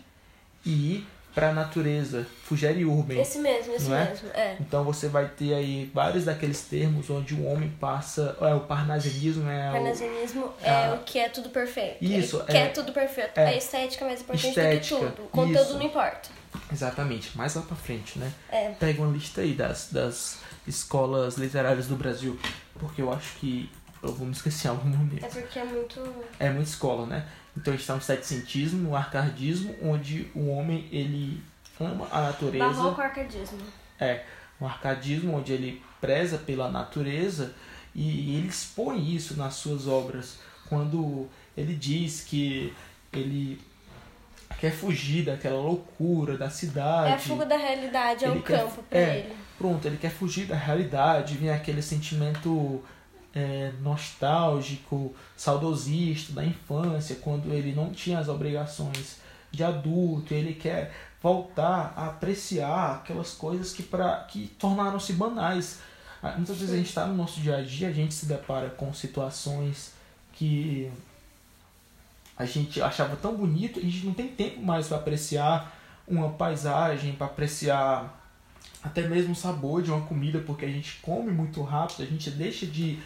e 0.66 0.70
ir 0.70 1.08
para 1.34 1.50
a 1.50 1.54
natureza, 1.54 2.28
Fugere 2.44 2.84
Urban. 2.84 3.16
Esse 3.16 3.40
mesmo, 3.40 3.74
esse 3.74 3.92
é? 3.92 4.06
mesmo, 4.06 4.30
é? 4.34 4.58
Então 4.60 4.84
você 4.84 5.08
vai 5.08 5.30
ter 5.30 5.54
aí 5.54 5.90
vários 5.94 6.26
daqueles 6.26 6.62
termos 6.62 7.10
onde 7.10 7.34
o 7.34 7.46
homem 7.46 7.70
passa, 7.80 8.36
é 8.42 8.54
o 8.54 8.62
parnasianismo 8.62 9.50
é 9.50 9.70
o 9.70 9.74
parnasianismo 9.74 10.54
é 10.62 10.70
a... 10.70 10.94
o 10.96 11.04
que 11.04 11.20
é 11.20 11.30
tudo 11.30 11.50
perfeito. 11.50 12.04
Isso, 12.04 12.42
é, 12.48 12.52
quer 12.52 12.74
tudo 12.74 12.92
perfeito. 12.92 13.38
É, 13.38 13.48
a 13.48 13.56
estética 13.56 14.04
é 14.04 14.08
mais 14.10 14.22
importante 14.22 14.50
estética, 14.50 14.96
do 14.96 15.06
que 15.06 15.12
tudo. 15.12 15.26
O 15.26 15.30
conteúdo 15.30 15.62
isso. 15.62 15.74
não 15.76 15.84
importa. 15.84 16.30
Exatamente, 16.72 17.38
mais 17.38 17.56
lá 17.56 17.62
para 17.62 17.78
frente, 17.78 18.20
né? 18.20 18.32
É. 18.50 18.70
Pega 18.72 19.02
uma 19.02 19.14
lista 19.14 19.40
aí 19.40 19.54
das, 19.54 19.88
das 19.90 20.40
escolas 20.68 21.38
literárias 21.38 21.88
do 21.88 21.96
Brasil, 21.96 22.38
porque 22.78 23.02
eu 23.02 23.12
acho 23.12 23.36
que 23.36 23.70
eu 24.04 24.12
vou 24.14 24.26
me 24.26 24.34
esquecer 24.34 24.68
algum 24.68 24.90
momento. 24.90 25.24
É 25.24 25.30
porque 25.30 25.60
é 25.60 25.64
muito 25.64 26.02
É 26.40 26.50
muita 26.50 26.70
escola, 26.70 27.06
né? 27.06 27.26
Então 27.56 27.74
está 27.74 27.96
no 27.96 28.02
setcentismo, 28.02 28.92
o 28.92 28.96
arcadismo, 28.96 29.76
onde 29.82 30.30
o 30.34 30.48
homem 30.48 30.88
ele 30.92 31.44
ama 31.80 32.08
a 32.12 32.22
natureza. 32.22 32.66
Barroco 32.66 33.02
arcadismo. 33.02 33.60
É, 34.00 34.24
o 34.60 34.66
arcadismo 34.66 35.36
onde 35.36 35.52
ele 35.52 35.82
preza 36.00 36.38
pela 36.38 36.70
natureza 36.70 37.54
e 37.94 38.38
ele 38.38 38.48
expõe 38.48 39.14
isso 39.14 39.36
nas 39.36 39.56
suas 39.56 39.88
obras 39.88 40.40
quando 40.70 41.28
ele 41.58 41.76
diz 41.76 42.22
que 42.22 42.74
ele 43.12 43.60
quer 44.60 44.72
fugir 44.72 45.26
daquela 45.26 45.60
loucura 45.60 46.38
da 46.38 46.50
cidade. 46.50 47.12
É 47.12 47.14
a 47.16 47.20
fuga 47.20 47.46
da 47.46 47.58
realidade, 47.58 48.26
é 48.26 48.30
o 48.30 48.42
campo 48.42 48.84
para 48.84 49.00
é, 49.00 49.20
ele. 49.20 49.36
Pronto, 49.58 49.86
ele 49.86 49.98
quer 49.98 50.12
fugir 50.12 50.46
da 50.46 50.56
realidade, 50.56 51.36
vem 51.36 51.50
aquele 51.50 51.82
sentimento 51.82 52.84
é, 53.34 53.72
nostálgico, 53.82 55.16
saudosista 55.36 56.34
da 56.34 56.46
infância, 56.46 57.16
quando 57.18 57.54
ele 57.54 57.74
não 57.74 57.92
tinha 57.92 58.20
as 58.20 58.28
obrigações 58.28 59.18
de 59.52 59.64
adulto, 59.64 60.34
ele 60.34 60.54
quer 60.54 60.94
voltar 61.22 61.94
a 61.96 62.08
apreciar 62.08 62.96
aquelas 62.96 63.34
coisas 63.34 63.74
que, 63.74 63.88
que 64.30 64.48
tornaram-se 64.60 65.14
banais. 65.14 65.80
Ah, 66.22 66.34
muitas 66.36 66.58
vezes 66.58 66.74
a 66.74 66.78
gente 66.78 66.90
está 66.90 67.06
no 67.06 67.16
nosso 67.16 67.40
dia 67.40 67.58
a 67.58 67.62
dia, 67.62 67.90
a 67.90 67.94
gente 67.94 68.14
se 68.14 68.26
depara 68.26 68.70
com 68.70 68.94
situações 68.94 69.94
que 70.34 70.92
a 72.38 72.46
gente 72.46 72.82
achava 72.82 73.16
tão 73.16 73.36
bonito, 73.36 73.80
a 73.80 73.84
gente 73.84 74.06
não 74.06 74.14
tem 74.14 74.28
tempo 74.28 74.62
mais 74.62 74.88
para 74.88 74.98
apreciar 74.98 75.78
uma 76.08 76.30
paisagem, 76.30 77.14
para 77.14 77.28
apreciar 77.28 78.21
até 78.84 79.08
mesmo 79.08 79.34
o 79.34 79.36
sabor 79.36 79.82
de 79.82 79.92
uma 79.92 80.02
comida, 80.02 80.40
porque 80.40 80.66
a 80.66 80.70
gente 80.70 81.00
come 81.02 81.32
muito 81.32 81.62
rápido, 81.62 82.04
a 82.04 82.06
gente 82.06 82.32
deixa 82.32 82.66
de, 82.66 83.00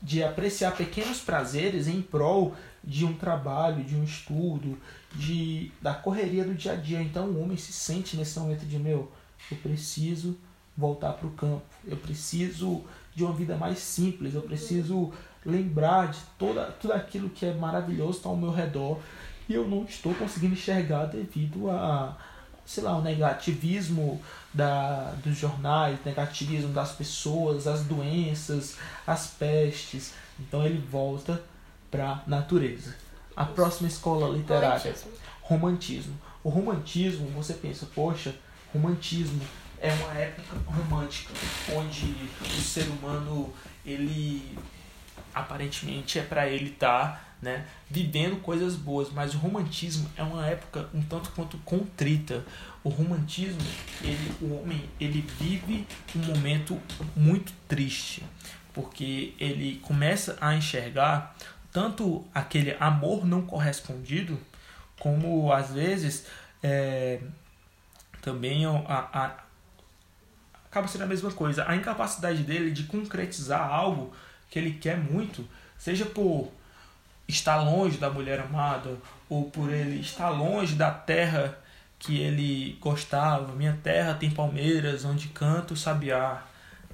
de 0.00 0.22
apreciar 0.22 0.72
pequenos 0.76 1.20
prazeres 1.20 1.88
em 1.88 2.00
prol 2.00 2.54
de 2.82 3.04
um 3.04 3.14
trabalho, 3.14 3.82
de 3.82 3.96
um 3.96 4.04
estudo, 4.04 4.78
de 5.14 5.72
da 5.80 5.94
correria 5.94 6.44
do 6.44 6.54
dia 6.54 6.72
a 6.72 6.76
dia. 6.76 7.02
Então 7.02 7.26
o 7.26 7.42
homem 7.42 7.56
se 7.56 7.72
sente 7.72 8.16
nesse 8.16 8.38
momento 8.38 8.66
de 8.66 8.78
meu, 8.78 9.10
eu 9.50 9.56
preciso 9.58 10.38
voltar 10.76 11.12
para 11.12 11.26
o 11.26 11.32
campo, 11.32 11.62
eu 11.86 11.96
preciso 11.96 12.84
de 13.14 13.24
uma 13.24 13.32
vida 13.32 13.56
mais 13.56 13.78
simples, 13.78 14.34
eu 14.34 14.42
preciso 14.42 15.12
lembrar 15.44 16.10
de 16.10 16.18
toda, 16.38 16.64
tudo 16.64 16.92
aquilo 16.92 17.30
que 17.30 17.46
é 17.46 17.52
maravilhoso 17.52 18.18
está 18.18 18.28
ao 18.28 18.36
meu 18.36 18.50
redor 18.50 18.98
e 19.48 19.54
eu 19.54 19.68
não 19.68 19.84
estou 19.84 20.14
conseguindo 20.14 20.54
enxergar 20.54 21.06
devido 21.06 21.70
a 21.70 22.16
sei 22.66 22.82
lá, 22.82 22.96
o 22.96 23.02
negativismo 23.02 24.20
da, 24.52 25.12
dos 25.22 25.36
jornais, 25.36 25.98
negativismo 26.04 26.72
das 26.72 26.92
pessoas, 26.92 27.66
as 27.66 27.84
doenças, 27.84 28.76
as 29.06 29.28
pestes. 29.28 30.14
Então 30.38 30.64
ele 30.64 30.78
volta 30.78 31.42
para 31.90 32.10
a 32.10 32.22
natureza. 32.26 32.94
A 33.36 33.44
próxima 33.44 33.88
escola 33.88 34.36
literária, 34.36 34.78
romantismo. 34.78 35.12
romantismo. 35.42 36.20
O 36.42 36.48
romantismo, 36.48 37.28
você 37.30 37.54
pensa, 37.54 37.86
poxa, 37.94 38.34
romantismo 38.72 39.40
é 39.80 39.92
uma 39.92 40.14
época 40.14 40.56
romântica 40.66 41.32
onde 41.74 42.14
o 42.40 42.60
ser 42.60 42.86
humano 42.88 43.52
ele 43.84 44.56
aparentemente 45.34 46.18
é 46.18 46.22
para 46.22 46.48
ele 46.48 46.70
estar 46.70 47.12
tá 47.12 47.20
né, 47.44 47.66
vivendo 47.90 48.40
coisas 48.40 48.74
boas, 48.74 49.12
mas 49.12 49.34
o 49.34 49.38
romantismo 49.38 50.10
é 50.16 50.22
uma 50.22 50.46
época 50.46 50.88
um 50.94 51.02
tanto 51.02 51.30
quanto 51.32 51.58
contrita. 51.58 52.42
O 52.82 52.88
romantismo, 52.88 53.60
ele, 54.02 54.32
o 54.40 54.54
homem, 54.54 54.88
ele 54.98 55.20
vive 55.38 55.86
um 56.16 56.20
momento 56.20 56.80
muito 57.14 57.52
triste, 57.68 58.24
porque 58.72 59.34
ele 59.38 59.78
começa 59.82 60.38
a 60.40 60.54
enxergar 60.54 61.36
tanto 61.70 62.24
aquele 62.34 62.74
amor 62.80 63.26
não 63.26 63.42
correspondido, 63.42 64.40
como 64.98 65.52
às 65.52 65.70
vezes 65.70 66.26
é, 66.62 67.20
também 68.22 68.64
a, 68.64 68.70
a, 68.88 69.36
acaba 70.64 70.88
sendo 70.88 71.04
a 71.04 71.06
mesma 71.06 71.30
coisa, 71.30 71.68
a 71.68 71.76
incapacidade 71.76 72.42
dele 72.42 72.70
de 72.70 72.84
concretizar 72.84 73.60
algo 73.60 74.14
que 74.48 74.58
ele 74.58 74.72
quer 74.72 74.96
muito, 74.96 75.46
seja 75.76 76.06
por 76.06 76.50
estar 77.26 77.56
longe 77.56 77.98
da 77.98 78.10
mulher 78.10 78.40
amada 78.40 78.96
ou 79.28 79.50
por 79.50 79.72
ele 79.72 80.00
estar 80.00 80.30
longe 80.30 80.74
da 80.74 80.90
terra 80.90 81.58
que 81.98 82.18
ele 82.18 82.78
gostava. 82.80 83.52
Minha 83.54 83.78
terra 83.82 84.14
tem 84.14 84.30
palmeiras 84.30 85.04
onde 85.04 85.28
canta 85.28 85.74
o 85.74 85.76
sabiá. 85.76 86.42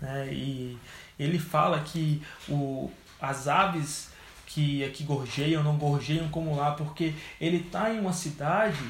Né? 0.00 0.32
E 0.32 0.78
ele 1.18 1.38
fala 1.38 1.80
que 1.80 2.22
o, 2.48 2.90
as 3.20 3.48
aves 3.48 4.10
que 4.46 4.84
aqui 4.84 5.04
gorjeiam 5.04 5.62
não 5.62 5.76
gorjeiam 5.76 6.28
como 6.28 6.56
lá, 6.56 6.72
porque 6.72 7.14
ele 7.40 7.58
está 7.58 7.92
em 7.92 8.00
uma 8.00 8.12
cidade 8.12 8.82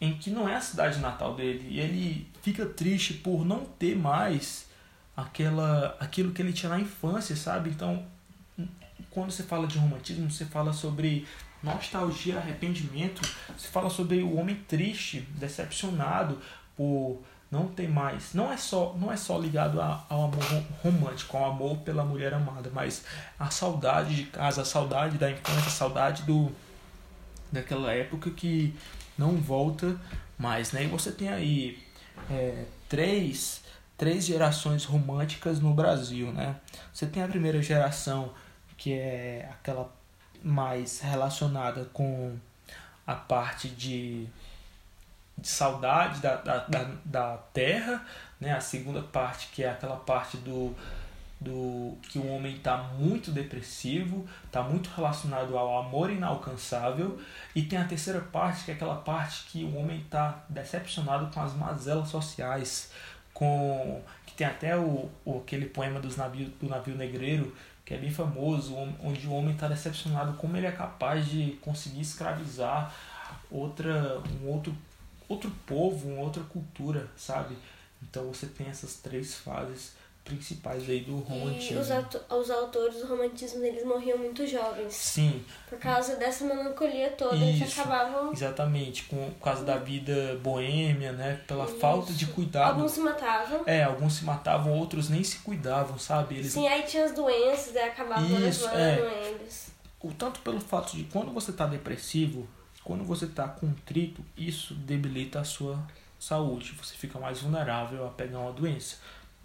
em 0.00 0.14
que 0.14 0.30
não 0.30 0.48
é 0.48 0.56
a 0.56 0.60
cidade 0.60 0.98
natal 0.98 1.34
dele. 1.34 1.66
E 1.70 1.78
ele 1.78 2.28
fica 2.42 2.66
triste 2.66 3.14
por 3.14 3.44
não 3.44 3.64
ter 3.64 3.96
mais 3.96 4.68
aquela 5.16 5.96
aquilo 6.00 6.32
que 6.32 6.42
ele 6.42 6.52
tinha 6.52 6.70
na 6.70 6.80
infância, 6.80 7.36
sabe? 7.36 7.70
Então, 7.70 8.04
quando 9.12 9.30
você 9.30 9.42
fala 9.42 9.66
de 9.66 9.78
romantismo, 9.78 10.30
você 10.30 10.44
fala 10.44 10.72
sobre 10.72 11.26
nostalgia, 11.62 12.38
arrependimento, 12.38 13.22
você 13.56 13.68
fala 13.68 13.88
sobre 13.88 14.22
o 14.22 14.36
homem 14.36 14.56
triste, 14.66 15.20
decepcionado 15.36 16.38
por 16.76 17.22
não 17.50 17.68
ter 17.68 17.88
mais. 17.88 18.32
Não 18.32 18.50
é 18.50 18.56
só, 18.56 18.96
não 18.98 19.12
é 19.12 19.16
só 19.16 19.38
ligado 19.38 19.80
ao 19.80 20.24
amor 20.24 20.64
romântico, 20.82 21.36
ao 21.36 21.50
amor 21.50 21.78
pela 21.78 22.04
mulher 22.04 22.32
amada, 22.32 22.70
mas 22.72 23.04
a 23.38 23.50
saudade 23.50 24.16
de 24.16 24.24
casa, 24.24 24.62
a 24.62 24.64
saudade 24.64 25.18
da 25.18 25.30
infância, 25.30 25.66
a 25.66 25.70
saudade 25.70 26.22
do 26.22 26.50
daquela 27.52 27.92
época 27.92 28.30
que 28.30 28.74
não 29.18 29.36
volta 29.36 30.00
mais, 30.38 30.72
né? 30.72 30.84
E 30.84 30.86
você 30.86 31.12
tem 31.12 31.28
aí 31.28 31.78
é, 32.30 32.64
três, 32.88 33.62
três 33.98 34.24
gerações 34.24 34.86
românticas 34.86 35.60
no 35.60 35.74
Brasil, 35.74 36.32
né? 36.32 36.56
Você 36.92 37.06
tem 37.06 37.22
a 37.22 37.28
primeira 37.28 37.60
geração 37.60 38.32
que 38.82 38.94
é 38.94 39.48
aquela 39.48 39.88
mais 40.42 40.98
relacionada 40.98 41.84
com 41.92 42.36
a 43.06 43.14
parte 43.14 43.68
de, 43.68 44.26
de 45.38 45.48
saudade 45.48 46.20
da, 46.20 46.34
da, 46.34 46.58
da, 46.66 46.90
da 47.04 47.36
terra, 47.52 48.04
né? 48.40 48.52
A 48.52 48.60
segunda 48.60 49.00
parte 49.00 49.50
que 49.52 49.62
é 49.62 49.70
aquela 49.70 49.96
parte 49.96 50.36
do 50.38 50.74
do 51.40 51.96
que 52.02 52.20
o 52.20 52.26
homem 52.28 52.54
está 52.54 52.76
muito 52.76 53.32
depressivo, 53.32 54.24
está 54.44 54.62
muito 54.62 54.90
relacionado 54.94 55.58
ao 55.58 55.80
amor 55.80 56.08
inalcançável, 56.08 57.20
e 57.52 57.62
tem 57.62 57.76
a 57.80 57.84
terceira 57.84 58.20
parte, 58.20 58.64
que 58.64 58.70
é 58.70 58.74
aquela 58.74 58.94
parte 58.94 59.46
que 59.50 59.64
o 59.64 59.76
homem 59.76 59.98
está 60.02 60.44
decepcionado 60.48 61.34
com 61.34 61.40
as 61.40 61.52
mazelas 61.54 62.08
sociais, 62.10 62.92
com 63.34 64.00
que 64.24 64.34
tem 64.34 64.46
até 64.46 64.76
o, 64.76 65.10
o 65.24 65.38
aquele 65.38 65.66
poema 65.66 65.98
dos 65.98 66.16
navio, 66.16 66.48
do 66.60 66.68
navio 66.68 66.94
negreiro, 66.94 67.52
que 67.84 67.94
é 67.94 67.98
bem 67.98 68.10
famoso, 68.10 68.74
onde 69.02 69.26
o 69.26 69.32
homem 69.32 69.54
está 69.54 69.68
decepcionado 69.68 70.34
como 70.34 70.56
ele 70.56 70.66
é 70.66 70.72
capaz 70.72 71.26
de 71.26 71.58
conseguir 71.60 72.00
escravizar 72.00 72.94
outra 73.50 74.22
um 74.40 74.48
outro 74.48 74.74
outro 75.28 75.50
povo, 75.66 76.08
uma 76.08 76.20
outra 76.22 76.42
cultura, 76.44 77.08
sabe? 77.16 77.56
Então 78.02 78.26
você 78.26 78.46
tem 78.46 78.66
essas 78.68 78.96
três 78.96 79.34
fases 79.34 79.94
principais 80.24 80.88
aí 80.88 81.00
do 81.00 81.18
romantismo. 81.18 81.78
E 81.78 81.80
os, 81.80 81.88
os 82.30 82.50
autores 82.50 82.96
do 82.96 83.06
romantismo, 83.06 83.62
eles 83.64 83.84
morriam 83.84 84.16
muito 84.18 84.46
jovens. 84.46 84.94
Sim. 84.94 85.44
Por 85.68 85.78
causa 85.78 86.16
dessa 86.16 86.44
melancolia 86.44 87.10
toda, 87.10 87.36
Isso, 87.36 87.64
eles 87.64 87.78
acabavam... 87.78 88.32
Exatamente, 88.32 89.04
com, 89.04 89.30
por 89.32 89.44
causa 89.44 89.64
da 89.64 89.76
vida 89.76 90.38
boêmia, 90.42 91.12
né? 91.12 91.40
Pela 91.46 91.64
Isso. 91.64 91.76
falta 91.76 92.12
de 92.12 92.26
cuidado. 92.26 92.76
Alguns 92.76 92.92
se 92.92 93.00
matavam. 93.00 93.62
É, 93.66 93.82
alguns 93.82 94.14
se 94.14 94.24
matavam, 94.24 94.72
outros 94.72 95.08
nem 95.08 95.24
se 95.24 95.38
cuidavam, 95.38 95.98
sabe? 95.98 96.36
Eles... 96.36 96.52
Sim, 96.52 96.68
aí 96.68 96.82
tinha 96.82 97.04
as 97.04 97.12
doenças, 97.12 97.76
aí 97.76 97.88
acabavam 97.88 98.48
Isso, 98.48 98.64
levando 98.66 98.78
é. 98.78 99.30
eles. 99.30 99.72
O 100.00 100.12
tanto 100.12 100.40
pelo 100.40 100.60
fato 100.60 100.96
de 100.96 101.04
quando 101.04 101.32
você 101.32 101.52
tá 101.52 101.66
depressivo, 101.66 102.48
quando 102.84 103.04
você 103.04 103.26
tá 103.26 103.48
contrito, 103.48 104.24
isso 104.36 104.74
debilita 104.74 105.40
a 105.40 105.44
sua 105.44 105.78
saúde. 106.18 106.72
Você 106.72 106.94
fica 106.94 107.18
mais 107.18 107.40
vulnerável 107.40 108.06
a 108.06 108.10
pegar 108.10 108.38
uma 108.38 108.52
doença. 108.52 108.96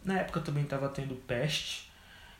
Na 0.04 0.20
época 0.20 0.40
também 0.42 0.64
estava 0.64 0.90
tendo 0.90 1.16
peste. 1.16 1.88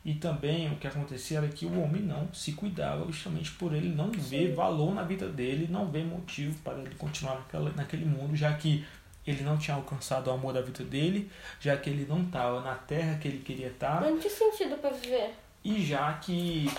E 0.06 0.14
também 0.14 0.72
o 0.72 0.78
que 0.78 0.88
acontecia 0.88 1.40
era 1.40 1.48
que 1.50 1.66
o 1.66 1.82
homem 1.82 2.02
não 2.02 2.34
se 2.34 2.54
cuidava 2.54 3.06
justamente 3.08 3.52
por 3.52 3.74
ele 3.74 3.90
não 3.90 4.10
ver 4.10 4.54
valor 4.54 4.96
na 4.96 5.04
vida 5.04 5.28
dele, 5.28 5.68
não 5.70 5.92
ver 5.92 6.06
motivo 6.06 6.58
para 6.64 6.80
ele 6.80 6.96
continuar 6.96 7.36
naquela, 7.36 7.70
naquele 7.72 8.06
mundo, 8.06 8.34
já 8.34 8.54
que 8.54 8.86
ele 9.26 9.44
não 9.44 9.58
tinha 9.58 9.76
alcançado 9.76 10.30
o 10.30 10.32
amor 10.32 10.54
da 10.54 10.62
vida 10.62 10.84
dele, 10.86 11.30
já 11.60 11.76
que 11.76 11.90
ele 11.90 12.06
não 12.08 12.22
estava 12.24 12.62
na 12.62 12.76
terra 12.76 13.18
que 13.18 13.28
ele 13.28 13.40
queria 13.40 13.68
estar. 13.68 14.00
Não 14.00 14.18
tinha 14.18 14.34
sentido 14.34 14.78
para 14.78 14.92
viver. 14.92 15.34
E 15.62 15.84
já 15.84 16.14
que 16.14 16.72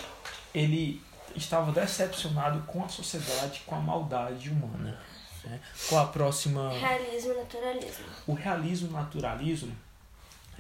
ele 0.55 1.03
estava 1.37 1.71
decepcionado 1.71 2.63
com 2.63 2.83
a 2.83 2.89
sociedade, 2.89 3.63
com 3.67 3.75
a 3.75 3.81
maldade 3.81 4.49
humana. 4.49 4.99
Né? 5.45 5.61
Qual 5.89 6.03
a 6.03 6.09
próxima. 6.09 6.71
Realismo 6.71 7.35
naturalismo. 7.35 8.07
O 8.27 8.33
realismo 8.33 8.91
naturalismo 8.91 9.77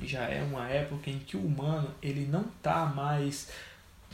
já 0.03 0.24
é 0.24 0.42
uma 0.42 0.68
época 0.68 1.11
em 1.11 1.18
que 1.18 1.36
o 1.36 1.44
humano 1.44 1.94
ele 2.03 2.26
não 2.26 2.42
está 2.42 2.86
mais 2.86 3.51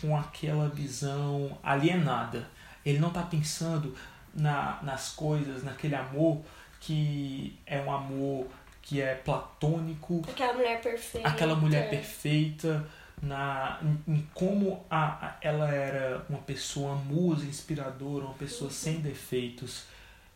com 0.00 0.16
aquela 0.16 0.68
visão 0.68 1.56
alienada. 1.62 2.48
Ele 2.84 2.98
não 2.98 3.08
está 3.08 3.22
pensando 3.22 3.94
na, 4.34 4.80
nas 4.82 5.10
coisas, 5.10 5.62
naquele 5.62 5.94
amor 5.94 6.42
que 6.80 7.58
é 7.64 7.80
um 7.80 7.90
amor 7.90 8.46
que 8.82 9.00
é 9.00 9.14
platônico. 9.14 10.22
Aquela 10.28 10.52
mulher 10.52 10.80
perfeita. 10.82 11.28
Aquela 11.28 11.54
mulher 11.54 11.88
perfeita. 11.88 12.86
Na, 13.22 13.78
em, 13.82 14.14
em 14.14 14.28
como 14.34 14.84
a, 14.90 15.26
a, 15.26 15.36
ela 15.40 15.70
era 15.70 16.26
uma 16.28 16.40
pessoa 16.40 16.94
musa, 16.94 17.46
inspiradora, 17.46 18.26
uma 18.26 18.34
pessoa 18.34 18.68
uhum. 18.68 18.76
sem 18.76 19.00
defeitos. 19.00 19.84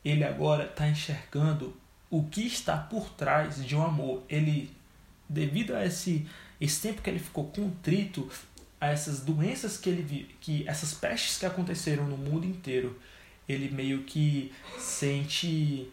Ele 0.02 0.24
agora 0.24 0.64
está 0.64 0.88
enxergando 0.88 1.76
o 2.08 2.24
que 2.24 2.46
está 2.46 2.76
por 2.76 3.10
trás 3.10 3.62
de 3.62 3.76
um 3.76 3.84
amor. 3.84 4.22
Ele 4.28 4.74
devido 5.28 5.74
a 5.74 5.84
esse, 5.84 6.26
esse 6.60 6.80
tempo 6.80 7.02
que 7.02 7.10
ele 7.10 7.18
ficou 7.18 7.44
contrito, 7.44 8.30
a 8.80 8.88
essas 8.88 9.20
doenças 9.20 9.76
que 9.76 9.88
ele 9.88 10.02
viu, 10.02 10.26
que 10.40 10.66
essas 10.68 10.94
pestes 10.94 11.38
que 11.38 11.46
aconteceram 11.46 12.04
no 12.04 12.16
mundo 12.16 12.46
inteiro, 12.46 12.98
ele 13.48 13.70
meio 13.70 14.04
que 14.04 14.52
sente 14.78 15.90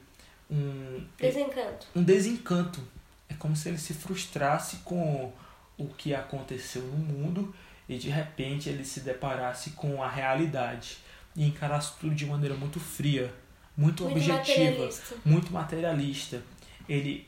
um 0.49 1.03
desencanto. 1.17 1.87
Um 1.95 2.03
desencanto. 2.03 2.79
É 3.27 3.33
como 3.33 3.55
se 3.55 3.69
ele 3.69 3.77
se 3.77 3.93
frustrasse 3.93 4.77
com 4.77 5.33
o 5.77 5.87
que 5.87 6.13
aconteceu 6.13 6.83
no 6.83 6.97
mundo 6.97 7.53
e 7.89 7.97
de 7.97 8.09
repente 8.09 8.69
ele 8.69 8.85
se 8.85 9.01
deparasse 9.01 9.71
com 9.71 10.01
a 10.01 10.09
realidade 10.09 10.97
e 11.35 11.45
encarasse 11.45 11.93
tudo 11.99 12.15
de 12.15 12.25
maneira 12.25 12.55
muito 12.55 12.79
fria, 12.79 13.33
muito, 13.75 14.03
muito 14.03 14.17
objetiva, 14.17 14.85
materialista. 14.85 15.15
muito 15.25 15.51
materialista. 15.51 16.41
Ele 16.87 17.27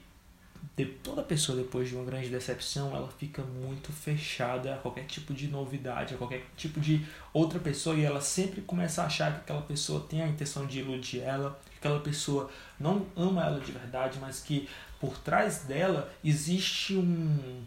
de, 0.76 0.86
toda 0.86 1.24
pessoa 1.24 1.58
depois 1.58 1.90
de 1.90 1.96
uma 1.96 2.06
grande 2.06 2.30
decepção 2.30 2.96
ela 2.96 3.10
fica 3.18 3.42
muito 3.42 3.92
fechada 3.92 4.76
a 4.76 4.78
qualquer 4.78 5.06
tipo 5.06 5.34
de 5.34 5.48
novidade, 5.48 6.14
a 6.14 6.18
qualquer 6.18 6.46
tipo 6.56 6.80
de 6.80 7.06
outra 7.34 7.60
pessoa 7.60 7.96
e 7.96 8.04
ela 8.04 8.22
sempre 8.22 8.62
começa 8.62 9.02
a 9.02 9.06
achar 9.06 9.34
que 9.34 9.40
aquela 9.40 9.62
pessoa 9.62 10.06
tem 10.08 10.22
a 10.22 10.28
intenção 10.28 10.66
de 10.66 10.80
iludir 10.80 11.22
ela, 11.22 11.60
que 11.72 11.78
aquela 11.78 12.00
pessoa 12.00 12.50
não 12.80 13.06
ama 13.16 13.44
ela 13.44 13.60
de 13.60 13.72
verdade, 13.72 14.20
mas 14.22 14.40
que 14.40 14.70
por 15.00 15.18
trás 15.18 15.60
dela 15.60 16.12
existe 16.24 16.96
um, 16.96 17.64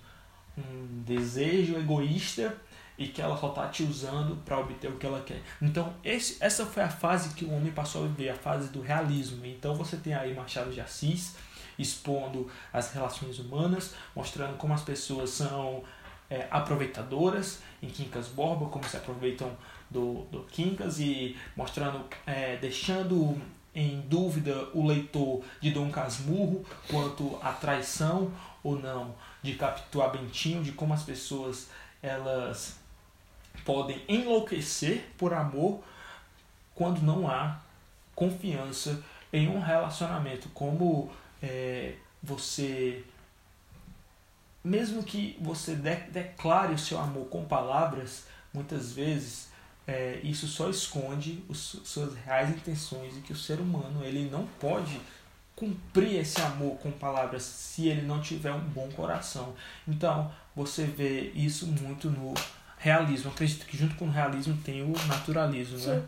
um 0.57 1.03
desejo 1.05 1.77
egoísta 1.77 2.57
e 3.01 3.09
que 3.09 3.23
ela 3.23 3.37
só 3.37 3.49
está 3.49 3.67
te 3.69 3.83
usando 3.83 4.37
para 4.45 4.59
obter 4.59 4.89
o 4.91 4.97
que 4.99 5.07
ela 5.07 5.23
quer. 5.23 5.41
Então, 5.63 5.95
esse, 6.05 6.37
essa 6.39 6.67
foi 6.67 6.83
a 6.83 6.89
fase 6.91 7.35
que 7.35 7.47
o 7.47 7.51
homem 7.51 7.73
passou 7.73 8.05
a 8.05 8.07
viver, 8.07 8.29
a 8.29 8.35
fase 8.35 8.69
do 8.69 8.83
realismo. 8.83 9.47
Então, 9.47 9.75
você 9.75 9.97
tem 9.97 10.13
aí 10.13 10.35
Machado 10.35 10.71
de 10.71 10.83
Assis, 10.83 11.35
expondo 11.79 12.51
as 12.73 12.93
relações 12.93 13.39
humanas, 13.39 13.95
mostrando 14.15 14.57
como 14.57 14.75
as 14.75 14.83
pessoas 14.83 15.31
são 15.31 15.83
é, 16.29 16.47
aproveitadoras 16.51 17.61
em 17.83 17.89
Quincas 17.89 18.29
Borba, 18.29 18.67
como 18.67 18.85
se 18.85 18.97
aproveitam 18.97 19.51
do, 19.91 20.23
do 20.31 20.45
Quincas 20.45 21.01
e 21.01 21.37
mostrando, 21.57 22.05
é, 22.27 22.57
deixando 22.57 23.41
em 23.75 24.01
dúvida 24.03 24.69
o 24.75 24.87
leitor 24.87 25.43
de 25.61 25.71
Dom 25.71 25.91
Casmurro 25.91 26.65
quanto 26.89 27.39
à 27.43 27.53
traição 27.53 28.31
ou 28.63 28.79
não 28.79 29.15
de 29.43 29.55
Capitão 29.55 30.09
Bentinho, 30.11 30.63
de 30.63 30.73
como 30.73 30.93
as 30.93 31.03
pessoas 31.03 31.69
elas 32.03 32.79
podem 33.65 34.03
enlouquecer 34.09 35.09
por 35.19 35.33
amor 35.33 35.83
quando 36.75 37.03
não 37.03 37.29
há 37.29 37.61
confiança 38.15 39.03
em 39.33 39.49
um 39.49 39.61
relacionamento, 39.61 40.49
como 40.51 41.11
é, 41.43 41.95
você, 42.23 43.05
mesmo 44.63 45.03
que 45.03 45.37
você 45.41 45.75
de, 45.75 45.97
declare 46.11 46.75
o 46.75 46.79
seu 46.79 46.99
amor 46.99 47.27
com 47.27 47.45
palavras, 47.45 48.25
muitas 48.53 48.93
vezes 48.93 49.51
é, 49.87 50.21
isso 50.23 50.47
só 50.47 50.69
esconde 50.69 51.43
os, 51.49 51.81
suas 51.85 52.15
reais 52.15 52.51
intenções 52.51 53.17
e 53.17 53.21
que 53.21 53.33
o 53.33 53.37
ser 53.37 53.59
humano 53.61 54.05
ele 54.05 54.29
não 54.31 54.47
pode 54.59 55.01
cumprir 55.57 56.21
esse 56.21 56.41
amor 56.41 56.79
com 56.79 56.91
palavras 56.91 57.43
se 57.43 57.89
ele 57.89 58.03
não 58.03 58.21
tiver 58.21 58.53
um 58.53 58.61
bom 58.61 58.89
coração. 58.91 59.55
Então 59.87 60.33
você 60.55 60.85
vê 60.85 61.31
isso 61.35 61.67
muito 61.67 62.09
no 62.09 62.35
realismo. 62.79 63.31
Acredito 63.31 63.67
que 63.67 63.77
junto 63.77 63.95
com 63.97 64.07
o 64.07 64.11
realismo 64.11 64.57
tem 64.65 64.83
o 64.83 64.93
naturalismo, 65.07 65.77
né? 65.79 65.85
Sim. 65.85 65.91
né? 65.91 66.03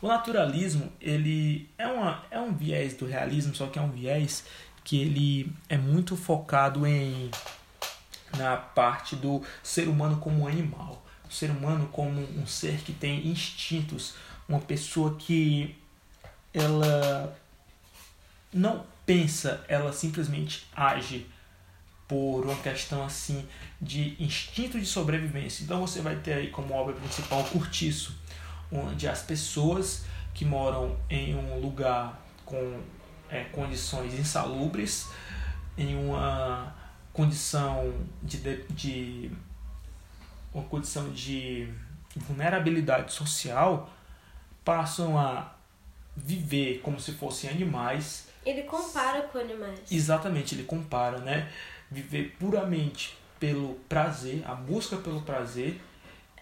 O 0.00 0.08
naturalismo, 0.08 0.92
ele 1.00 1.68
é, 1.78 1.86
uma, 1.86 2.24
é 2.30 2.38
um 2.38 2.54
viés 2.54 2.94
do 2.94 3.06
realismo, 3.06 3.54
só 3.54 3.66
que 3.66 3.78
é 3.78 3.82
um 3.82 3.90
viés 3.90 4.44
que 4.82 5.00
ele 5.00 5.52
é 5.68 5.78
muito 5.78 6.16
focado 6.16 6.86
em 6.86 7.30
na 8.36 8.56
parte 8.56 9.14
do 9.14 9.42
ser 9.62 9.88
humano 9.88 10.16
como 10.16 10.48
animal, 10.48 11.04
o 11.28 11.32
ser 11.32 11.50
humano 11.50 11.88
como 11.92 12.20
um 12.20 12.46
ser 12.46 12.78
que 12.78 12.92
tem 12.92 13.28
instintos, 13.28 14.14
uma 14.48 14.60
pessoa 14.60 15.14
que 15.16 15.76
ela 16.52 17.36
não 18.52 18.84
pensa, 19.06 19.64
ela 19.68 19.92
simplesmente 19.92 20.66
age 20.74 21.26
por 22.06 22.44
uma 22.44 22.56
questão 22.56 23.04
assim 23.04 23.46
de 23.80 24.16
instinto 24.22 24.78
de 24.78 24.86
sobrevivência. 24.86 25.64
Então 25.64 25.80
você 25.80 26.00
vai 26.00 26.16
ter 26.16 26.34
aí 26.34 26.50
como 26.50 26.74
obra 26.74 26.94
principal 26.94 27.40
o 27.40 27.44
Curtiço, 27.44 28.14
onde 28.74 29.08
as 29.08 29.22
pessoas 29.22 30.04
que 30.34 30.44
moram 30.44 30.96
em 31.08 31.34
um 31.36 31.60
lugar 31.60 32.20
com 32.44 32.80
é, 33.28 33.44
condições 33.44 34.14
insalubres, 34.14 35.08
em 35.78 35.96
uma 35.96 36.74
condição 37.12 37.94
de, 38.22 38.38
de, 38.38 38.64
de 38.70 39.30
uma 40.52 40.64
condição 40.64 41.10
de 41.10 41.68
vulnerabilidade 42.16 43.12
social, 43.12 43.88
passam 44.64 45.18
a 45.18 45.52
viver 46.16 46.80
como 46.82 46.98
se 46.98 47.12
fossem 47.12 47.50
animais. 47.50 48.28
Ele 48.44 48.62
compara 48.64 49.22
com 49.22 49.38
animais. 49.38 49.80
Exatamente, 49.90 50.54
ele 50.54 50.64
compara, 50.64 51.18
né? 51.18 51.50
Viver 51.90 52.36
puramente 52.38 53.16
pelo 53.38 53.74
prazer, 53.88 54.42
a 54.46 54.54
busca 54.54 54.96
pelo 54.96 55.22
prazer. 55.22 55.80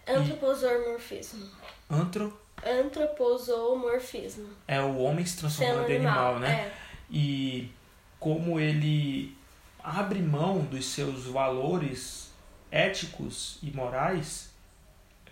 Antroposomorfismo. 0.07 1.49
Antro 1.89 2.37
Antroposomorfismo. 2.65 4.47
É 4.67 4.79
o 4.81 4.97
homem 4.99 5.25
se 5.25 5.37
transformando 5.37 5.89
em 5.89 5.95
animal, 5.97 6.39
né? 6.39 6.53
É. 6.53 6.73
E 7.11 7.71
como 8.19 8.59
ele 8.59 9.37
abre 9.83 10.19
mão 10.19 10.59
dos 10.59 10.85
seus 10.85 11.25
valores 11.25 12.31
éticos 12.71 13.59
e 13.61 13.69
morais 13.71 14.51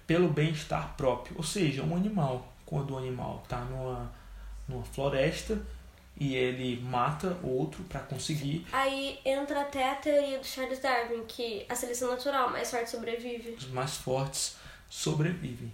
pelo 0.06 0.28
bem-estar 0.28 0.96
próprio. 0.98 1.38
Ou 1.38 1.44
seja, 1.44 1.84
um 1.84 1.96
animal, 1.96 2.52
quando 2.66 2.94
o 2.94 2.98
animal 2.98 3.42
está 3.44 3.60
numa, 3.62 4.12
numa 4.68 4.84
floresta 4.84 5.62
e 6.20 6.36
ele 6.36 6.80
mata 6.82 7.38
outro 7.44 7.84
para 7.86 8.00
conseguir. 8.02 8.66
Aí 8.72 9.20
entra 9.26 9.62
até 9.62 9.92
a 9.92 9.96
teoria 9.96 10.40
do 10.40 10.46
Charles 10.46 10.80
Darwin, 10.80 11.24
que 11.28 11.66
a 11.68 11.76
seleção 11.76 12.12
natural, 12.12 12.50
mais 12.52 12.70
forte 12.70 12.90
sobrevive. 12.92 13.52
Os 13.52 13.68
mais 13.68 13.98
fortes 13.98 14.56
sobrevivem. 14.90 15.74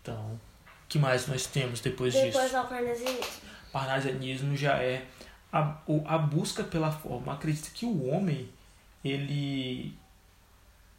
Então, 0.00 0.40
que 0.88 0.98
mais 0.98 1.26
nós 1.26 1.46
temos 1.46 1.80
depois, 1.80 2.12
depois 2.14 2.32
disso? 2.32 2.44
Depois 2.44 2.64
o 2.64 2.68
parnasianismo. 2.68 3.40
Parnasianismo 3.72 4.56
já 4.56 4.78
é 4.78 5.06
a, 5.52 5.76
a 6.06 6.18
busca 6.18 6.64
pela 6.64 6.90
forma. 6.90 7.32
Acredita 7.32 7.70
que 7.72 7.86
o 7.86 8.08
homem, 8.08 8.50
ele, 9.04 9.96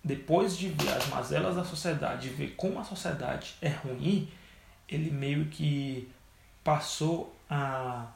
depois 0.03 0.57
de 0.57 0.69
ver 0.69 0.91
as 0.91 1.07
mazelas 1.07 1.55
da 1.55 1.63
sociedade, 1.63 2.29
ver 2.29 2.55
como 2.55 2.79
a 2.79 2.83
sociedade 2.83 3.55
é 3.61 3.69
ruim, 3.69 4.31
ele 4.87 5.11
meio 5.11 5.47
que 5.47 6.09
passou 6.63 7.35
a 7.49 8.07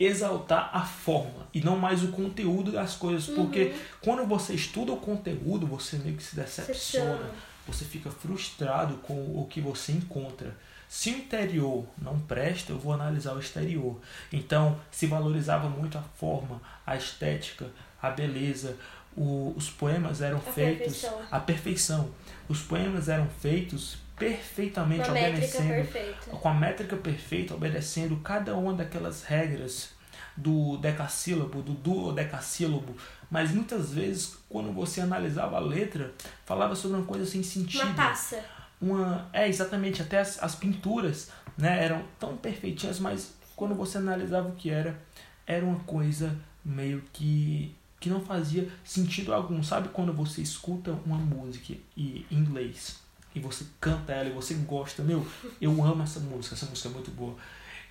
exaltar 0.00 0.70
a 0.72 0.80
forma 0.80 1.46
e 1.52 1.60
não 1.60 1.76
mais 1.76 2.02
o 2.02 2.08
conteúdo 2.08 2.72
das 2.72 2.96
coisas, 2.96 3.28
uhum. 3.28 3.34
porque 3.36 3.74
quando 4.00 4.26
você 4.26 4.54
estuda 4.54 4.92
o 4.92 4.96
conteúdo, 4.96 5.66
você 5.66 5.98
meio 5.98 6.16
que 6.16 6.22
se 6.22 6.34
decepciona, 6.34 7.30
você 7.66 7.84
fica 7.84 8.10
frustrado 8.10 8.94
com 8.98 9.14
o 9.14 9.46
que 9.46 9.60
você 9.60 9.92
encontra. 9.92 10.56
Se 10.88 11.10
o 11.10 11.18
interior 11.18 11.84
não 12.00 12.18
presta, 12.18 12.72
eu 12.72 12.78
vou 12.78 12.92
analisar 12.92 13.34
o 13.34 13.38
exterior. 13.38 14.00
Então, 14.32 14.80
se 14.90 15.06
valorizava 15.06 15.68
muito 15.68 15.96
a 15.96 16.02
forma, 16.02 16.60
a 16.84 16.96
estética, 16.96 17.66
a 18.02 18.10
beleza. 18.10 18.76
O, 19.16 19.52
os 19.56 19.70
poemas 19.70 20.20
eram 20.20 20.38
a 20.38 20.40
feitos. 20.40 21.02
Perfeição. 21.02 21.22
A 21.30 21.38
perfeição. 21.38 22.10
Os 22.48 22.60
poemas 22.62 23.08
eram 23.08 23.28
feitos 23.28 23.98
perfeitamente 24.20 25.08
uma 25.08 25.18
obedecendo. 25.18 25.88
Com 26.30 26.48
a 26.48 26.54
métrica 26.54 26.96
perfeita, 26.96 27.54
obedecendo 27.54 28.16
cada 28.18 28.54
uma 28.54 28.72
daquelas 28.74 29.24
regras 29.24 29.90
do 30.36 30.76
decassílabo, 30.76 31.60
do 31.60 31.72
duodecassílabo, 31.72 32.94
mas 33.28 33.50
muitas 33.50 33.92
vezes, 33.92 34.36
quando 34.48 34.72
você 34.72 35.00
analisava 35.00 35.56
a 35.56 35.60
letra, 35.60 36.14
falava 36.46 36.74
sobre 36.76 36.98
uma 36.98 37.06
coisa 37.06 37.26
sem 37.26 37.42
sentido. 37.42 37.82
Uma 37.82 37.94
taça 37.94 38.44
uma 38.80 39.28
é 39.32 39.48
exatamente 39.48 40.00
até 40.00 40.20
as, 40.20 40.42
as 40.42 40.54
pinturas 40.54 41.30
né 41.56 41.84
eram 41.84 42.02
tão 42.18 42.36
perfeitinhas 42.36 42.98
mas 42.98 43.34
quando 43.54 43.74
você 43.74 43.98
analisava 43.98 44.48
o 44.48 44.56
que 44.56 44.70
era 44.70 44.98
era 45.46 45.64
uma 45.64 45.80
coisa 45.80 46.34
meio 46.64 47.02
que 47.12 47.74
que 47.98 48.08
não 48.08 48.22
fazia 48.22 48.66
sentido 48.82 49.34
algum 49.34 49.62
sabe 49.62 49.90
quando 49.90 50.12
você 50.12 50.40
escuta 50.40 50.92
uma 51.04 51.18
música 51.18 51.74
e, 51.94 52.24
em 52.30 52.36
inglês 52.38 52.99
e 53.34 53.40
você 53.40 53.64
canta 53.80 54.12
ela 54.12 54.28
e 54.28 54.32
você 54.32 54.54
gosta 54.54 55.02
meu 55.02 55.26
eu 55.60 55.70
amo 55.84 56.02
essa 56.02 56.20
música 56.20 56.54
essa 56.54 56.66
música 56.66 56.88
é 56.88 56.92
muito 56.92 57.10
boa 57.10 57.36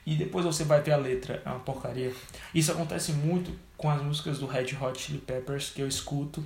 e 0.06 0.16
depois 0.16 0.46
você 0.46 0.64
vai 0.64 0.82
ver 0.82 0.94
a 0.94 0.98
letra 0.98 1.42
é 1.46 1.50
uma 1.50 1.60
porcaria 1.60 2.14
isso 2.54 2.72
acontece 2.72 3.12
muito 3.12 3.52
com 3.78 3.90
as 3.90 4.02
músicas 4.02 4.40
do 4.40 4.48
Red 4.48 4.76
Hot 4.82 5.00
Chili 5.00 5.20
Peppers 5.20 5.70
que 5.70 5.82
eu 5.82 5.88
escuto 5.88 6.44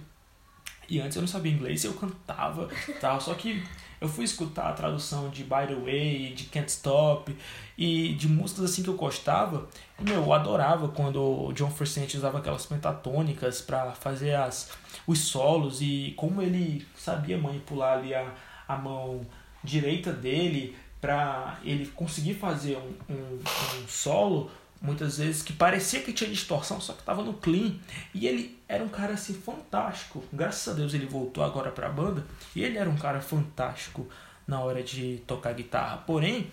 e 0.90 1.00
antes 1.00 1.16
eu 1.16 1.22
não 1.22 1.28
sabia 1.28 1.52
inglês, 1.52 1.84
eu 1.84 1.94
cantava 1.94 2.70
tal. 3.00 3.20
Só 3.20 3.34
que 3.34 3.64
eu 4.02 4.08
fui 4.08 4.26
escutar 4.26 4.70
a 4.70 4.74
tradução 4.74 5.30
de 5.30 5.44
By 5.44 5.68
the 5.68 5.76
Way, 5.76 6.34
de 6.34 6.44
Can't 6.46 6.70
Stop 6.70 7.36
e 7.78 8.14
de 8.14 8.28
músicas 8.28 8.66
assim 8.66 8.84
que 8.84 8.90
eu 8.90 8.96
gostava. 8.96 9.68
E, 10.00 10.04
meu, 10.04 10.16
eu 10.16 10.34
adorava 10.34 10.90
quando 10.90 11.22
o 11.22 11.54
John 11.54 11.72
Frusciante 11.72 12.18
usava 12.18 12.40
aquelas 12.40 12.66
pentatônicas 12.66 13.62
para 13.62 13.94
fazer 13.94 14.36
as, 14.36 14.72
os 15.08 15.20
solos 15.20 15.82
e 15.82 16.14
como 16.18 16.42
ele 16.42 16.86
sabia 16.96 17.38
manipular 17.38 17.98
ali 17.98 18.14
a, 18.14 18.32
a 18.68 18.76
mão 18.76 19.22
direita 19.64 20.12
dele 20.12 20.76
para 21.00 21.60
ele 21.64 21.88
conseguir 21.88 22.36
fazer 22.36 22.78
um, 22.78 23.14
um, 23.14 23.40
um 23.40 23.88
solo 23.88 24.50
muitas 24.84 25.18
vezes 25.18 25.42
que 25.42 25.54
parecia 25.54 26.02
que 26.02 26.12
tinha 26.12 26.30
distorção, 26.30 26.82
só 26.82 26.92
que 26.92 27.00
estava 27.00 27.24
no 27.24 27.34
clean. 27.34 27.76
E 28.14 28.28
ele 28.28 28.60
era 28.68 28.84
um 28.84 28.90
cara 28.90 29.14
assim 29.14 29.34
fantástico. 29.34 30.22
Graças 30.32 30.68
a 30.74 30.76
Deus 30.76 30.94
ele 30.94 31.06
voltou 31.06 31.44
agora 31.44 31.72
para 31.72 31.88
a 31.88 31.90
banda 31.90 32.26
e 32.54 32.64
ele 32.64 32.78
era 32.78 32.90
um 32.90 32.98
cara 32.98 33.22
fantástico 33.22 34.06
na 34.46 34.60
hora 34.60 34.84
de 34.84 35.24
tocar 35.26 35.54
guitarra. 35.54 35.98
Porém, 36.06 36.52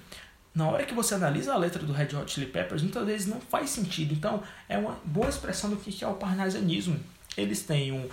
na 0.55 0.69
hora 0.69 0.85
que 0.85 0.95
você 0.95 1.15
analisa 1.15 1.53
a 1.53 1.57
letra 1.57 1.83
do 1.83 1.93
Red 1.93 2.15
Hot 2.17 2.33
Chili 2.33 2.47
Peppers, 2.47 2.83
muitas 2.83 3.05
vezes 3.05 3.27
não 3.27 3.41
faz 3.41 3.71
sentido. 3.71 4.15
Então, 4.15 4.43
é 4.69 4.79
uma 4.79 4.97
boa 5.05 5.29
expressão 5.29 5.69
do 5.69 5.77
que 5.77 6.05
é 6.05 6.07
o 6.07 6.15
parnasianismo. 6.15 6.99
Eles 7.37 7.65
têm 7.65 7.91
um 7.91 8.09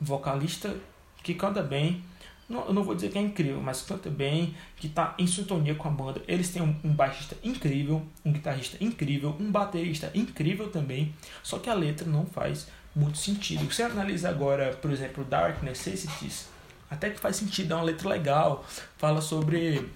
vocalista 0.00 0.74
que 1.22 1.34
canta 1.34 1.62
bem, 1.62 2.04
não, 2.50 2.66
eu 2.66 2.74
não 2.74 2.82
vou 2.82 2.96
dizer 2.96 3.10
que 3.10 3.18
é 3.18 3.20
incrível, 3.20 3.60
mas 3.62 3.82
canta 3.82 4.10
bem, 4.10 4.54
que 4.76 4.88
está 4.88 5.14
em 5.16 5.26
sintonia 5.26 5.74
com 5.76 5.86
a 5.86 5.90
banda. 5.90 6.20
Eles 6.26 6.50
têm 6.50 6.60
um, 6.60 6.74
um, 6.82 6.92
baixista 6.92 7.36
incrível, 7.44 8.02
um 8.24 8.32
guitarrista 8.32 8.76
incrível, 8.82 9.36
um 9.38 9.50
baterista 9.52 10.10
incrível 10.14 10.68
também, 10.68 11.14
só 11.44 11.60
que 11.60 11.70
a 11.70 11.74
letra 11.74 12.06
não 12.08 12.26
faz 12.26 12.66
muito 12.94 13.18
sentido. 13.18 13.64
Você 13.72 13.84
analisa 13.84 14.28
agora, 14.28 14.72
por 14.82 14.90
exemplo, 14.90 15.24
Dark 15.24 15.62
Necessities, 15.62 16.48
até 16.90 17.08
que 17.08 17.20
faz 17.20 17.36
sentido, 17.36 17.72
é 17.72 17.76
uma 17.76 17.84
letra 17.84 18.08
legal, 18.08 18.64
fala 18.98 19.20
sobre 19.20 19.88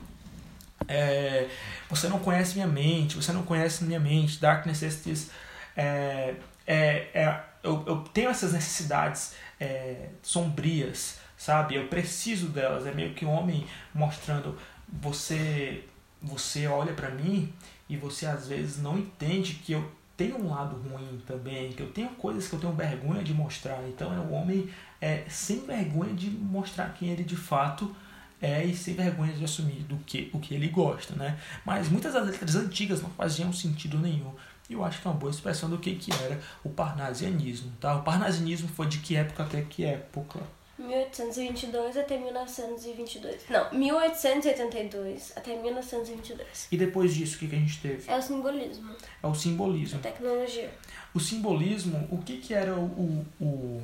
é, 0.87 1.49
você 1.91 2.09
não 2.09 2.21
conhece 2.21 2.55
minha 2.55 2.69
mente, 2.69 3.17
você 3.17 3.33
não 3.33 3.43
conhece 3.43 3.83
minha 3.83 3.99
mente, 3.99 4.41
Dark 4.41 4.65
Necessities 4.65 5.29
é, 5.77 6.37
é, 6.65 7.09
é 7.13 7.41
eu, 7.65 7.83
eu 7.87 7.97
tenho 8.13 8.29
essas 8.31 8.53
necessidades 8.53 9.35
é, 9.59 10.09
sombrias, 10.23 11.19
sabe? 11.45 11.75
Eu 11.75 11.89
preciso 11.89 12.49
delas. 12.49 12.87
É 12.87 12.93
meio 12.93 13.13
que 13.13 13.27
um 13.27 13.31
homem 13.31 13.67
mostrando 13.95 14.57
você 14.89 15.85
você 16.23 16.67
olha 16.67 16.95
para 16.95 17.11
mim 17.11 17.53
e 17.87 17.99
você 17.99 18.25
às 18.25 18.49
vezes 18.49 18.81
não 18.81 18.99
entende 18.99 19.55
que 19.57 19.73
eu 19.73 19.93
tenho 20.17 20.39
um 20.39 20.49
lado 20.49 20.77
ruim 20.77 21.21
também, 21.27 21.71
que 21.73 21.83
eu 21.83 21.91
tenho 21.91 22.09
coisas 22.11 22.49
que 22.49 22.55
eu 22.55 22.59
tenho 22.59 22.73
vergonha 22.73 23.23
de 23.23 23.35
mostrar. 23.35 23.79
Então 23.87 24.11
é 24.15 24.19
um 24.19 24.33
homem 24.33 24.71
é, 25.03 25.25
sem 25.29 25.67
vergonha 25.67 26.15
de 26.15 26.31
mostrar 26.31 26.95
quem 26.95 27.11
ele 27.11 27.25
de 27.25 27.37
fato 27.37 27.95
é 28.41 28.65
e 28.65 28.75
sem 28.75 28.95
vergonha 28.95 29.35
de 29.35 29.45
assumir 29.45 29.83
do 29.83 29.99
que 29.99 30.31
o 30.33 30.41
que 30.41 30.55
ele 30.55 30.69
gosta, 30.69 31.15
né? 31.15 31.39
Mas 31.65 31.91
muitas 31.91 32.15
das 32.15 32.27
letras 32.27 32.57
antigas 32.57 33.03
não 33.03 33.11
faziam 33.11 33.53
sentido 33.53 33.99
nenhum. 33.99 34.33
E 34.71 34.73
eu 34.73 34.83
acho 34.83 35.03
que 35.03 35.07
é 35.07 35.11
uma 35.11 35.21
boa 35.21 35.31
expressão 35.31 35.69
do 35.69 35.77
que, 35.77 35.95
que 35.95 36.11
era 36.11 36.41
o 36.63 36.71
parnasianismo, 36.71 37.71
tá? 37.79 37.97
O 37.97 38.03
parnasianismo 38.03 38.69
foi 38.69 38.87
de 38.87 38.99
que 38.99 39.15
época 39.15 39.43
até 39.43 39.61
que 39.61 39.85
época? 39.85 40.41
1822 40.79 41.97
até 41.97 42.19
1922. 42.19 43.43
Não, 43.49 43.73
1882 43.73 45.33
até 45.37 45.57
1922. 45.57 46.69
E 46.71 46.77
depois 46.77 47.15
disso, 47.15 47.37
o 47.37 47.39
que, 47.39 47.49
que 47.49 47.57
a 47.57 47.59
gente 47.59 47.81
teve? 47.81 48.11
É 48.11 48.17
o 48.17 48.23
simbolismo. 48.23 48.97
É 49.23 49.27
o 49.27 49.35
simbolismo. 49.35 49.99
A 49.99 50.03
tecnologia. 50.03 50.71
O 51.15 51.21
simbolismo, 51.21 52.09
o 52.11 52.19
que, 52.19 52.39
que 52.39 52.53
era 52.53 52.75
o, 52.75 53.25
o, 53.41 53.83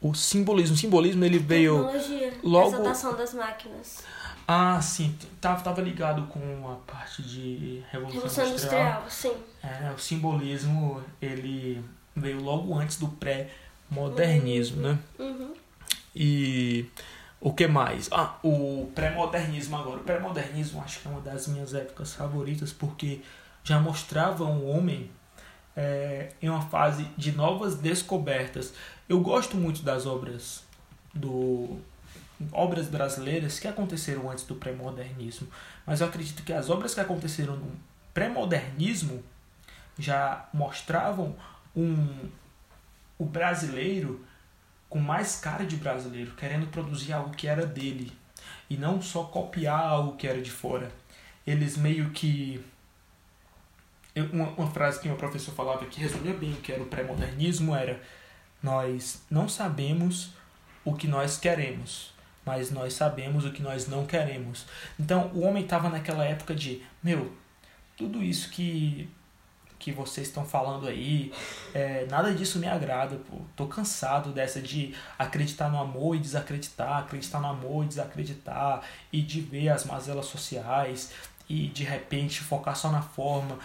o 0.00 0.14
simbolismo? 0.14 0.74
O 0.76 0.78
simbolismo 0.78 1.24
ele 1.24 1.38
veio. 1.38 1.84
Tecnologia. 1.84 2.34
Logo... 2.42 2.68
Exaltação 2.68 3.16
das 3.16 3.34
máquinas. 3.34 4.04
Ah, 4.46 4.80
sim. 4.80 5.16
Tava, 5.40 5.62
tava 5.62 5.80
ligado 5.80 6.26
com 6.26 6.70
a 6.70 6.76
parte 6.90 7.22
de 7.22 7.82
Revolução, 7.90 8.20
Revolução 8.20 8.46
Industrial. 8.46 9.00
Industrial. 9.00 9.34
sim. 9.34 9.42
É, 9.62 9.92
o 9.92 9.98
simbolismo 9.98 11.02
ele 11.20 11.82
veio 12.14 12.40
logo 12.40 12.74
antes 12.74 12.98
do 12.98 13.08
pré-modernismo, 13.08 14.82
né? 14.82 14.98
Uhum. 15.18 15.54
E 16.14 16.86
o 17.40 17.52
que 17.52 17.66
mais? 17.66 18.08
Ah, 18.12 18.38
o 18.42 18.90
pré-modernismo 18.94 19.76
agora. 19.76 19.98
O 19.98 20.04
pré-modernismo 20.04 20.80
acho 20.80 21.00
que 21.00 21.08
é 21.08 21.10
uma 21.10 21.20
das 21.20 21.48
minhas 21.48 21.74
épocas 21.74 22.14
favoritas 22.14 22.72
porque 22.72 23.20
já 23.64 23.80
mostrava 23.80 24.44
um 24.44 24.70
homem 24.70 25.10
é, 25.76 26.30
em 26.40 26.48
uma 26.48 26.62
fase 26.62 27.04
de 27.16 27.32
novas 27.32 27.74
descobertas. 27.76 28.72
Eu 29.08 29.20
gosto 29.20 29.56
muito 29.56 29.82
das 29.82 30.06
obras 30.06 30.64
do 31.14 31.78
obras 32.50 32.88
brasileiras 32.88 33.60
que 33.60 33.68
aconteceram 33.68 34.28
antes 34.28 34.44
do 34.44 34.56
pré-modernismo, 34.56 35.46
mas 35.86 36.00
eu 36.00 36.08
acredito 36.08 36.42
que 36.42 36.52
as 36.52 36.70
obras 36.70 36.92
que 36.92 37.00
aconteceram 37.00 37.56
no 37.56 37.70
pré-modernismo 38.12 39.22
já 39.98 40.48
mostravam 40.52 41.36
um 41.76 42.28
o 43.18 43.24
brasileiro 43.24 44.24
com 44.92 44.98
mais 44.98 45.36
cara 45.36 45.64
de 45.64 45.76
brasileiro, 45.76 46.32
querendo 46.32 46.66
produzir 46.66 47.14
algo 47.14 47.30
que 47.30 47.48
era 47.48 47.64
dele 47.64 48.12
e 48.68 48.76
não 48.76 49.00
só 49.00 49.24
copiar 49.24 49.80
algo 49.80 50.18
que 50.18 50.28
era 50.28 50.42
de 50.42 50.50
fora. 50.50 50.92
Eles 51.46 51.78
meio 51.78 52.10
que 52.10 52.62
uma, 54.30 54.50
uma 54.50 54.70
frase 54.70 55.00
que 55.00 55.08
meu 55.08 55.16
professor 55.16 55.54
falava 55.54 55.86
que 55.86 55.98
resumia 55.98 56.34
bem 56.34 56.52
que 56.62 56.70
era 56.70 56.82
o 56.82 56.86
pré-modernismo 56.86 57.74
era 57.74 58.02
nós 58.62 59.22
não 59.30 59.48
sabemos 59.48 60.34
o 60.84 60.92
que 60.92 61.08
nós 61.08 61.38
queremos, 61.38 62.12
mas 62.44 62.70
nós 62.70 62.92
sabemos 62.92 63.46
o 63.46 63.50
que 63.52 63.62
nós 63.62 63.88
não 63.88 64.04
queremos. 64.04 64.66
Então 65.00 65.30
o 65.32 65.40
homem 65.40 65.64
estava 65.64 65.88
naquela 65.88 66.26
época 66.26 66.54
de, 66.54 66.82
meu, 67.02 67.34
tudo 67.96 68.22
isso 68.22 68.50
que 68.50 69.08
que 69.82 69.90
vocês 69.90 70.28
estão 70.28 70.44
falando 70.44 70.86
aí, 70.86 71.32
é, 71.74 72.06
nada 72.08 72.32
disso 72.32 72.60
me 72.60 72.68
agrada, 72.68 73.16
pô. 73.28 73.38
Tô 73.56 73.66
cansado 73.66 74.30
dessa 74.30 74.62
de 74.62 74.94
acreditar 75.18 75.68
no 75.68 75.80
amor 75.80 76.14
e 76.14 76.20
desacreditar, 76.20 76.98
acreditar 76.98 77.40
no 77.40 77.48
amor 77.48 77.84
e 77.84 77.88
desacreditar, 77.88 78.82
e 79.12 79.20
de 79.20 79.40
ver 79.40 79.70
as 79.70 79.84
mazelas 79.84 80.26
sociais, 80.26 81.10
e 81.48 81.66
de 81.66 81.82
repente 81.82 82.40
focar 82.40 82.76
só 82.76 82.92
na 82.92 83.02
forma. 83.02 83.58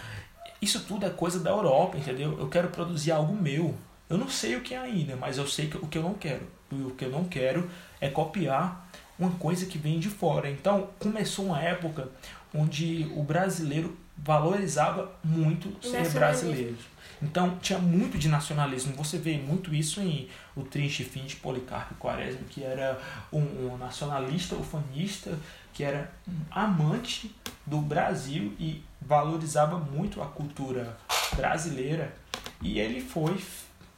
Isso 0.60 0.80
tudo 0.80 1.06
é 1.06 1.10
coisa 1.10 1.38
da 1.38 1.50
Europa, 1.50 1.96
entendeu? 1.96 2.36
Eu 2.36 2.48
quero 2.48 2.68
produzir 2.68 3.12
algo 3.12 3.32
meu. 3.32 3.76
Eu 4.10 4.18
não 4.18 4.28
sei 4.28 4.56
o 4.56 4.60
que 4.60 4.74
é 4.74 4.78
ainda, 4.78 5.14
mas 5.14 5.38
eu 5.38 5.46
sei 5.46 5.70
o 5.80 5.86
que 5.86 5.98
eu 5.98 6.02
não 6.02 6.14
quero. 6.14 6.48
E 6.72 6.82
o 6.82 6.90
que 6.90 7.04
eu 7.04 7.10
não 7.10 7.24
quero 7.24 7.70
é 8.00 8.08
copiar 8.08 8.90
uma 9.16 9.30
coisa 9.32 9.66
que 9.66 9.78
vem 9.78 10.00
de 10.00 10.10
fora. 10.10 10.50
Então 10.50 10.88
começou 10.98 11.46
uma 11.46 11.62
época 11.62 12.08
onde 12.52 13.08
o 13.14 13.22
brasileiro 13.22 13.96
valorizava 14.24 15.10
muito 15.22 15.74
ser 15.86 16.08
brasileiro. 16.10 16.76
Então 17.20 17.58
tinha 17.58 17.78
muito 17.78 18.16
de 18.16 18.28
nacionalismo. 18.28 18.94
Você 18.94 19.18
vê 19.18 19.36
muito 19.36 19.74
isso 19.74 20.00
em 20.00 20.28
O 20.54 20.62
Triste 20.62 21.04
Fim 21.04 21.24
de 21.24 21.36
Policarpo 21.36 21.94
Quaresma, 21.96 22.40
que 22.48 22.62
era 22.62 23.00
um, 23.32 23.40
um 23.40 23.76
nacionalista 23.76 24.54
ufanista, 24.54 25.36
que 25.72 25.82
era 25.82 26.12
um 26.26 26.32
amante 26.50 27.34
do 27.66 27.78
Brasil 27.78 28.54
e 28.58 28.82
valorizava 29.00 29.78
muito 29.78 30.22
a 30.22 30.26
cultura 30.26 30.96
brasileira. 31.34 32.14
E 32.62 32.78
ele 32.78 33.00
foi, 33.00 33.36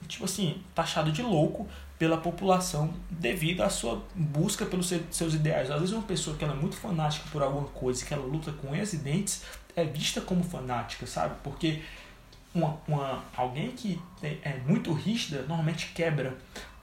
tipo 0.09 0.25
assim, 0.25 0.63
taxado 0.75 1.13
de 1.13 1.23
louco 1.23 1.69
pela 2.01 2.17
população 2.17 2.95
devido 3.11 3.61
à 3.61 3.69
sua 3.69 4.03
busca 4.15 4.65
pelos 4.65 4.91
seus 5.11 5.35
ideais. 5.35 5.71
Às 5.71 5.81
vezes 5.81 5.95
uma 5.95 6.03
pessoa 6.03 6.35
que 6.35 6.43
ela 6.43 6.55
é 6.55 6.57
muito 6.57 6.75
fanática 6.75 7.29
por 7.31 7.43
alguma 7.43 7.69
coisa, 7.69 8.03
que 8.03 8.15
ela 8.15 8.25
luta 8.25 8.51
com 8.53 8.69
unhas 8.69 8.95
e 8.95 8.97
dentes, 8.97 9.45
é 9.77 9.85
vista 9.85 10.19
como 10.23 10.43
fanática, 10.43 11.07
sabe? 11.07 11.35
Porque 11.45 11.83
uma, 12.55 12.81
uma, 12.89 13.23
alguém 13.37 13.73
que 13.73 14.01
é 14.23 14.59
muito 14.67 14.95
rígida 14.95 15.43
normalmente 15.43 15.93
quebra. 15.95 16.39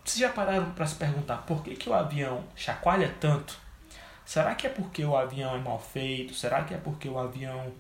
Vocês 0.06 0.20
já 0.20 0.30
pararam 0.30 0.70
para 0.74 0.86
se 0.86 0.94
perguntar 0.94 1.38
por 1.38 1.64
que, 1.64 1.76
que 1.76 1.90
o 1.90 1.96
avião 1.96 2.44
chacoalha 2.56 3.12
tanto? 3.20 3.58
Será 4.24 4.54
que 4.54 4.68
é 4.68 4.70
porque 4.70 5.04
o 5.04 5.18
avião 5.18 5.56
é 5.56 5.60
mal 5.60 5.80
feito? 5.80 6.36
Será 6.36 6.64
que 6.64 6.76
é 6.76 6.78
porque 6.78 7.10
o 7.10 7.18
avião 7.18 7.74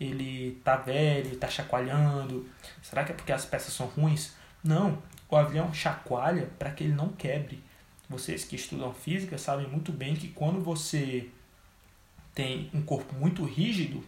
ele 0.00 0.58
tá 0.64 0.76
velho, 0.76 1.36
tá 1.36 1.48
chacoalhando? 1.48 2.48
Será 2.80 3.04
que 3.04 3.12
é 3.12 3.14
porque 3.14 3.30
as 3.30 3.44
peças 3.44 3.74
são 3.74 3.88
ruins? 3.88 4.32
Não, 4.64 4.96
o 5.30 5.36
avião 5.36 5.72
chacoalha 5.72 6.48
para 6.58 6.70
que 6.70 6.84
ele 6.84 6.94
não 6.94 7.08
quebre. 7.08 7.62
Vocês 8.08 8.44
que 8.44 8.56
estudam 8.56 8.92
física 8.94 9.36
sabem 9.36 9.68
muito 9.68 9.92
bem 9.92 10.16
que 10.16 10.28
quando 10.28 10.60
você 10.60 11.28
tem 12.34 12.70
um 12.72 12.80
corpo 12.80 13.14
muito 13.14 13.44
rígido, 13.44 14.02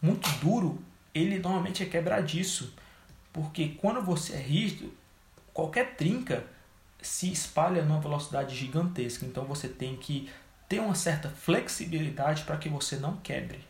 muito 0.00 0.28
duro, 0.38 0.82
ele 1.14 1.38
normalmente 1.38 1.82
é 1.82 1.86
quebradiço. 1.86 2.72
Porque 3.32 3.70
quando 3.80 4.00
você 4.00 4.34
é 4.34 4.40
rígido, 4.40 4.92
qualquer 5.52 5.96
trinca 5.96 6.44
se 7.02 7.30
espalha 7.30 7.84
numa 7.84 8.00
velocidade 8.00 8.56
gigantesca. 8.56 9.26
Então 9.26 9.44
você 9.44 9.68
tem 9.68 9.96
que 9.96 10.30
ter 10.68 10.80
uma 10.80 10.94
certa 10.94 11.28
flexibilidade 11.28 12.44
para 12.44 12.56
que 12.56 12.68
você 12.68 12.96
não 12.96 13.18
quebre. 13.18 13.60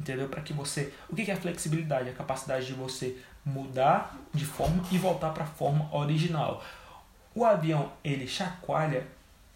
Entendeu? 0.00 0.28
Para 0.28 0.40
que 0.40 0.54
você. 0.54 0.94
O 1.10 1.14
que 1.14 1.30
é 1.30 1.36
flexibilidade? 1.36 2.08
A 2.08 2.14
capacidade 2.14 2.66
de 2.66 2.72
você 2.72 3.18
mudar 3.44 4.16
de 4.32 4.44
forma 4.44 4.84
e 4.90 4.98
voltar 4.98 5.30
para 5.30 5.44
a 5.44 5.46
forma 5.46 5.88
original. 5.94 6.62
O 7.34 7.44
avião 7.44 7.92
ele 8.02 8.26
chacoalha 8.26 9.06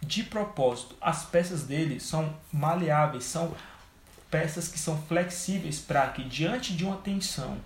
de 0.00 0.22
propósito. 0.22 0.96
As 1.00 1.24
peças 1.24 1.64
dele 1.64 1.98
são 1.98 2.34
maleáveis, 2.52 3.24
são 3.24 3.54
peças 4.30 4.68
que 4.68 4.78
são 4.78 5.00
flexíveis 5.02 5.78
para 5.78 6.08
que 6.08 6.24
diante 6.24 6.74
de 6.74 6.84
uma 6.84 6.96
tensão, 6.96 7.56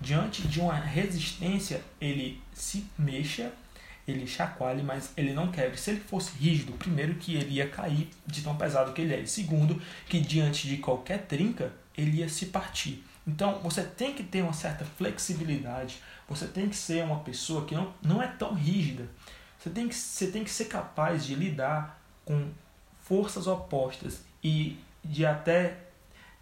diante 0.00 0.46
de 0.46 0.60
uma 0.60 0.74
resistência, 0.74 1.82
ele 2.00 2.42
se 2.52 2.86
mexa, 2.98 3.52
ele 4.06 4.26
chacoalhe, 4.26 4.82
mas 4.82 5.12
ele 5.16 5.32
não 5.32 5.50
quebre. 5.50 5.76
Se 5.76 5.90
ele 5.90 6.00
fosse 6.00 6.32
rígido, 6.38 6.72
primeiro 6.72 7.14
que 7.14 7.34
ele 7.34 7.56
ia 7.56 7.68
cair 7.68 8.08
de 8.26 8.42
tão 8.42 8.56
pesado 8.56 8.92
que 8.92 9.02
ele 9.02 9.14
é, 9.14 9.26
segundo 9.26 9.80
que 10.08 10.20
diante 10.20 10.66
de 10.66 10.78
qualquer 10.78 11.26
trinca, 11.26 11.72
ele 11.96 12.18
ia 12.18 12.28
se 12.28 12.46
partir. 12.46 13.04
Então 13.28 13.58
você 13.58 13.82
tem 13.82 14.14
que 14.14 14.22
ter 14.22 14.40
uma 14.40 14.54
certa 14.54 14.86
flexibilidade, 14.86 16.00
você 16.26 16.46
tem 16.46 16.66
que 16.66 16.74
ser 16.74 17.04
uma 17.04 17.20
pessoa 17.20 17.66
que 17.66 17.74
não, 17.74 17.92
não 18.02 18.22
é 18.22 18.26
tão 18.26 18.54
rígida. 18.54 19.06
Você 19.58 19.68
tem, 19.68 19.86
que, 19.86 19.94
você 19.94 20.28
tem 20.28 20.42
que 20.42 20.50
ser 20.50 20.64
capaz 20.64 21.26
de 21.26 21.34
lidar 21.34 22.00
com 22.24 22.48
forças 23.04 23.46
opostas 23.46 24.22
e 24.42 24.78
de 25.04 25.26
até 25.26 25.76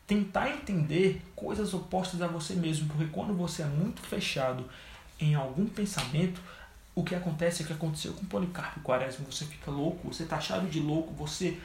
tentar 0.07 0.49
entender 0.51 1.21
coisas 1.35 1.75
opostas 1.75 2.23
a 2.23 2.29
você 2.29 2.55
mesmo, 2.55 2.87
porque 2.87 3.07
quando 3.07 3.35
você 3.35 3.63
é 3.63 3.67
muito 3.67 4.01
fechado 4.03 4.65
em 5.19 5.35
algum 5.35 5.67
pensamento, 5.67 6.41
o 6.95 7.03
que 7.03 7.17
acontece 7.17 7.65
é 7.65 7.67
que 7.67 7.73
aconteceu 7.73 8.13
com 8.13 8.25
Policarpo 8.27 8.81
Quaresma, 8.81 9.27
você 9.29 9.45
fica 9.45 9.73
louco, 9.73 10.13
você 10.13 10.23
está 10.23 10.37
achado 10.37 10.69
de 10.69 10.79
louco, 10.79 11.13
você 11.15 11.59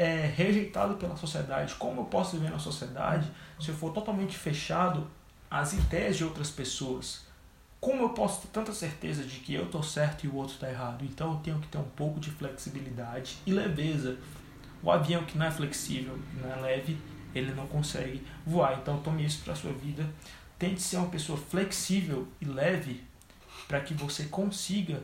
é 0.00 0.32
rejeitado 0.34 0.94
pela 0.94 1.14
sociedade. 1.14 1.74
Como 1.74 2.00
eu 2.00 2.04
posso 2.06 2.38
viver 2.38 2.50
na 2.50 2.58
sociedade 2.58 3.30
se 3.60 3.68
eu 3.68 3.74
for 3.74 3.92
totalmente 3.92 4.34
fechado 4.34 5.06
às 5.50 5.74
ideias 5.74 6.16
de 6.16 6.24
outras 6.24 6.50
pessoas? 6.50 7.26
Como 7.78 8.02
eu 8.02 8.08
posso 8.08 8.40
ter 8.40 8.48
tanta 8.48 8.72
certeza 8.72 9.22
de 9.22 9.40
que 9.40 9.52
eu 9.52 9.66
estou 9.66 9.82
certo 9.82 10.24
e 10.24 10.28
o 10.28 10.36
outro 10.36 10.54
está 10.54 10.70
errado? 10.70 11.04
Então 11.04 11.32
eu 11.32 11.38
tenho 11.40 11.58
que 11.58 11.68
ter 11.68 11.76
um 11.76 11.90
pouco 11.96 12.18
de 12.18 12.30
flexibilidade 12.30 13.36
e 13.44 13.52
leveza. 13.52 14.16
O 14.82 14.90
avião 14.90 15.22
que 15.24 15.36
não 15.36 15.44
é 15.44 15.50
flexível, 15.50 16.18
não 16.40 16.50
é 16.50 16.56
leve, 16.56 16.96
ele 17.34 17.52
não 17.52 17.66
consegue 17.66 18.26
voar. 18.46 18.78
Então 18.80 19.02
tome 19.02 19.22
isso 19.22 19.44
para 19.44 19.54
sua 19.54 19.72
vida. 19.74 20.08
Tente 20.58 20.80
ser 20.80 20.96
uma 20.96 21.10
pessoa 21.10 21.38
flexível 21.38 22.26
e 22.40 22.46
leve 22.46 23.04
para 23.68 23.82
que 23.82 23.92
você 23.92 24.24
consiga 24.24 25.02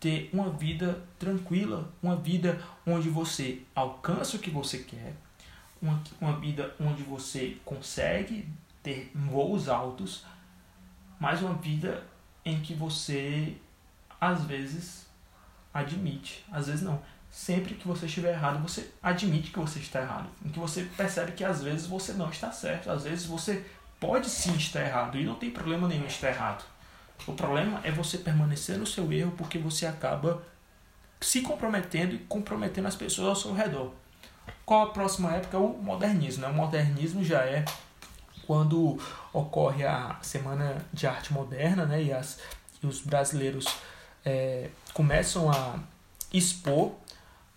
ter 0.00 0.30
uma 0.32 0.48
vida 0.48 1.04
tranquila, 1.18 1.92
uma 2.02 2.16
vida 2.16 2.60
onde 2.86 3.10
você 3.10 3.62
alcança 3.74 4.38
o 4.38 4.40
que 4.40 4.50
você 4.50 4.78
quer, 4.78 5.14
uma, 5.80 6.02
uma 6.18 6.40
vida 6.40 6.74
onde 6.80 7.02
você 7.02 7.58
consegue 7.64 8.48
ter 8.82 9.12
voos 9.14 9.68
altos, 9.68 10.24
mas 11.20 11.42
uma 11.42 11.54
vida 11.54 12.02
em 12.44 12.60
que 12.60 12.72
você 12.72 13.54
às 14.18 14.44
vezes 14.44 15.06
admite, 15.72 16.44
às 16.50 16.66
vezes 16.66 16.82
não. 16.82 17.00
Sempre 17.30 17.74
que 17.74 17.86
você 17.86 18.06
estiver 18.06 18.32
errado, 18.32 18.60
você 18.60 18.90
admite 19.00 19.52
que 19.52 19.58
você 19.58 19.78
está 19.78 20.00
errado. 20.00 20.28
Em 20.44 20.48
que 20.48 20.58
você 20.58 20.82
percebe 20.96 21.32
que 21.32 21.44
às 21.44 21.62
vezes 21.62 21.86
você 21.86 22.12
não 22.14 22.28
está 22.28 22.50
certo, 22.50 22.90
às 22.90 23.04
vezes 23.04 23.26
você 23.26 23.64
pode 24.00 24.28
sim 24.28 24.56
estar 24.56 24.80
errado 24.80 25.16
e 25.18 25.24
não 25.24 25.36
tem 25.36 25.50
problema 25.50 25.86
nenhum 25.86 26.06
estar 26.06 26.28
errado. 26.28 26.64
O 27.26 27.32
problema 27.32 27.80
é 27.84 27.90
você 27.90 28.18
permanecer 28.18 28.78
no 28.78 28.86
seu 28.86 29.12
erro 29.12 29.32
porque 29.36 29.58
você 29.58 29.86
acaba 29.86 30.42
se 31.20 31.42
comprometendo 31.42 32.14
e 32.14 32.18
comprometendo 32.18 32.86
as 32.86 32.96
pessoas 32.96 33.28
ao 33.28 33.36
seu 33.36 33.54
redor. 33.54 33.92
Qual 34.64 34.82
a 34.82 34.90
próxima 34.90 35.34
época? 35.34 35.58
O 35.58 35.82
modernismo. 35.82 36.42
Né? 36.42 36.48
O 36.48 36.54
modernismo 36.54 37.22
já 37.22 37.44
é 37.44 37.64
quando 38.46 38.98
ocorre 39.32 39.84
a 39.84 40.16
Semana 40.22 40.84
de 40.92 41.06
Arte 41.06 41.32
Moderna 41.32 41.86
né? 41.86 42.02
e, 42.02 42.12
as, 42.12 42.38
e 42.82 42.86
os 42.86 43.00
brasileiros 43.00 43.66
é, 44.24 44.70
começam 44.92 45.50
a 45.50 45.78
expor 46.32 46.92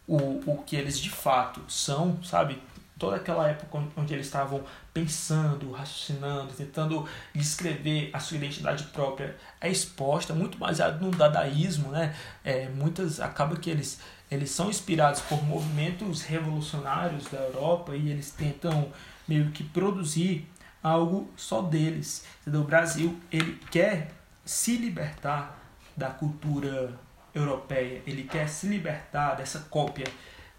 o, 0.08 0.18
o 0.46 0.64
que 0.66 0.76
eles 0.76 1.00
de 1.00 1.10
fato 1.10 1.62
são, 1.68 2.22
sabe? 2.24 2.62
Toda 3.04 3.18
aquela 3.18 3.50
época 3.50 3.84
onde 3.98 4.14
eles 4.14 4.28
estavam 4.28 4.64
pensando, 4.94 5.72
raciocinando, 5.72 6.54
tentando 6.54 7.06
descrever 7.36 8.10
a 8.14 8.20
sua 8.20 8.38
identidade 8.38 8.86
própria, 8.86 9.36
é 9.60 9.70
exposta, 9.70 10.34
muito 10.34 10.58
baseado 10.58 11.02
no 11.02 11.12
dadaísmo, 11.12 11.92
né? 11.92 12.16
É, 12.46 12.70
muitas 12.70 13.20
acaba 13.20 13.58
que 13.58 13.70
eles 13.70 14.00
eles 14.32 14.52
são 14.52 14.70
inspirados 14.70 15.20
por 15.20 15.44
movimentos 15.44 16.22
revolucionários 16.22 17.26
da 17.26 17.40
Europa 17.40 17.94
e 17.94 18.10
eles 18.10 18.32
tentam 18.32 18.90
meio 19.28 19.52
que 19.52 19.66
produzir 19.66 20.50
algo 20.82 21.30
só 21.36 21.62
deles. 21.62 22.26
O 22.48 22.64
Brasil 22.64 23.20
ele 23.30 23.60
quer 23.70 24.12
se 24.46 24.78
libertar 24.78 25.60
da 25.96 26.10
cultura 26.10 26.94
europeia, 27.36 28.02
ele 28.08 28.24
quer 28.24 28.48
se 28.48 28.66
libertar 28.68 29.36
dessa 29.36 29.60
cópia 29.70 30.08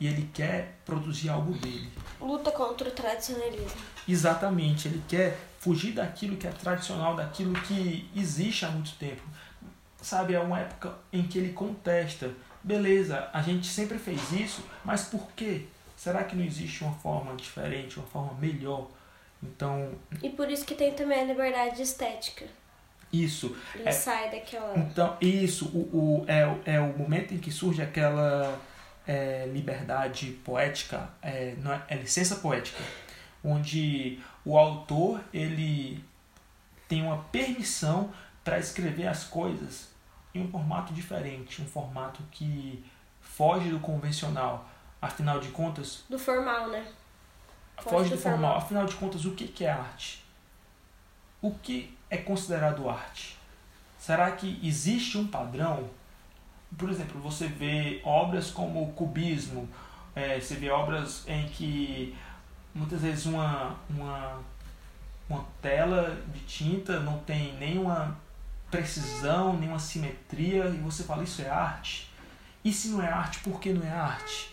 e 0.05 0.07
ele 0.07 0.29
quer 0.35 0.77
produzir 0.85 1.31
algo 1.31 1.55
dele. 1.55 1.89
Luta 2.21 2.51
contra 2.51 2.87
o 2.87 2.93
tradicionalismo. 2.93 3.81
Exatamente, 4.07 4.87
ele 4.87 5.03
quer 5.09 5.39
fugir 5.59 5.93
daquilo 5.93 6.37
que 6.37 6.47
é 6.47 6.51
tradicional, 6.51 7.17
daquilo 7.17 7.55
que 7.63 8.07
existe 8.15 8.67
há 8.67 8.69
muito 8.69 8.95
tempo. 8.97 9.23
Sabe, 10.03 10.35
é 10.35 10.39
uma 10.39 10.61
época 10.61 10.95
em 11.11 11.23
que 11.23 11.39
ele 11.39 11.55
contesta. 11.55 12.31
Beleza, 12.63 13.31
a 13.33 13.41
gente 13.41 13.67
sempre 13.67 13.99
fez 13.99 14.31
isso, 14.33 14.63
mas 14.85 15.05
por 15.05 15.27
quê? 15.35 15.63
Será 15.97 16.23
que 16.23 16.37
não 16.37 16.45
existe 16.45 16.85
uma 16.85 16.93
forma 16.93 17.35
diferente, 17.35 17.99
uma 17.99 18.07
forma 18.07 18.35
melhor? 18.35 18.91
Então. 19.43 19.91
E 20.23 20.29
por 20.29 20.51
isso 20.51 20.67
que 20.67 20.75
tem 20.75 20.93
também 20.93 21.21
a 21.21 21.25
liberdade 21.25 21.81
estética. 21.81 22.45
Isso. 23.11 23.57
Ele 23.75 23.89
é, 23.89 23.93
sai 23.93 24.31
daquela. 24.31 24.77
Então, 24.77 25.17
isso, 25.19 25.67
o, 25.69 25.79
o, 25.97 26.25
é, 26.27 26.75
é 26.75 26.81
o 26.81 26.99
momento 26.99 27.33
em 27.33 27.39
que 27.39 27.51
surge 27.51 27.81
aquela 27.81 28.61
é, 29.07 29.47
liberdade 29.53 30.33
poética, 30.45 31.09
é, 31.23 31.55
não 31.59 31.73
é, 31.73 31.83
é 31.89 31.97
licença 31.97 32.37
poética, 32.37 32.83
onde 33.43 34.19
o 34.45 34.59
autor 34.59 35.21
ele 35.33 36.05
tem 36.89 37.03
uma 37.03 37.19
permissão 37.25 38.13
para 38.43 38.59
escrever 38.59 39.07
as 39.07 39.25
coisas 39.25 39.89
em 40.35 40.43
um 40.43 40.51
formato 40.51 40.93
diferente, 40.93 41.63
um 41.63 41.67
formato 41.67 42.23
que 42.31 42.85
foge 43.21 43.71
do 43.71 43.81
convencional. 43.81 44.69
Afinal 45.01 45.39
de 45.39 45.49
contas. 45.49 46.05
Do 46.09 46.19
formal, 46.19 46.69
né? 46.69 46.87
Foge, 47.77 47.91
foge 47.91 48.11
do, 48.11 48.17
do 48.17 48.23
formal. 48.23 48.41
formal. 48.41 48.57
Afinal 48.59 48.87
de 48.87 48.95
contas, 48.97 49.25
o 49.25 49.33
que 49.33 49.65
é 49.65 49.71
arte? 49.71 50.25
O 51.43 51.53
que 51.53 51.97
é 52.09 52.17
considerado 52.17 52.89
arte? 52.89 53.39
Será 53.99 54.33
que 54.33 54.59
existe 54.63 55.19
um 55.19 55.27
padrão? 55.27 55.89
Por 56.77 56.91
exemplo, 56.91 57.20
você 57.20 57.47
vê 57.47 58.01
obras 58.05 58.51
como 58.51 58.83
o 58.83 58.93
cubismo, 58.93 59.68
é, 60.14 60.41
você 60.41 60.55
vê 60.57 60.70
obras 60.70 61.25
em 61.29 61.47
que 61.49 62.16
muitas 62.75 63.01
vezes 63.01 63.27
uma, 63.27 63.77
uma, 63.89 64.41
uma 65.29 65.45
tela 65.62 66.20
de 66.33 66.41
tinta 66.41 67.01
não 67.01 67.18
tem 67.20 67.55
nenhuma 67.59 68.16
precisão, 68.70 69.57
nenhuma 69.57 69.79
simetria, 69.79 70.66
e 70.66 70.79
você 70.79 71.05
fala 71.05 71.22
isso 71.22 71.43
é 71.43 71.49
arte. 71.49 72.11
E 72.64 72.72
se 72.72 72.89
não 72.89 73.03
é 73.03 73.09
arte, 73.09 73.39
por 73.41 73.61
que 73.61 73.72
não 73.72 73.87
é 73.87 73.93
arte? 73.93 74.51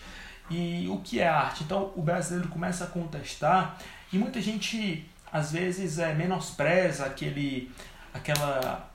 E 0.49 0.87
o 0.89 0.99
que 0.99 1.19
é 1.19 1.27
arte? 1.27 1.63
Então 1.63 1.91
o 1.95 2.01
brasileiro 2.01 2.49
começa 2.49 2.83
a 2.83 2.87
contestar 2.87 3.77
e 4.11 4.17
muita 4.17 4.41
gente 4.41 5.09
às 5.31 5.53
vezes 5.53 5.97
é, 5.97 6.13
menospreza 6.13 7.05
aquele, 7.05 7.71
aquela, 8.13 8.89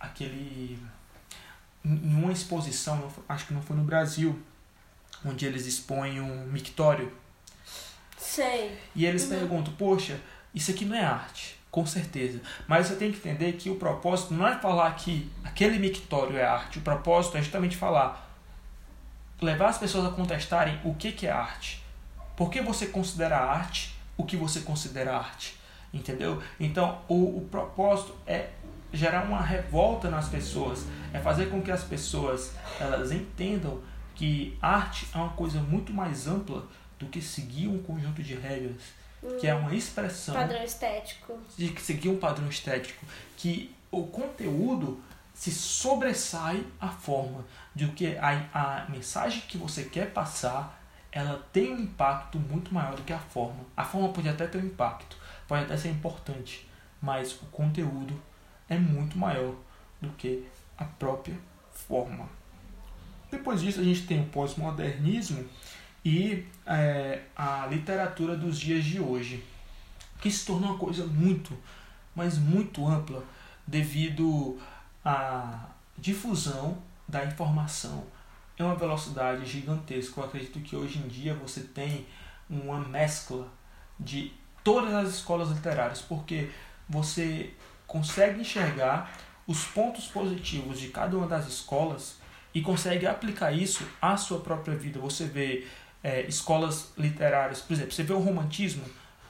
aquele, 0.00 0.78
em 1.84 2.14
uma 2.14 2.32
exposição, 2.32 3.08
acho 3.28 3.46
que 3.46 3.54
não 3.54 3.62
foi 3.62 3.76
no 3.76 3.82
Brasil, 3.82 4.40
onde 5.24 5.46
eles 5.46 5.66
expõem 5.66 6.20
um 6.20 6.46
mictório. 6.46 7.12
Sei. 8.16 8.78
E 8.94 9.04
eles 9.04 9.24
uhum. 9.24 9.30
perguntam, 9.30 9.74
poxa, 9.74 10.20
isso 10.54 10.70
aqui 10.70 10.84
não 10.84 10.96
é 10.96 11.04
arte, 11.04 11.58
com 11.70 11.84
certeza. 11.84 12.40
Mas 12.68 12.86
você 12.86 12.96
tem 12.96 13.10
que 13.10 13.18
entender 13.18 13.52
que 13.54 13.68
o 13.68 13.76
propósito 13.76 14.34
não 14.34 14.46
é 14.46 14.58
falar 14.58 14.94
que 14.94 15.30
aquele 15.42 15.78
mictório 15.78 16.36
é 16.36 16.44
arte, 16.44 16.78
o 16.78 16.82
propósito 16.82 17.36
é 17.36 17.42
justamente 17.42 17.76
falar, 17.76 18.30
levar 19.40 19.68
as 19.68 19.78
pessoas 19.78 20.06
a 20.06 20.10
contestarem 20.10 20.80
o 20.84 20.94
que, 20.94 21.12
que 21.12 21.26
é 21.26 21.30
arte. 21.30 21.82
Por 22.36 22.50
que 22.50 22.60
você 22.60 22.86
considera 22.86 23.38
arte 23.38 23.92
o 24.16 24.24
que 24.24 24.36
você 24.36 24.60
considera 24.60 25.16
arte, 25.16 25.58
entendeu? 25.92 26.42
Então, 26.60 27.00
o, 27.08 27.38
o 27.38 27.48
propósito 27.50 28.14
é 28.26 28.50
gerar 28.92 29.24
uma 29.24 29.40
revolta 29.40 30.10
nas 30.10 30.28
pessoas, 30.28 30.84
é 31.12 31.18
fazer 31.18 31.50
com 31.50 31.62
que 31.62 31.70
as 31.70 31.82
pessoas 31.82 32.52
elas 32.78 33.10
entendam 33.10 33.80
que 34.14 34.56
arte 34.60 35.08
é 35.14 35.16
uma 35.16 35.30
coisa 35.30 35.60
muito 35.60 35.92
mais 35.92 36.26
ampla 36.26 36.66
do 36.98 37.06
que 37.06 37.20
seguir 37.20 37.68
um 37.68 37.82
conjunto 37.82 38.22
de 38.22 38.34
regras, 38.34 38.82
hum, 39.22 39.36
que 39.40 39.46
é 39.46 39.54
uma 39.54 39.74
expressão 39.74 40.34
padrão 40.34 40.62
estético, 40.62 41.38
de 41.56 41.80
seguir 41.80 42.08
um 42.08 42.18
padrão 42.18 42.48
estético, 42.48 43.04
que 43.36 43.74
o 43.90 44.06
conteúdo 44.06 45.02
se 45.34 45.50
sobressai 45.50 46.64
a 46.80 46.88
forma 46.88 47.44
de 47.74 47.88
que 47.88 48.16
a, 48.18 48.46
a 48.52 48.90
mensagem 48.90 49.42
que 49.48 49.56
você 49.56 49.84
quer 49.84 50.12
passar 50.12 50.80
ela 51.10 51.46
tem 51.52 51.74
um 51.74 51.80
impacto 51.80 52.38
muito 52.38 52.72
maior 52.72 52.96
do 52.96 53.02
que 53.02 53.12
a 53.12 53.18
forma. 53.18 53.64
A 53.76 53.84
forma 53.84 54.08
pode 54.08 54.28
até 54.30 54.46
ter 54.46 54.56
um 54.56 54.64
impacto, 54.64 55.16
pode 55.46 55.64
até 55.64 55.76
ser 55.76 55.90
importante, 55.90 56.66
mas 57.02 57.32
o 57.34 57.46
conteúdo 57.46 58.18
é 58.72 58.78
muito 58.78 59.18
maior 59.18 59.54
do 60.00 60.08
que 60.10 60.46
a 60.76 60.84
própria 60.84 61.36
forma. 61.70 62.28
Depois 63.30 63.60
disso, 63.60 63.80
a 63.80 63.84
gente 63.84 64.06
tem 64.06 64.20
o 64.20 64.26
pós-modernismo 64.26 65.44
e 66.04 66.44
é, 66.66 67.22
a 67.36 67.66
literatura 67.66 68.36
dos 68.36 68.58
dias 68.58 68.84
de 68.84 69.00
hoje, 69.00 69.42
que 70.20 70.30
se 70.30 70.44
tornou 70.44 70.70
uma 70.70 70.78
coisa 70.78 71.06
muito, 71.06 71.56
mas 72.14 72.38
muito 72.38 72.86
ampla 72.86 73.24
devido 73.66 74.58
à 75.04 75.68
difusão 75.96 76.78
da 77.08 77.24
informação 77.24 78.04
é 78.56 78.64
uma 78.64 78.74
velocidade 78.74 79.44
gigantesca. 79.46 80.20
Eu 80.20 80.24
acredito 80.24 80.60
que 80.60 80.76
hoje 80.76 80.98
em 80.98 81.08
dia 81.08 81.34
você 81.34 81.60
tem 81.60 82.06
uma 82.48 82.80
mescla 82.80 83.48
de 83.98 84.32
todas 84.62 84.92
as 84.94 85.08
escolas 85.14 85.50
literárias, 85.50 86.02
porque 86.02 86.50
você 86.88 87.52
consegue 87.92 88.40
enxergar 88.40 89.12
os 89.46 89.64
pontos 89.64 90.06
positivos 90.06 90.80
de 90.80 90.88
cada 90.88 91.14
uma 91.14 91.26
das 91.26 91.46
escolas 91.46 92.16
e 92.54 92.62
consegue 92.62 93.06
aplicar 93.06 93.52
isso 93.52 93.86
à 94.00 94.16
sua 94.16 94.40
própria 94.40 94.74
vida. 94.74 94.98
Você 94.98 95.26
vê 95.26 95.66
é, 96.02 96.22
escolas 96.22 96.90
literárias, 96.96 97.60
por 97.60 97.74
exemplo, 97.74 97.92
você 97.92 98.02
vê 98.02 98.14
o 98.14 98.18
romantismo 98.18 98.82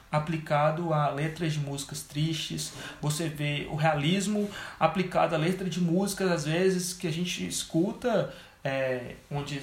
aplicado 0.09 0.93
a 0.93 1.09
letras 1.09 1.53
de 1.53 1.59
músicas 1.59 2.03
tristes, 2.03 2.71
você 3.01 3.27
vê 3.27 3.67
o 3.69 3.75
realismo 3.75 4.49
aplicado 4.79 5.35
a 5.35 5.37
letra 5.37 5.69
de 5.69 5.81
músicas, 5.81 6.31
às 6.31 6.45
vezes, 6.45 6.93
que 6.93 7.05
a 7.05 7.11
gente 7.11 7.45
escuta 7.45 8.33
é, 8.63 9.15
onde 9.29 9.61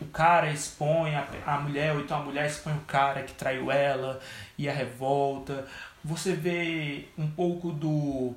o 0.00 0.04
cara 0.06 0.52
expõe 0.52 1.16
a, 1.16 1.26
a 1.44 1.58
mulher, 1.58 1.92
ou 1.94 2.00
então 2.02 2.18
a 2.18 2.22
mulher 2.22 2.46
expõe 2.46 2.74
o 2.74 2.80
cara 2.80 3.22
que 3.22 3.32
traiu 3.32 3.72
ela 3.72 4.20
e 4.56 4.68
a 4.68 4.72
revolta. 4.72 5.66
Você 6.08 6.32
vê 6.32 7.04
um 7.18 7.28
pouco 7.28 7.70
do, 7.70 8.34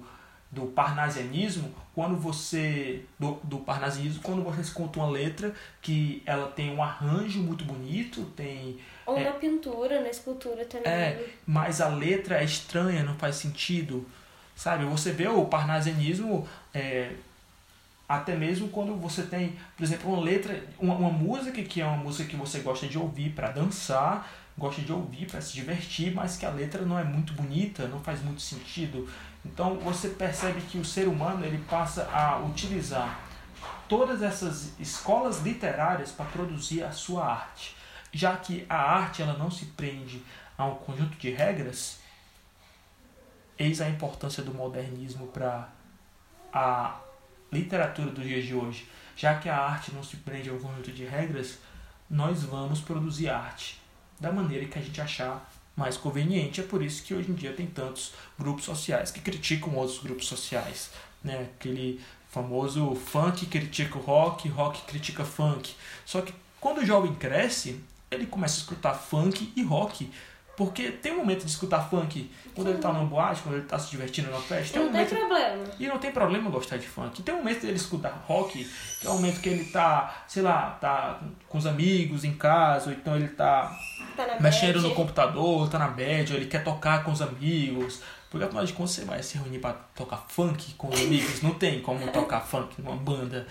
do 0.51 0.67
parnasianismo 0.67 1.73
quando 1.95 2.17
você 2.17 3.05
do, 3.17 3.39
do 3.43 3.59
parnasianismo 3.59 4.21
quando 4.21 4.43
você 4.43 4.71
conta 4.73 4.99
uma 4.99 5.09
letra 5.09 5.53
que 5.81 6.21
ela 6.25 6.47
tem 6.51 6.75
um 6.75 6.83
arranjo 6.83 7.41
muito 7.41 7.63
bonito 7.63 8.25
tem 8.35 8.77
ou 9.05 9.17
é, 9.17 9.23
na 9.23 9.31
pintura 9.31 10.01
na 10.01 10.09
escultura 10.09 10.65
também. 10.65 10.91
É 10.91 11.29
mas 11.47 11.79
a 11.79 11.87
letra 11.87 12.41
é 12.41 12.43
estranha 12.43 13.03
não 13.03 13.15
faz 13.15 13.37
sentido 13.37 14.05
sabe? 14.55 14.85
Você 14.85 15.11
vê 15.11 15.27
o 15.27 15.45
parnasianismo 15.45 16.47
é, 16.73 17.11
até 18.07 18.35
mesmo 18.35 18.67
quando 18.67 18.93
você 18.95 19.23
tem, 19.23 19.55
por 19.77 19.83
exemplo, 19.83 20.11
uma 20.11 20.21
letra, 20.21 20.61
uma, 20.77 20.93
uma 20.95 21.09
música 21.09 21.63
que 21.63 21.79
é 21.79 21.85
uma 21.85 21.97
música 21.97 22.29
que 22.29 22.35
você 22.35 22.59
gosta 22.59 22.85
de 22.85 22.97
ouvir 22.97 23.29
para 23.31 23.51
dançar, 23.51 24.29
gosta 24.57 24.81
de 24.81 24.91
ouvir 24.91 25.29
para 25.29 25.41
se 25.41 25.53
divertir, 25.53 26.13
mas 26.13 26.37
que 26.37 26.45
a 26.45 26.49
letra 26.49 26.83
não 26.83 26.97
é 26.97 27.03
muito 27.03 27.33
bonita, 27.33 27.87
não 27.87 27.99
faz 27.99 28.21
muito 28.21 28.41
sentido. 28.41 29.09
Então 29.45 29.79
você 29.79 30.09
percebe 30.09 30.61
que 30.61 30.77
o 30.77 30.85
ser 30.85 31.07
humano 31.07 31.45
ele 31.45 31.63
passa 31.69 32.09
a 32.11 32.37
utilizar 32.39 33.19
todas 33.87 34.21
essas 34.21 34.79
escolas 34.79 35.41
literárias 35.41 36.11
para 36.11 36.25
produzir 36.25 36.83
a 36.83 36.91
sua 36.91 37.25
arte, 37.25 37.75
já 38.11 38.35
que 38.37 38.65
a 38.69 38.77
arte 38.77 39.21
ela 39.21 39.37
não 39.37 39.49
se 39.49 39.65
prende 39.65 40.21
a 40.57 40.65
um 40.65 40.75
conjunto 40.75 41.17
de 41.17 41.29
regras. 41.31 41.99
Eis 43.57 43.79
a 43.81 43.89
importância 43.89 44.43
do 44.43 44.53
modernismo 44.53 45.27
para 45.27 45.69
a 46.53 46.99
literatura 47.51 48.11
dos 48.11 48.23
dias 48.23 48.45
de 48.45 48.55
hoje. 48.55 48.89
Já 49.15 49.35
que 49.35 49.49
a 49.49 49.57
arte 49.57 49.93
não 49.93 50.03
se 50.03 50.17
prende 50.17 50.49
a 50.49 50.53
um 50.53 50.59
conjunto 50.59 50.91
de 50.91 51.05
regras, 51.05 51.59
nós 52.09 52.43
vamos 52.43 52.81
produzir 52.81 53.29
arte 53.29 53.80
da 54.21 54.31
maneira 54.31 54.65
que 54.65 54.77
a 54.77 54.81
gente 54.81 55.01
achar 55.01 55.51
mais 55.75 55.97
conveniente. 55.97 56.61
É 56.61 56.63
por 56.63 56.83
isso 56.83 57.03
que 57.03 57.13
hoje 57.13 57.31
em 57.31 57.33
dia 57.33 57.51
tem 57.51 57.65
tantos 57.65 58.13
grupos 58.37 58.63
sociais 58.63 59.09
que 59.09 59.19
criticam 59.19 59.75
outros 59.75 59.99
grupos 59.99 60.27
sociais. 60.27 60.91
Né? 61.23 61.49
Aquele 61.57 61.99
famoso 62.29 62.95
funk 62.95 63.47
critica 63.47 63.97
o 63.97 64.01
rock, 64.01 64.47
rock 64.47 64.83
critica 64.83 65.25
funk. 65.25 65.73
Só 66.05 66.21
que 66.21 66.33
quando 66.59 66.77
o 66.77 66.85
jovem 66.85 67.15
cresce, 67.15 67.83
ele 68.11 68.27
começa 68.27 68.57
a 68.57 68.61
escutar 68.61 68.93
funk 68.93 69.51
e 69.55 69.63
rock 69.63 70.09
Porque 70.61 70.91
tem 70.91 71.13
um 71.13 71.17
momento 71.17 71.43
de 71.43 71.49
escutar 71.49 71.89
funk 71.89 72.29
quando 72.53 72.69
ele 72.69 72.77
tá 72.77 72.93
numa 72.93 73.05
boate, 73.05 73.41
quando 73.41 73.55
ele 73.55 73.65
tá 73.65 73.79
se 73.79 73.89
divertindo 73.89 74.29
numa 74.29 74.39
festa. 74.39 74.73
Tem 74.73 74.81
um 74.83 74.85
não 74.85 74.91
momento... 74.91 75.09
tem 75.09 75.17
problema. 75.17 75.63
E 75.79 75.87
não 75.87 75.97
tem 75.97 76.11
problema 76.11 76.49
gostar 76.51 76.77
de 76.77 76.87
funk. 76.87 77.23
Tem 77.23 77.33
um 77.33 77.39
momento 77.39 77.61
dele 77.61 77.77
escutar 77.77 78.23
rock, 78.27 78.63
que 78.99 79.07
é 79.07 79.09
um 79.09 79.13
momento 79.13 79.41
que 79.41 79.49
ele 79.49 79.65
tá, 79.65 80.23
sei 80.27 80.43
lá, 80.43 80.77
tá 80.79 81.19
com 81.49 81.57
os 81.57 81.65
amigos 81.65 82.23
em 82.23 82.35
casa, 82.35 82.91
ou 82.91 82.95
então 82.95 83.15
ele 83.15 83.29
tá, 83.29 83.75
tá 84.15 84.37
mexendo 84.39 84.75
bad. 84.75 84.87
no 84.87 84.93
computador, 84.93 85.67
tá 85.67 85.79
na 85.79 85.87
ou 85.87 86.35
ele 86.35 86.45
quer 86.45 86.63
tocar 86.63 87.03
com 87.03 87.11
os 87.11 87.23
amigos. 87.23 88.03
Porque 88.29 88.45
afinal 88.45 88.63
de 88.63 88.73
contas 88.73 88.91
você 88.91 89.03
vai 89.03 89.23
se 89.23 89.39
reunir 89.39 89.57
pra 89.57 89.73
tocar 89.73 90.25
funk 90.27 90.75
com 90.75 90.89
os 90.89 91.01
amigos. 91.01 91.41
Não 91.41 91.55
tem 91.55 91.81
como 91.81 92.07
tocar 92.11 92.41
funk 92.41 92.79
numa 92.79 92.95
banda. 92.95 93.47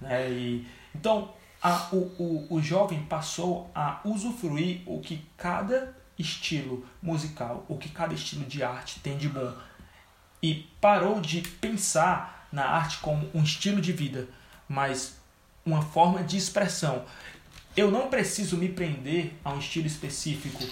Né? 0.00 0.30
E, 0.30 0.66
então, 0.94 1.30
a, 1.62 1.88
o, 1.92 1.98
o, 2.18 2.54
o 2.54 2.62
jovem 2.62 3.02
passou 3.02 3.70
a 3.74 4.00
usufruir 4.02 4.80
o 4.86 5.02
que 5.02 5.22
cada 5.36 6.02
estilo 6.18 6.84
musical, 7.02 7.64
o 7.68 7.76
que 7.76 7.88
cada 7.88 8.14
estilo 8.14 8.44
de 8.44 8.62
arte 8.62 9.00
tem 9.00 9.16
de 9.16 9.28
bom. 9.28 9.52
E 10.42 10.66
parou 10.80 11.20
de 11.20 11.40
pensar 11.40 12.48
na 12.52 12.64
arte 12.64 12.98
como 12.98 13.28
um 13.34 13.42
estilo 13.42 13.80
de 13.80 13.92
vida, 13.92 14.28
mas 14.68 15.16
uma 15.64 15.82
forma 15.82 16.22
de 16.22 16.36
expressão. 16.36 17.04
Eu 17.76 17.90
não 17.90 18.08
preciso 18.08 18.56
me 18.56 18.68
prender 18.68 19.32
a 19.44 19.50
um 19.50 19.58
estilo 19.58 19.86
específico. 19.86 20.62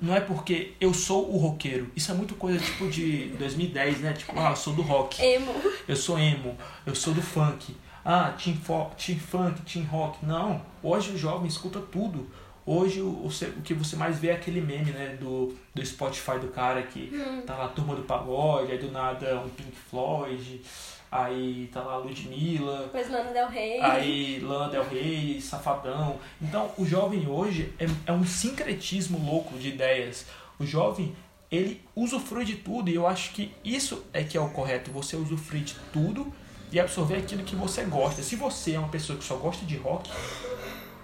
Não 0.00 0.14
é 0.14 0.20
porque 0.20 0.72
eu 0.80 0.94
sou 0.94 1.30
o 1.30 1.36
roqueiro. 1.36 1.90
Isso 1.94 2.10
é 2.10 2.14
muito 2.14 2.34
coisa 2.34 2.58
tipo 2.58 2.88
de 2.88 3.26
2010, 3.38 4.00
né? 4.00 4.12
Tipo, 4.14 4.38
ah, 4.38 4.50
eu 4.50 4.56
sou 4.56 4.72
do 4.72 4.80
rock. 4.80 5.22
Emo. 5.22 5.52
Eu 5.86 5.96
sou 5.96 6.18
emo. 6.18 6.56
Eu 6.86 6.94
sou 6.94 7.12
do 7.12 7.20
funk. 7.20 7.76
Ah, 8.02 8.34
team, 8.42 8.56
fo 8.56 8.90
team 8.96 9.18
funk, 9.18 9.60
team 9.62 9.84
rock. 9.84 10.24
Não. 10.24 10.62
Hoje 10.82 11.10
o 11.10 11.18
jovem 11.18 11.46
escuta 11.46 11.80
tudo. 11.80 12.30
Hoje 12.72 13.00
o, 13.00 13.08
o, 13.26 13.62
que 13.64 13.74
você 13.74 13.96
mais 13.96 14.20
vê 14.20 14.28
é 14.28 14.34
aquele 14.34 14.60
meme, 14.60 14.92
né? 14.92 15.16
Do, 15.20 15.52
do 15.74 15.84
Spotify 15.84 16.38
do 16.38 16.46
cara 16.48 16.80
que 16.82 17.10
Hum. 17.12 17.42
tá 17.44 17.56
lá 17.56 17.64
a 17.64 17.68
turma 17.68 17.96
do 17.96 18.02
pagode, 18.02 18.70
aí 18.70 18.78
do 18.78 18.92
nada 18.92 19.40
um 19.44 19.48
Pink 19.48 19.72
Floyd, 19.90 20.62
aí 21.10 21.68
tá 21.72 21.82
lá 21.82 21.96
Ludmilla, 21.96 22.82
Depois 22.84 23.10
Lana 23.10 23.32
Del 23.32 23.48
Rey. 23.48 23.80
aí 23.80 24.38
Lana 24.40 24.68
Del 24.70 24.84
Rey, 24.88 25.40
Safadão. 25.40 26.20
Então 26.40 26.70
o 26.78 26.86
jovem 26.86 27.26
hoje 27.26 27.72
é, 27.76 27.86
é 28.06 28.12
um 28.12 28.24
sincretismo 28.24 29.18
louco 29.18 29.58
de 29.58 29.70
ideias. 29.70 30.26
O 30.56 30.64
jovem, 30.64 31.12
ele 31.50 31.80
usufrui 31.96 32.44
de 32.44 32.54
tudo 32.54 32.88
e 32.88 32.94
eu 32.94 33.04
acho 33.04 33.32
que 33.32 33.50
isso 33.64 34.04
é 34.12 34.22
que 34.22 34.36
é 34.36 34.40
o 34.40 34.50
correto, 34.50 34.92
você 34.92 35.16
usufruir 35.16 35.64
de 35.64 35.74
tudo 35.92 36.32
e 36.70 36.78
absorver 36.78 37.16
aquilo 37.16 37.42
que 37.42 37.56
você 37.56 37.82
gosta. 37.82 38.22
Se 38.22 38.36
você 38.36 38.74
é 38.74 38.78
uma 38.78 38.88
pessoa 38.88 39.18
que 39.18 39.24
só 39.24 39.34
gosta 39.34 39.66
de 39.66 39.76
rock, 39.76 40.08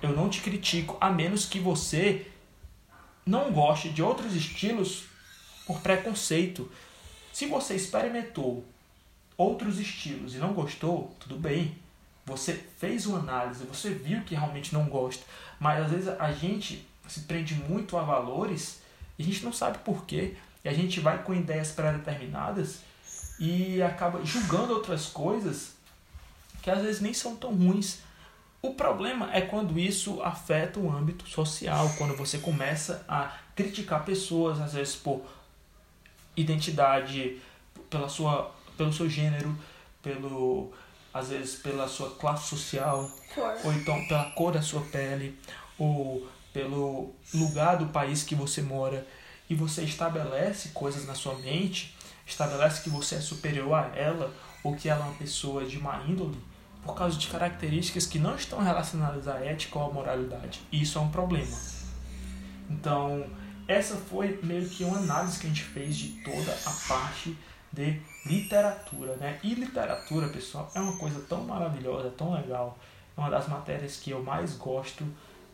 eu 0.02 0.10
não 0.10 0.28
te 0.28 0.40
critico, 0.40 0.96
a 1.00 1.10
menos 1.10 1.46
que 1.46 1.58
você 1.58 2.26
não 3.24 3.52
goste 3.52 3.88
de 3.88 4.02
outros 4.02 4.34
estilos 4.34 5.04
por 5.66 5.80
preconceito. 5.80 6.70
Se 7.32 7.46
você 7.46 7.74
experimentou 7.74 8.64
outros 9.36 9.78
estilos 9.78 10.34
e 10.34 10.38
não 10.38 10.52
gostou, 10.52 11.14
tudo 11.18 11.36
bem. 11.36 11.76
Você 12.24 12.54
fez 12.78 13.06
uma 13.06 13.18
análise, 13.18 13.64
você 13.64 13.90
viu 13.90 14.22
que 14.22 14.34
realmente 14.34 14.72
não 14.72 14.86
gosta. 14.86 15.24
Mas 15.60 15.84
às 15.84 15.90
vezes 15.90 16.08
a 16.08 16.32
gente 16.32 16.86
se 17.08 17.20
prende 17.20 17.54
muito 17.54 17.96
a 17.96 18.02
valores 18.02 18.80
e 19.18 19.22
a 19.22 19.26
gente 19.26 19.44
não 19.44 19.52
sabe 19.52 19.78
porquê. 19.78 20.34
E 20.64 20.68
a 20.68 20.72
gente 20.72 20.98
vai 20.98 21.22
com 21.22 21.34
ideias 21.34 21.70
pré-determinadas 21.70 22.80
e 23.38 23.80
acaba 23.82 24.24
julgando 24.24 24.72
outras 24.72 25.06
coisas 25.06 25.72
que 26.62 26.70
às 26.70 26.82
vezes 26.82 27.00
nem 27.00 27.14
são 27.14 27.36
tão 27.36 27.54
ruins. 27.54 27.98
O 28.66 28.74
problema 28.74 29.30
é 29.32 29.40
quando 29.40 29.78
isso 29.78 30.20
afeta 30.22 30.80
o 30.80 30.90
âmbito 30.90 31.24
social, 31.28 31.88
quando 31.96 32.16
você 32.16 32.38
começa 32.38 33.04
a 33.08 33.32
criticar 33.54 34.04
pessoas, 34.04 34.60
às 34.60 34.72
vezes 34.72 34.96
por 34.96 35.22
identidade, 36.36 37.40
pela 37.88 38.08
sua, 38.08 38.52
pelo 38.76 38.92
seu 38.92 39.08
gênero, 39.08 39.56
pelo 40.02 40.72
às 41.14 41.28
vezes 41.28 41.54
pela 41.54 41.86
sua 41.86 42.10
classe 42.16 42.48
social, 42.48 43.08
Cor. 43.32 43.56
ou 43.62 43.72
então 43.72 44.04
pela 44.08 44.24
cor 44.32 44.52
da 44.52 44.60
sua 44.60 44.80
pele, 44.80 45.38
ou 45.78 46.26
pelo 46.52 47.14
lugar 47.32 47.76
do 47.76 47.86
país 47.86 48.24
que 48.24 48.34
você 48.34 48.60
mora, 48.62 49.06
e 49.48 49.54
você 49.54 49.82
estabelece 49.84 50.70
coisas 50.70 51.06
na 51.06 51.14
sua 51.14 51.36
mente, 51.36 51.96
estabelece 52.26 52.82
que 52.82 52.90
você 52.90 53.14
é 53.14 53.20
superior 53.20 53.74
a 53.74 53.96
ela, 53.96 54.34
ou 54.64 54.74
que 54.74 54.88
ela 54.88 55.06
é 55.06 55.08
uma 55.08 55.14
pessoa 55.14 55.64
de 55.64 55.78
má 55.78 56.02
índole, 56.02 56.36
por 56.86 56.94
causa 56.94 57.18
de 57.18 57.26
características 57.26 58.06
que 58.06 58.18
não 58.18 58.36
estão 58.36 58.62
relacionadas 58.62 59.28
à 59.28 59.38
ética 59.44 59.78
ou 59.78 59.90
à 59.90 59.92
moralidade. 59.92 60.60
E 60.72 60.82
isso 60.82 60.98
é 60.98 61.02
um 61.02 61.10
problema. 61.10 61.56
Então, 62.70 63.26
essa 63.68 63.96
foi 63.96 64.38
meio 64.42 64.68
que 64.68 64.84
uma 64.84 64.98
análise 64.98 65.38
que 65.38 65.46
a 65.46 65.50
gente 65.50 65.62
fez 65.62 65.96
de 65.96 66.08
toda 66.22 66.52
a 66.52 66.88
parte 66.88 67.36
de 67.72 68.00
literatura, 68.24 69.16
né? 69.16 69.38
E 69.42 69.54
literatura, 69.54 70.28
pessoal, 70.28 70.70
é 70.74 70.80
uma 70.80 70.96
coisa 70.96 71.20
tão 71.28 71.44
maravilhosa, 71.44 72.10
tão 72.10 72.32
legal. 72.32 72.78
É 73.16 73.20
uma 73.20 73.30
das 73.30 73.48
matérias 73.48 73.96
que 73.96 74.10
eu 74.10 74.22
mais 74.22 74.56
gosto 74.56 75.04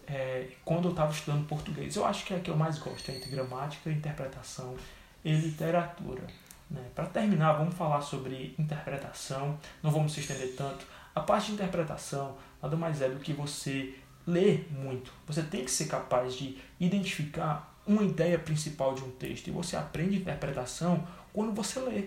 é, 0.06 0.48
quando 0.64 0.86
eu 0.86 0.90
estava 0.90 1.12
estudando 1.12 1.46
português. 1.46 1.96
Eu 1.96 2.04
acho 2.04 2.24
que 2.24 2.34
é 2.34 2.36
a 2.36 2.40
que 2.40 2.50
eu 2.50 2.56
mais 2.56 2.78
gosto, 2.78 3.10
é 3.10 3.16
entre 3.16 3.30
gramática, 3.30 3.90
interpretação 3.90 4.76
e 5.24 5.32
literatura. 5.32 6.22
Né? 6.70 6.82
Para 6.94 7.06
terminar, 7.06 7.54
vamos 7.54 7.74
falar 7.74 8.00
sobre 8.00 8.54
interpretação. 8.58 9.58
Não 9.82 9.90
vamos 9.90 10.12
se 10.12 10.20
estender 10.20 10.54
tanto. 10.56 10.86
A 11.14 11.20
parte 11.20 11.48
de 11.48 11.52
interpretação 11.52 12.36
nada 12.62 12.76
mais 12.76 13.02
é 13.02 13.08
do 13.08 13.18
que 13.18 13.32
você 13.32 13.94
ler 14.26 14.68
muito. 14.70 15.12
Você 15.26 15.42
tem 15.42 15.64
que 15.64 15.70
ser 15.70 15.86
capaz 15.86 16.34
de 16.34 16.56
identificar 16.78 17.72
uma 17.86 18.02
ideia 18.02 18.38
principal 18.38 18.94
de 18.94 19.02
um 19.02 19.10
texto. 19.10 19.48
E 19.48 19.50
você 19.50 19.76
aprende 19.76 20.16
interpretação 20.16 21.06
quando 21.32 21.52
você 21.52 21.80
lê. 21.80 22.06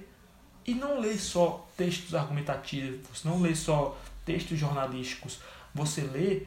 E 0.66 0.74
não 0.74 1.00
lê 1.00 1.16
só 1.16 1.68
textos 1.78 2.16
argumentativos, 2.16 3.24
não 3.24 3.42
lê 3.42 3.54
só 3.54 3.98
textos 4.26 4.58
jornalísticos. 4.58 5.40
Você 5.74 6.02
lê 6.02 6.44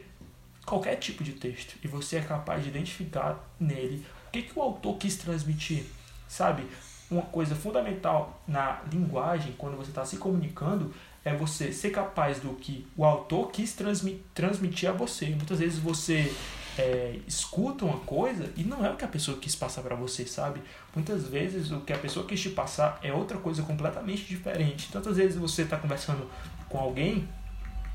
qualquer 0.66 0.96
tipo 0.96 1.22
de 1.22 1.32
texto 1.32 1.76
e 1.82 1.88
você 1.88 2.16
é 2.16 2.22
capaz 2.22 2.62
de 2.62 2.68
identificar 2.68 3.38
nele 3.58 4.04
o 4.26 4.30
que, 4.30 4.42
que 4.42 4.58
o 4.58 4.62
autor 4.62 4.96
quis 4.96 5.16
transmitir. 5.16 5.84
Sabe? 6.26 6.66
Uma 7.10 7.22
coisa 7.22 7.54
fundamental 7.54 8.42
na 8.46 8.82
linguagem, 8.92 9.54
quando 9.56 9.76
você 9.76 9.90
está 9.90 10.04
se 10.04 10.18
comunicando, 10.18 10.92
é 11.24 11.34
você 11.34 11.72
ser 11.72 11.90
capaz 11.90 12.38
do 12.40 12.54
que 12.54 12.86
o 12.96 13.04
autor 13.04 13.50
quis 13.50 13.72
transmi 13.72 14.22
transmitir 14.34 14.88
a 14.88 14.92
você. 14.92 15.26
Muitas 15.26 15.58
vezes 15.58 15.78
você 15.78 16.32
é, 16.78 17.18
escuta 17.26 17.84
uma 17.84 17.98
coisa 17.98 18.50
e 18.56 18.62
não 18.62 18.84
é 18.84 18.90
o 18.90 18.96
que 18.96 19.04
a 19.04 19.08
pessoa 19.08 19.38
quis 19.38 19.54
passar 19.54 19.82
para 19.82 19.96
você, 19.96 20.24
sabe? 20.24 20.62
Muitas 20.94 21.28
vezes 21.28 21.70
o 21.72 21.80
que 21.80 21.92
a 21.92 21.98
pessoa 21.98 22.24
quis 22.24 22.40
te 22.40 22.50
passar 22.50 22.98
é 23.02 23.12
outra 23.12 23.38
coisa 23.38 23.62
completamente 23.62 24.24
diferente. 24.24 24.88
Tantas 24.90 25.16
vezes 25.16 25.36
você 25.36 25.62
está 25.62 25.76
conversando 25.76 26.30
com 26.68 26.78
alguém 26.78 27.28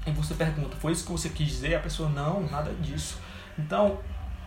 e 0.06 0.12
você 0.12 0.34
pergunta, 0.34 0.76
foi 0.78 0.92
isso 0.92 1.06
que 1.06 1.12
você 1.12 1.30
quis 1.30 1.48
dizer? 1.48 1.76
A 1.76 1.80
pessoa, 1.80 2.10
não, 2.10 2.42
nada 2.50 2.74
disso. 2.74 3.18
Então, 3.58 4.00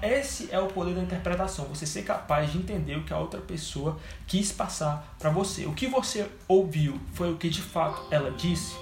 esse 0.02 0.48
é 0.50 0.58
o 0.58 0.66
poder 0.66 0.94
da 0.94 1.02
interpretação, 1.02 1.64
você 1.66 1.86
ser 1.86 2.02
capaz 2.02 2.52
de 2.52 2.58
entender 2.58 2.96
o 2.96 3.04
que 3.04 3.12
a 3.12 3.18
outra 3.18 3.40
pessoa 3.40 3.98
quis 4.26 4.52
passar 4.52 5.16
para 5.18 5.30
você. 5.30 5.66
O 5.66 5.72
que 5.72 5.86
você 5.86 6.28
ouviu 6.46 7.00
foi 7.14 7.32
o 7.32 7.36
que 7.36 7.48
de 7.48 7.62
fato 7.62 8.06
ela 8.10 8.30
disse? 8.30 8.76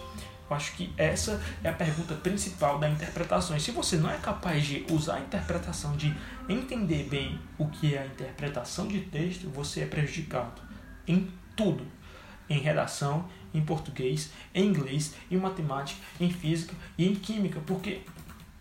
Eu 0.48 0.56
acho 0.56 0.72
que 0.72 0.92
essa 0.96 1.40
é 1.62 1.68
a 1.68 1.72
pergunta 1.72 2.14
principal 2.14 2.78
da 2.78 2.88
interpretação. 2.88 3.56
E 3.56 3.60
se 3.60 3.70
você 3.70 3.96
não 3.96 4.10
é 4.10 4.18
capaz 4.18 4.64
de 4.66 4.84
usar 4.90 5.16
a 5.16 5.20
interpretação, 5.20 5.96
de 5.96 6.14
entender 6.48 7.04
bem 7.04 7.40
o 7.56 7.66
que 7.66 7.94
é 7.94 8.02
a 8.02 8.06
interpretação 8.06 8.86
de 8.86 9.00
texto, 9.00 9.48
você 9.48 9.80
é 9.80 9.86
prejudicado 9.86 10.60
em 11.06 11.30
tudo. 11.56 11.86
Em 12.48 12.58
redação, 12.58 13.26
em 13.54 13.62
português, 13.62 14.30
em 14.54 14.66
inglês, 14.66 15.14
em 15.30 15.38
matemática, 15.38 15.98
em 16.20 16.30
física 16.30 16.74
e 16.98 17.08
em 17.08 17.14
química. 17.14 17.60
Porque 17.66 18.02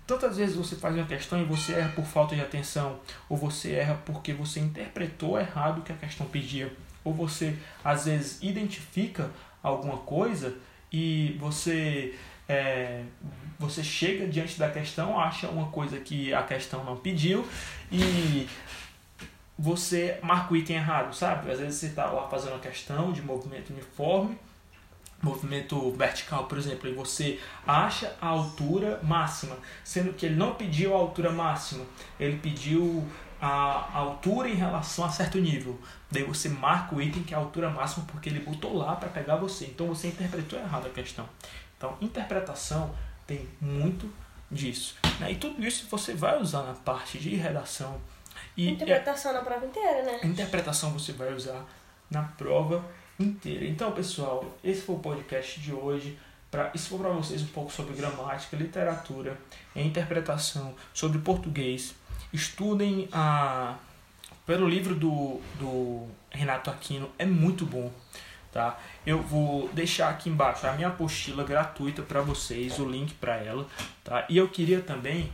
tantas 0.06 0.38
vezes 0.38 0.56
você 0.56 0.76
faz 0.76 0.96
uma 0.96 1.06
questão 1.06 1.42
e 1.42 1.46
você 1.46 1.74
erra 1.74 1.92
por 1.96 2.06
falta 2.06 2.36
de 2.36 2.42
atenção, 2.42 3.00
ou 3.30 3.38
você 3.38 3.74
erra 3.74 4.00
porque 4.06 4.34
você 4.34 4.60
interpretou 4.60 5.40
errado 5.40 5.80
o 5.80 5.82
que 5.82 5.92
a 5.92 5.96
questão 5.96 6.28
pedia, 6.28 6.72
ou 7.04 7.14
você 7.14 7.58
às 7.84 8.06
vezes 8.06 8.42
identifica 8.42 9.30
alguma 9.62 9.98
coisa 9.98 10.56
e 10.92 11.36
você 11.40 12.14
é, 12.48 13.04
você 13.58 13.84
chega 13.84 14.28
diante 14.28 14.60
da 14.60 14.70
questão, 14.70 15.20
acha 15.20 15.48
uma 15.48 15.68
coisa 15.68 15.98
que 16.00 16.34
a 16.34 16.44
questão 16.44 16.84
não 16.84 16.98
pediu 16.98 17.48
e 17.92 18.48
você 19.58 20.20
marca 20.22 20.54
o 20.54 20.58
item 20.58 20.76
errado, 20.76 21.16
sabe? 21.16 21.50
Às 21.52 21.60
vezes 21.60 21.76
você 21.76 21.88
está 21.88 22.06
lá 22.08 22.28
fazendo 22.28 22.54
uma 22.54 22.60
questão 22.60 23.14
de 23.14 23.22
movimento 23.22 23.72
uniforme, 23.72 24.38
movimento 25.24 25.90
vertical, 25.92 26.46
por 26.46 26.58
exemplo, 26.58 26.90
e 26.90 26.94
você 26.94 27.40
acha 27.66 28.14
a 28.22 28.28
altura 28.28 29.00
máxima, 29.02 29.58
sendo 29.84 30.14
que 30.14 30.26
ele 30.26 30.36
não 30.36 30.54
pediu 30.54 30.94
a 30.94 31.00
altura 31.00 31.32
máxima, 31.32 31.86
ele 32.20 32.38
pediu 32.38 33.08
a 33.42 33.98
altura 33.98 34.50
em 34.50 34.56
relação 34.56 35.06
a 35.06 35.10
certo 35.10 35.38
nível. 35.38 35.80
Daí 36.12 36.24
você 36.24 36.50
marca 36.50 36.96
o 36.96 37.02
item 37.02 37.24
que 37.24 37.34
é 37.34 37.38
a 37.38 37.40
altura 37.40 37.70
máxima 37.70 38.06
porque 38.06 38.30
ele 38.30 38.40
botou 38.40 38.78
lá 38.78 38.96
para 38.96 39.10
pegar 39.10 39.38
você. 39.38 39.66
Então 39.66 39.88
você 39.88 40.08
interpretou 40.08 40.60
errado 40.60 40.88
a 40.88 40.90
questão. 40.90 41.28
Então, 41.78 41.98
interpretação 42.00 42.94
tem 43.26 43.50
muito 43.60 44.10
disso. 44.50 44.96
Né? 45.20 45.32
E 45.32 45.36
tudo 45.36 45.66
isso 45.66 45.88
você 45.90 46.14
vai 46.14 46.40
usar 46.40 46.64
na 46.64 46.74
parte 46.74 47.18
de 47.18 47.36
redação 47.36 48.00
E 48.56 48.70
Interpretação 48.70 49.32
é... 49.32 49.34
na 49.36 49.42
prova 49.42 49.66
inteira, 49.66 50.04
né? 50.04 50.20
Interpretação 50.24 50.92
você 50.92 51.12
vai 51.12 51.34
usar 51.34 51.66
na 52.10 52.24
prova 52.24 52.76
inteira. 52.76 53.03
Então, 53.20 53.92
pessoal, 53.92 54.58
esse 54.64 54.82
foi 54.82 54.96
o 54.96 55.00
podcast 55.00 55.60
de 55.60 55.74
hoje. 55.74 56.18
Pra, 56.50 56.72
expor 56.76 57.00
para 57.00 57.10
vocês 57.10 57.42
um 57.42 57.48
pouco 57.48 57.72
sobre 57.72 57.96
gramática, 57.96 58.56
literatura 58.56 59.40
e 59.76 59.82
interpretação, 59.82 60.76
sobre 60.94 61.18
português. 61.20 61.96
Estudem 62.32 63.10
a, 63.12 63.76
pelo 64.46 64.68
livro 64.68 64.94
do, 64.94 65.42
do 65.60 66.08
Renato 66.30 66.70
Aquino, 66.70 67.10
é 67.18 67.26
muito 67.26 67.66
bom. 67.66 67.92
Tá? 68.52 68.80
Eu 69.04 69.20
vou 69.20 69.68
deixar 69.70 70.10
aqui 70.10 70.30
embaixo 70.30 70.68
a 70.68 70.74
minha 70.74 70.90
apostila 70.90 71.44
gratuita 71.44 72.04
para 72.04 72.22
vocês, 72.22 72.78
o 72.78 72.88
link 72.88 73.16
para 73.16 73.36
ela. 73.38 73.68
Tá? 74.04 74.28
E 74.30 74.38
eu 74.38 74.48
queria 74.48 74.80
também 74.80 75.34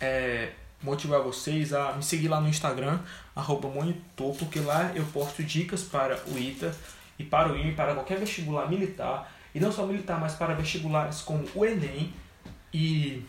é, 0.00 0.50
motivar 0.82 1.20
vocês 1.20 1.72
a 1.72 1.92
me 1.92 2.02
seguir 2.02 2.28
lá 2.28 2.40
no 2.40 2.48
Instagram, 2.48 3.00
arroba 3.34 3.68
monitor, 3.68 4.34
porque 4.36 4.60
lá 4.60 4.92
eu 4.94 5.04
posto 5.06 5.42
dicas 5.42 5.82
para 5.82 6.18
o 6.28 6.38
ITA 6.38 6.74
e 7.18 7.24
para 7.24 7.52
o 7.52 7.56
IME, 7.56 7.74
para 7.74 7.94
qualquer 7.94 8.18
vestibular 8.18 8.68
militar, 8.68 9.32
e 9.54 9.60
não 9.60 9.72
só 9.72 9.86
militar, 9.86 10.20
mas 10.20 10.34
para 10.34 10.54
vestibulares 10.54 11.22
como 11.22 11.46
o 11.54 11.64
Enem. 11.64 12.12
E 12.72 13.24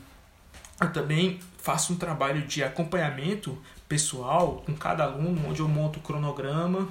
eu 0.80 0.92
também 0.92 1.40
faço 1.58 1.94
um 1.94 1.96
trabalho 1.96 2.42
de 2.42 2.64
acompanhamento 2.64 3.58
pessoal 3.88 4.62
com 4.66 4.76
cada 4.76 5.06
aluno, 5.06 5.48
onde 5.48 5.62
eu 5.62 5.68
monto 5.68 6.00
o 6.00 6.02
cronograma, 6.02 6.90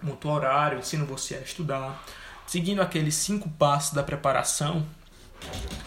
monto 0.00 0.28
o 0.28 0.30
horário, 0.30 0.78
ensino 0.78 1.04
você 1.04 1.34
a 1.34 1.40
estudar, 1.40 2.04
seguindo 2.46 2.80
aqueles 2.80 3.16
cinco 3.16 3.48
passos 3.50 3.92
da 3.92 4.02
preparação, 4.02 4.86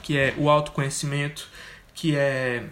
que 0.03 0.17
é 0.17 0.35
o 0.37 0.49
autoconhecimento, 0.49 1.49
que 1.93 2.15
é 2.15 2.67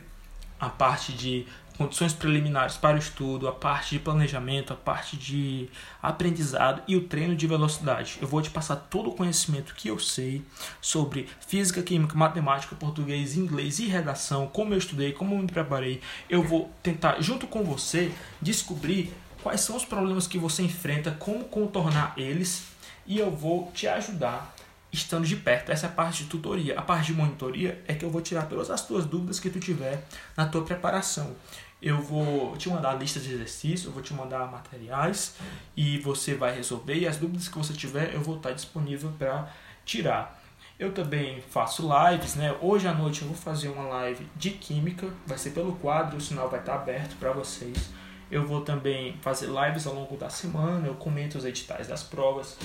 a 0.59 0.69
parte 0.69 1.11
de 1.11 1.45
condições 1.77 2.13
preliminares 2.13 2.77
para 2.77 2.95
o 2.95 2.99
estudo, 2.99 3.47
a 3.47 3.51
parte 3.51 3.91
de 3.91 3.99
planejamento, 3.99 4.73
a 4.73 4.75
parte 4.75 5.17
de 5.17 5.69
aprendizado 6.01 6.81
e 6.87 6.95
o 6.95 7.07
treino 7.07 7.35
de 7.35 7.45
velocidade. 7.47 8.17
Eu 8.21 8.27
vou 8.27 8.41
te 8.41 8.49
passar 8.49 8.75
todo 8.75 9.09
o 9.09 9.13
conhecimento 9.13 9.75
que 9.75 9.89
eu 9.89 9.99
sei 9.99 10.41
sobre 10.81 11.27
física, 11.45 11.81
química, 11.83 12.15
matemática, 12.15 12.75
português, 12.75 13.35
inglês 13.35 13.79
e 13.79 13.87
redação, 13.87 14.47
como 14.47 14.73
eu 14.73 14.77
estudei, 14.77 15.11
como 15.11 15.35
eu 15.35 15.39
me 15.39 15.47
preparei. 15.47 16.01
Eu 16.29 16.43
vou 16.43 16.71
tentar, 16.81 17.21
junto 17.21 17.45
com 17.45 17.63
você, 17.63 18.11
descobrir 18.41 19.13
quais 19.43 19.61
são 19.61 19.75
os 19.75 19.85
problemas 19.85 20.27
que 20.27 20.37
você 20.37 20.63
enfrenta, 20.63 21.11
como 21.11 21.43
contornar 21.45 22.13
eles 22.17 22.63
e 23.05 23.19
eu 23.19 23.29
vou 23.29 23.71
te 23.73 23.87
ajudar 23.87 24.54
estando 24.95 25.25
de 25.25 25.35
perto. 25.35 25.71
Essa 25.71 25.87
é 25.87 25.89
a 25.89 25.91
parte 25.91 26.23
de 26.23 26.29
tutoria. 26.29 26.77
A 26.77 26.81
parte 26.81 27.07
de 27.07 27.13
monitoria 27.13 27.83
é 27.87 27.93
que 27.93 28.03
eu 28.03 28.09
vou 28.09 28.21
tirar 28.21 28.43
todas 28.43 28.69
as 28.69 28.85
tuas 28.85 29.05
dúvidas 29.05 29.39
que 29.39 29.49
tu 29.49 29.59
tiver 29.59 30.03
na 30.35 30.45
tua 30.45 30.63
preparação. 30.63 31.35
Eu 31.81 32.01
vou 32.01 32.55
te 32.57 32.69
mandar 32.69 32.93
listas 32.93 33.23
de 33.23 33.33
exercícios, 33.33 33.85
eu 33.85 33.91
vou 33.91 34.01
te 34.01 34.13
mandar 34.13 34.49
materiais 34.49 35.35
e 35.75 35.99
você 35.99 36.33
vai 36.33 36.55
resolver. 36.55 36.95
E 36.95 37.07
as 37.07 37.17
dúvidas 37.17 37.47
que 37.47 37.57
você 37.57 37.73
tiver, 37.73 38.13
eu 38.13 38.21
vou 38.21 38.37
estar 38.37 38.51
disponível 38.51 39.11
para 39.17 39.51
tirar. 39.85 40.41
Eu 40.79 40.91
também 40.93 41.41
faço 41.41 41.87
lives, 41.87 42.35
né? 42.35 42.55
Hoje 42.61 42.87
à 42.87 42.93
noite 42.93 43.21
eu 43.21 43.27
vou 43.27 43.37
fazer 43.37 43.69
uma 43.69 43.83
live 43.83 44.27
de 44.35 44.51
química, 44.51 45.07
vai 45.25 45.37
ser 45.37 45.51
pelo 45.51 45.73
quadro, 45.75 46.17
o 46.17 46.21
sinal 46.21 46.49
vai 46.49 46.59
estar 46.59 46.75
aberto 46.75 47.15
para 47.17 47.31
vocês. 47.31 47.89
Eu 48.29 48.45
vou 48.45 48.61
também 48.61 49.17
fazer 49.21 49.47
lives 49.47 49.85
ao 49.85 49.93
longo 49.93 50.17
da 50.17 50.29
semana, 50.29 50.87
eu 50.87 50.95
comento 50.95 51.37
os 51.37 51.45
editais 51.45 51.87
das 51.87 52.03
provas. 52.03 52.57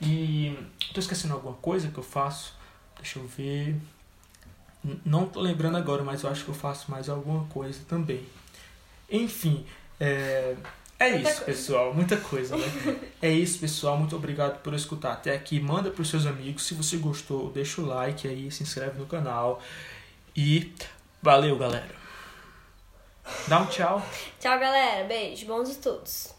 E 0.00 0.56
tô 0.94 1.00
esquecendo 1.00 1.34
alguma 1.34 1.54
coisa 1.54 1.88
que 1.88 1.98
eu 1.98 2.04
faço? 2.04 2.54
Deixa 2.96 3.18
eu 3.18 3.26
ver. 3.26 3.76
Não 5.04 5.26
tô 5.26 5.40
lembrando 5.40 5.76
agora, 5.76 6.02
mas 6.02 6.22
eu 6.22 6.30
acho 6.30 6.44
que 6.44 6.50
eu 6.50 6.54
faço 6.54 6.90
mais 6.90 7.08
alguma 7.08 7.44
coisa 7.46 7.80
também. 7.88 8.24
Enfim, 9.10 9.66
é, 9.98 10.56
é 10.98 11.16
isso, 11.16 11.22
coisa. 11.22 11.44
pessoal. 11.44 11.94
Muita 11.94 12.16
coisa, 12.16 12.56
né? 12.56 12.66
é 13.22 13.30
isso, 13.30 13.58
pessoal. 13.58 13.96
Muito 13.96 14.14
obrigado 14.16 14.60
por 14.62 14.74
escutar 14.74 15.12
até 15.12 15.34
aqui. 15.34 15.60
Manda 15.60 15.90
para 15.90 16.02
os 16.02 16.08
seus 16.08 16.26
amigos. 16.26 16.64
Se 16.64 16.74
você 16.74 16.96
gostou, 16.96 17.50
deixa 17.50 17.80
o 17.80 17.86
like 17.86 18.26
aí, 18.26 18.50
se 18.50 18.62
inscreve 18.62 18.98
no 18.98 19.06
canal. 19.06 19.60
E 20.36 20.72
valeu, 21.22 21.58
galera. 21.58 21.98
Dá 23.46 23.60
um 23.60 23.66
tchau. 23.66 24.04
Tchau, 24.40 24.58
galera. 24.58 25.06
Beijo. 25.06 25.46
Bons 25.46 25.68
estudos. 25.68 26.37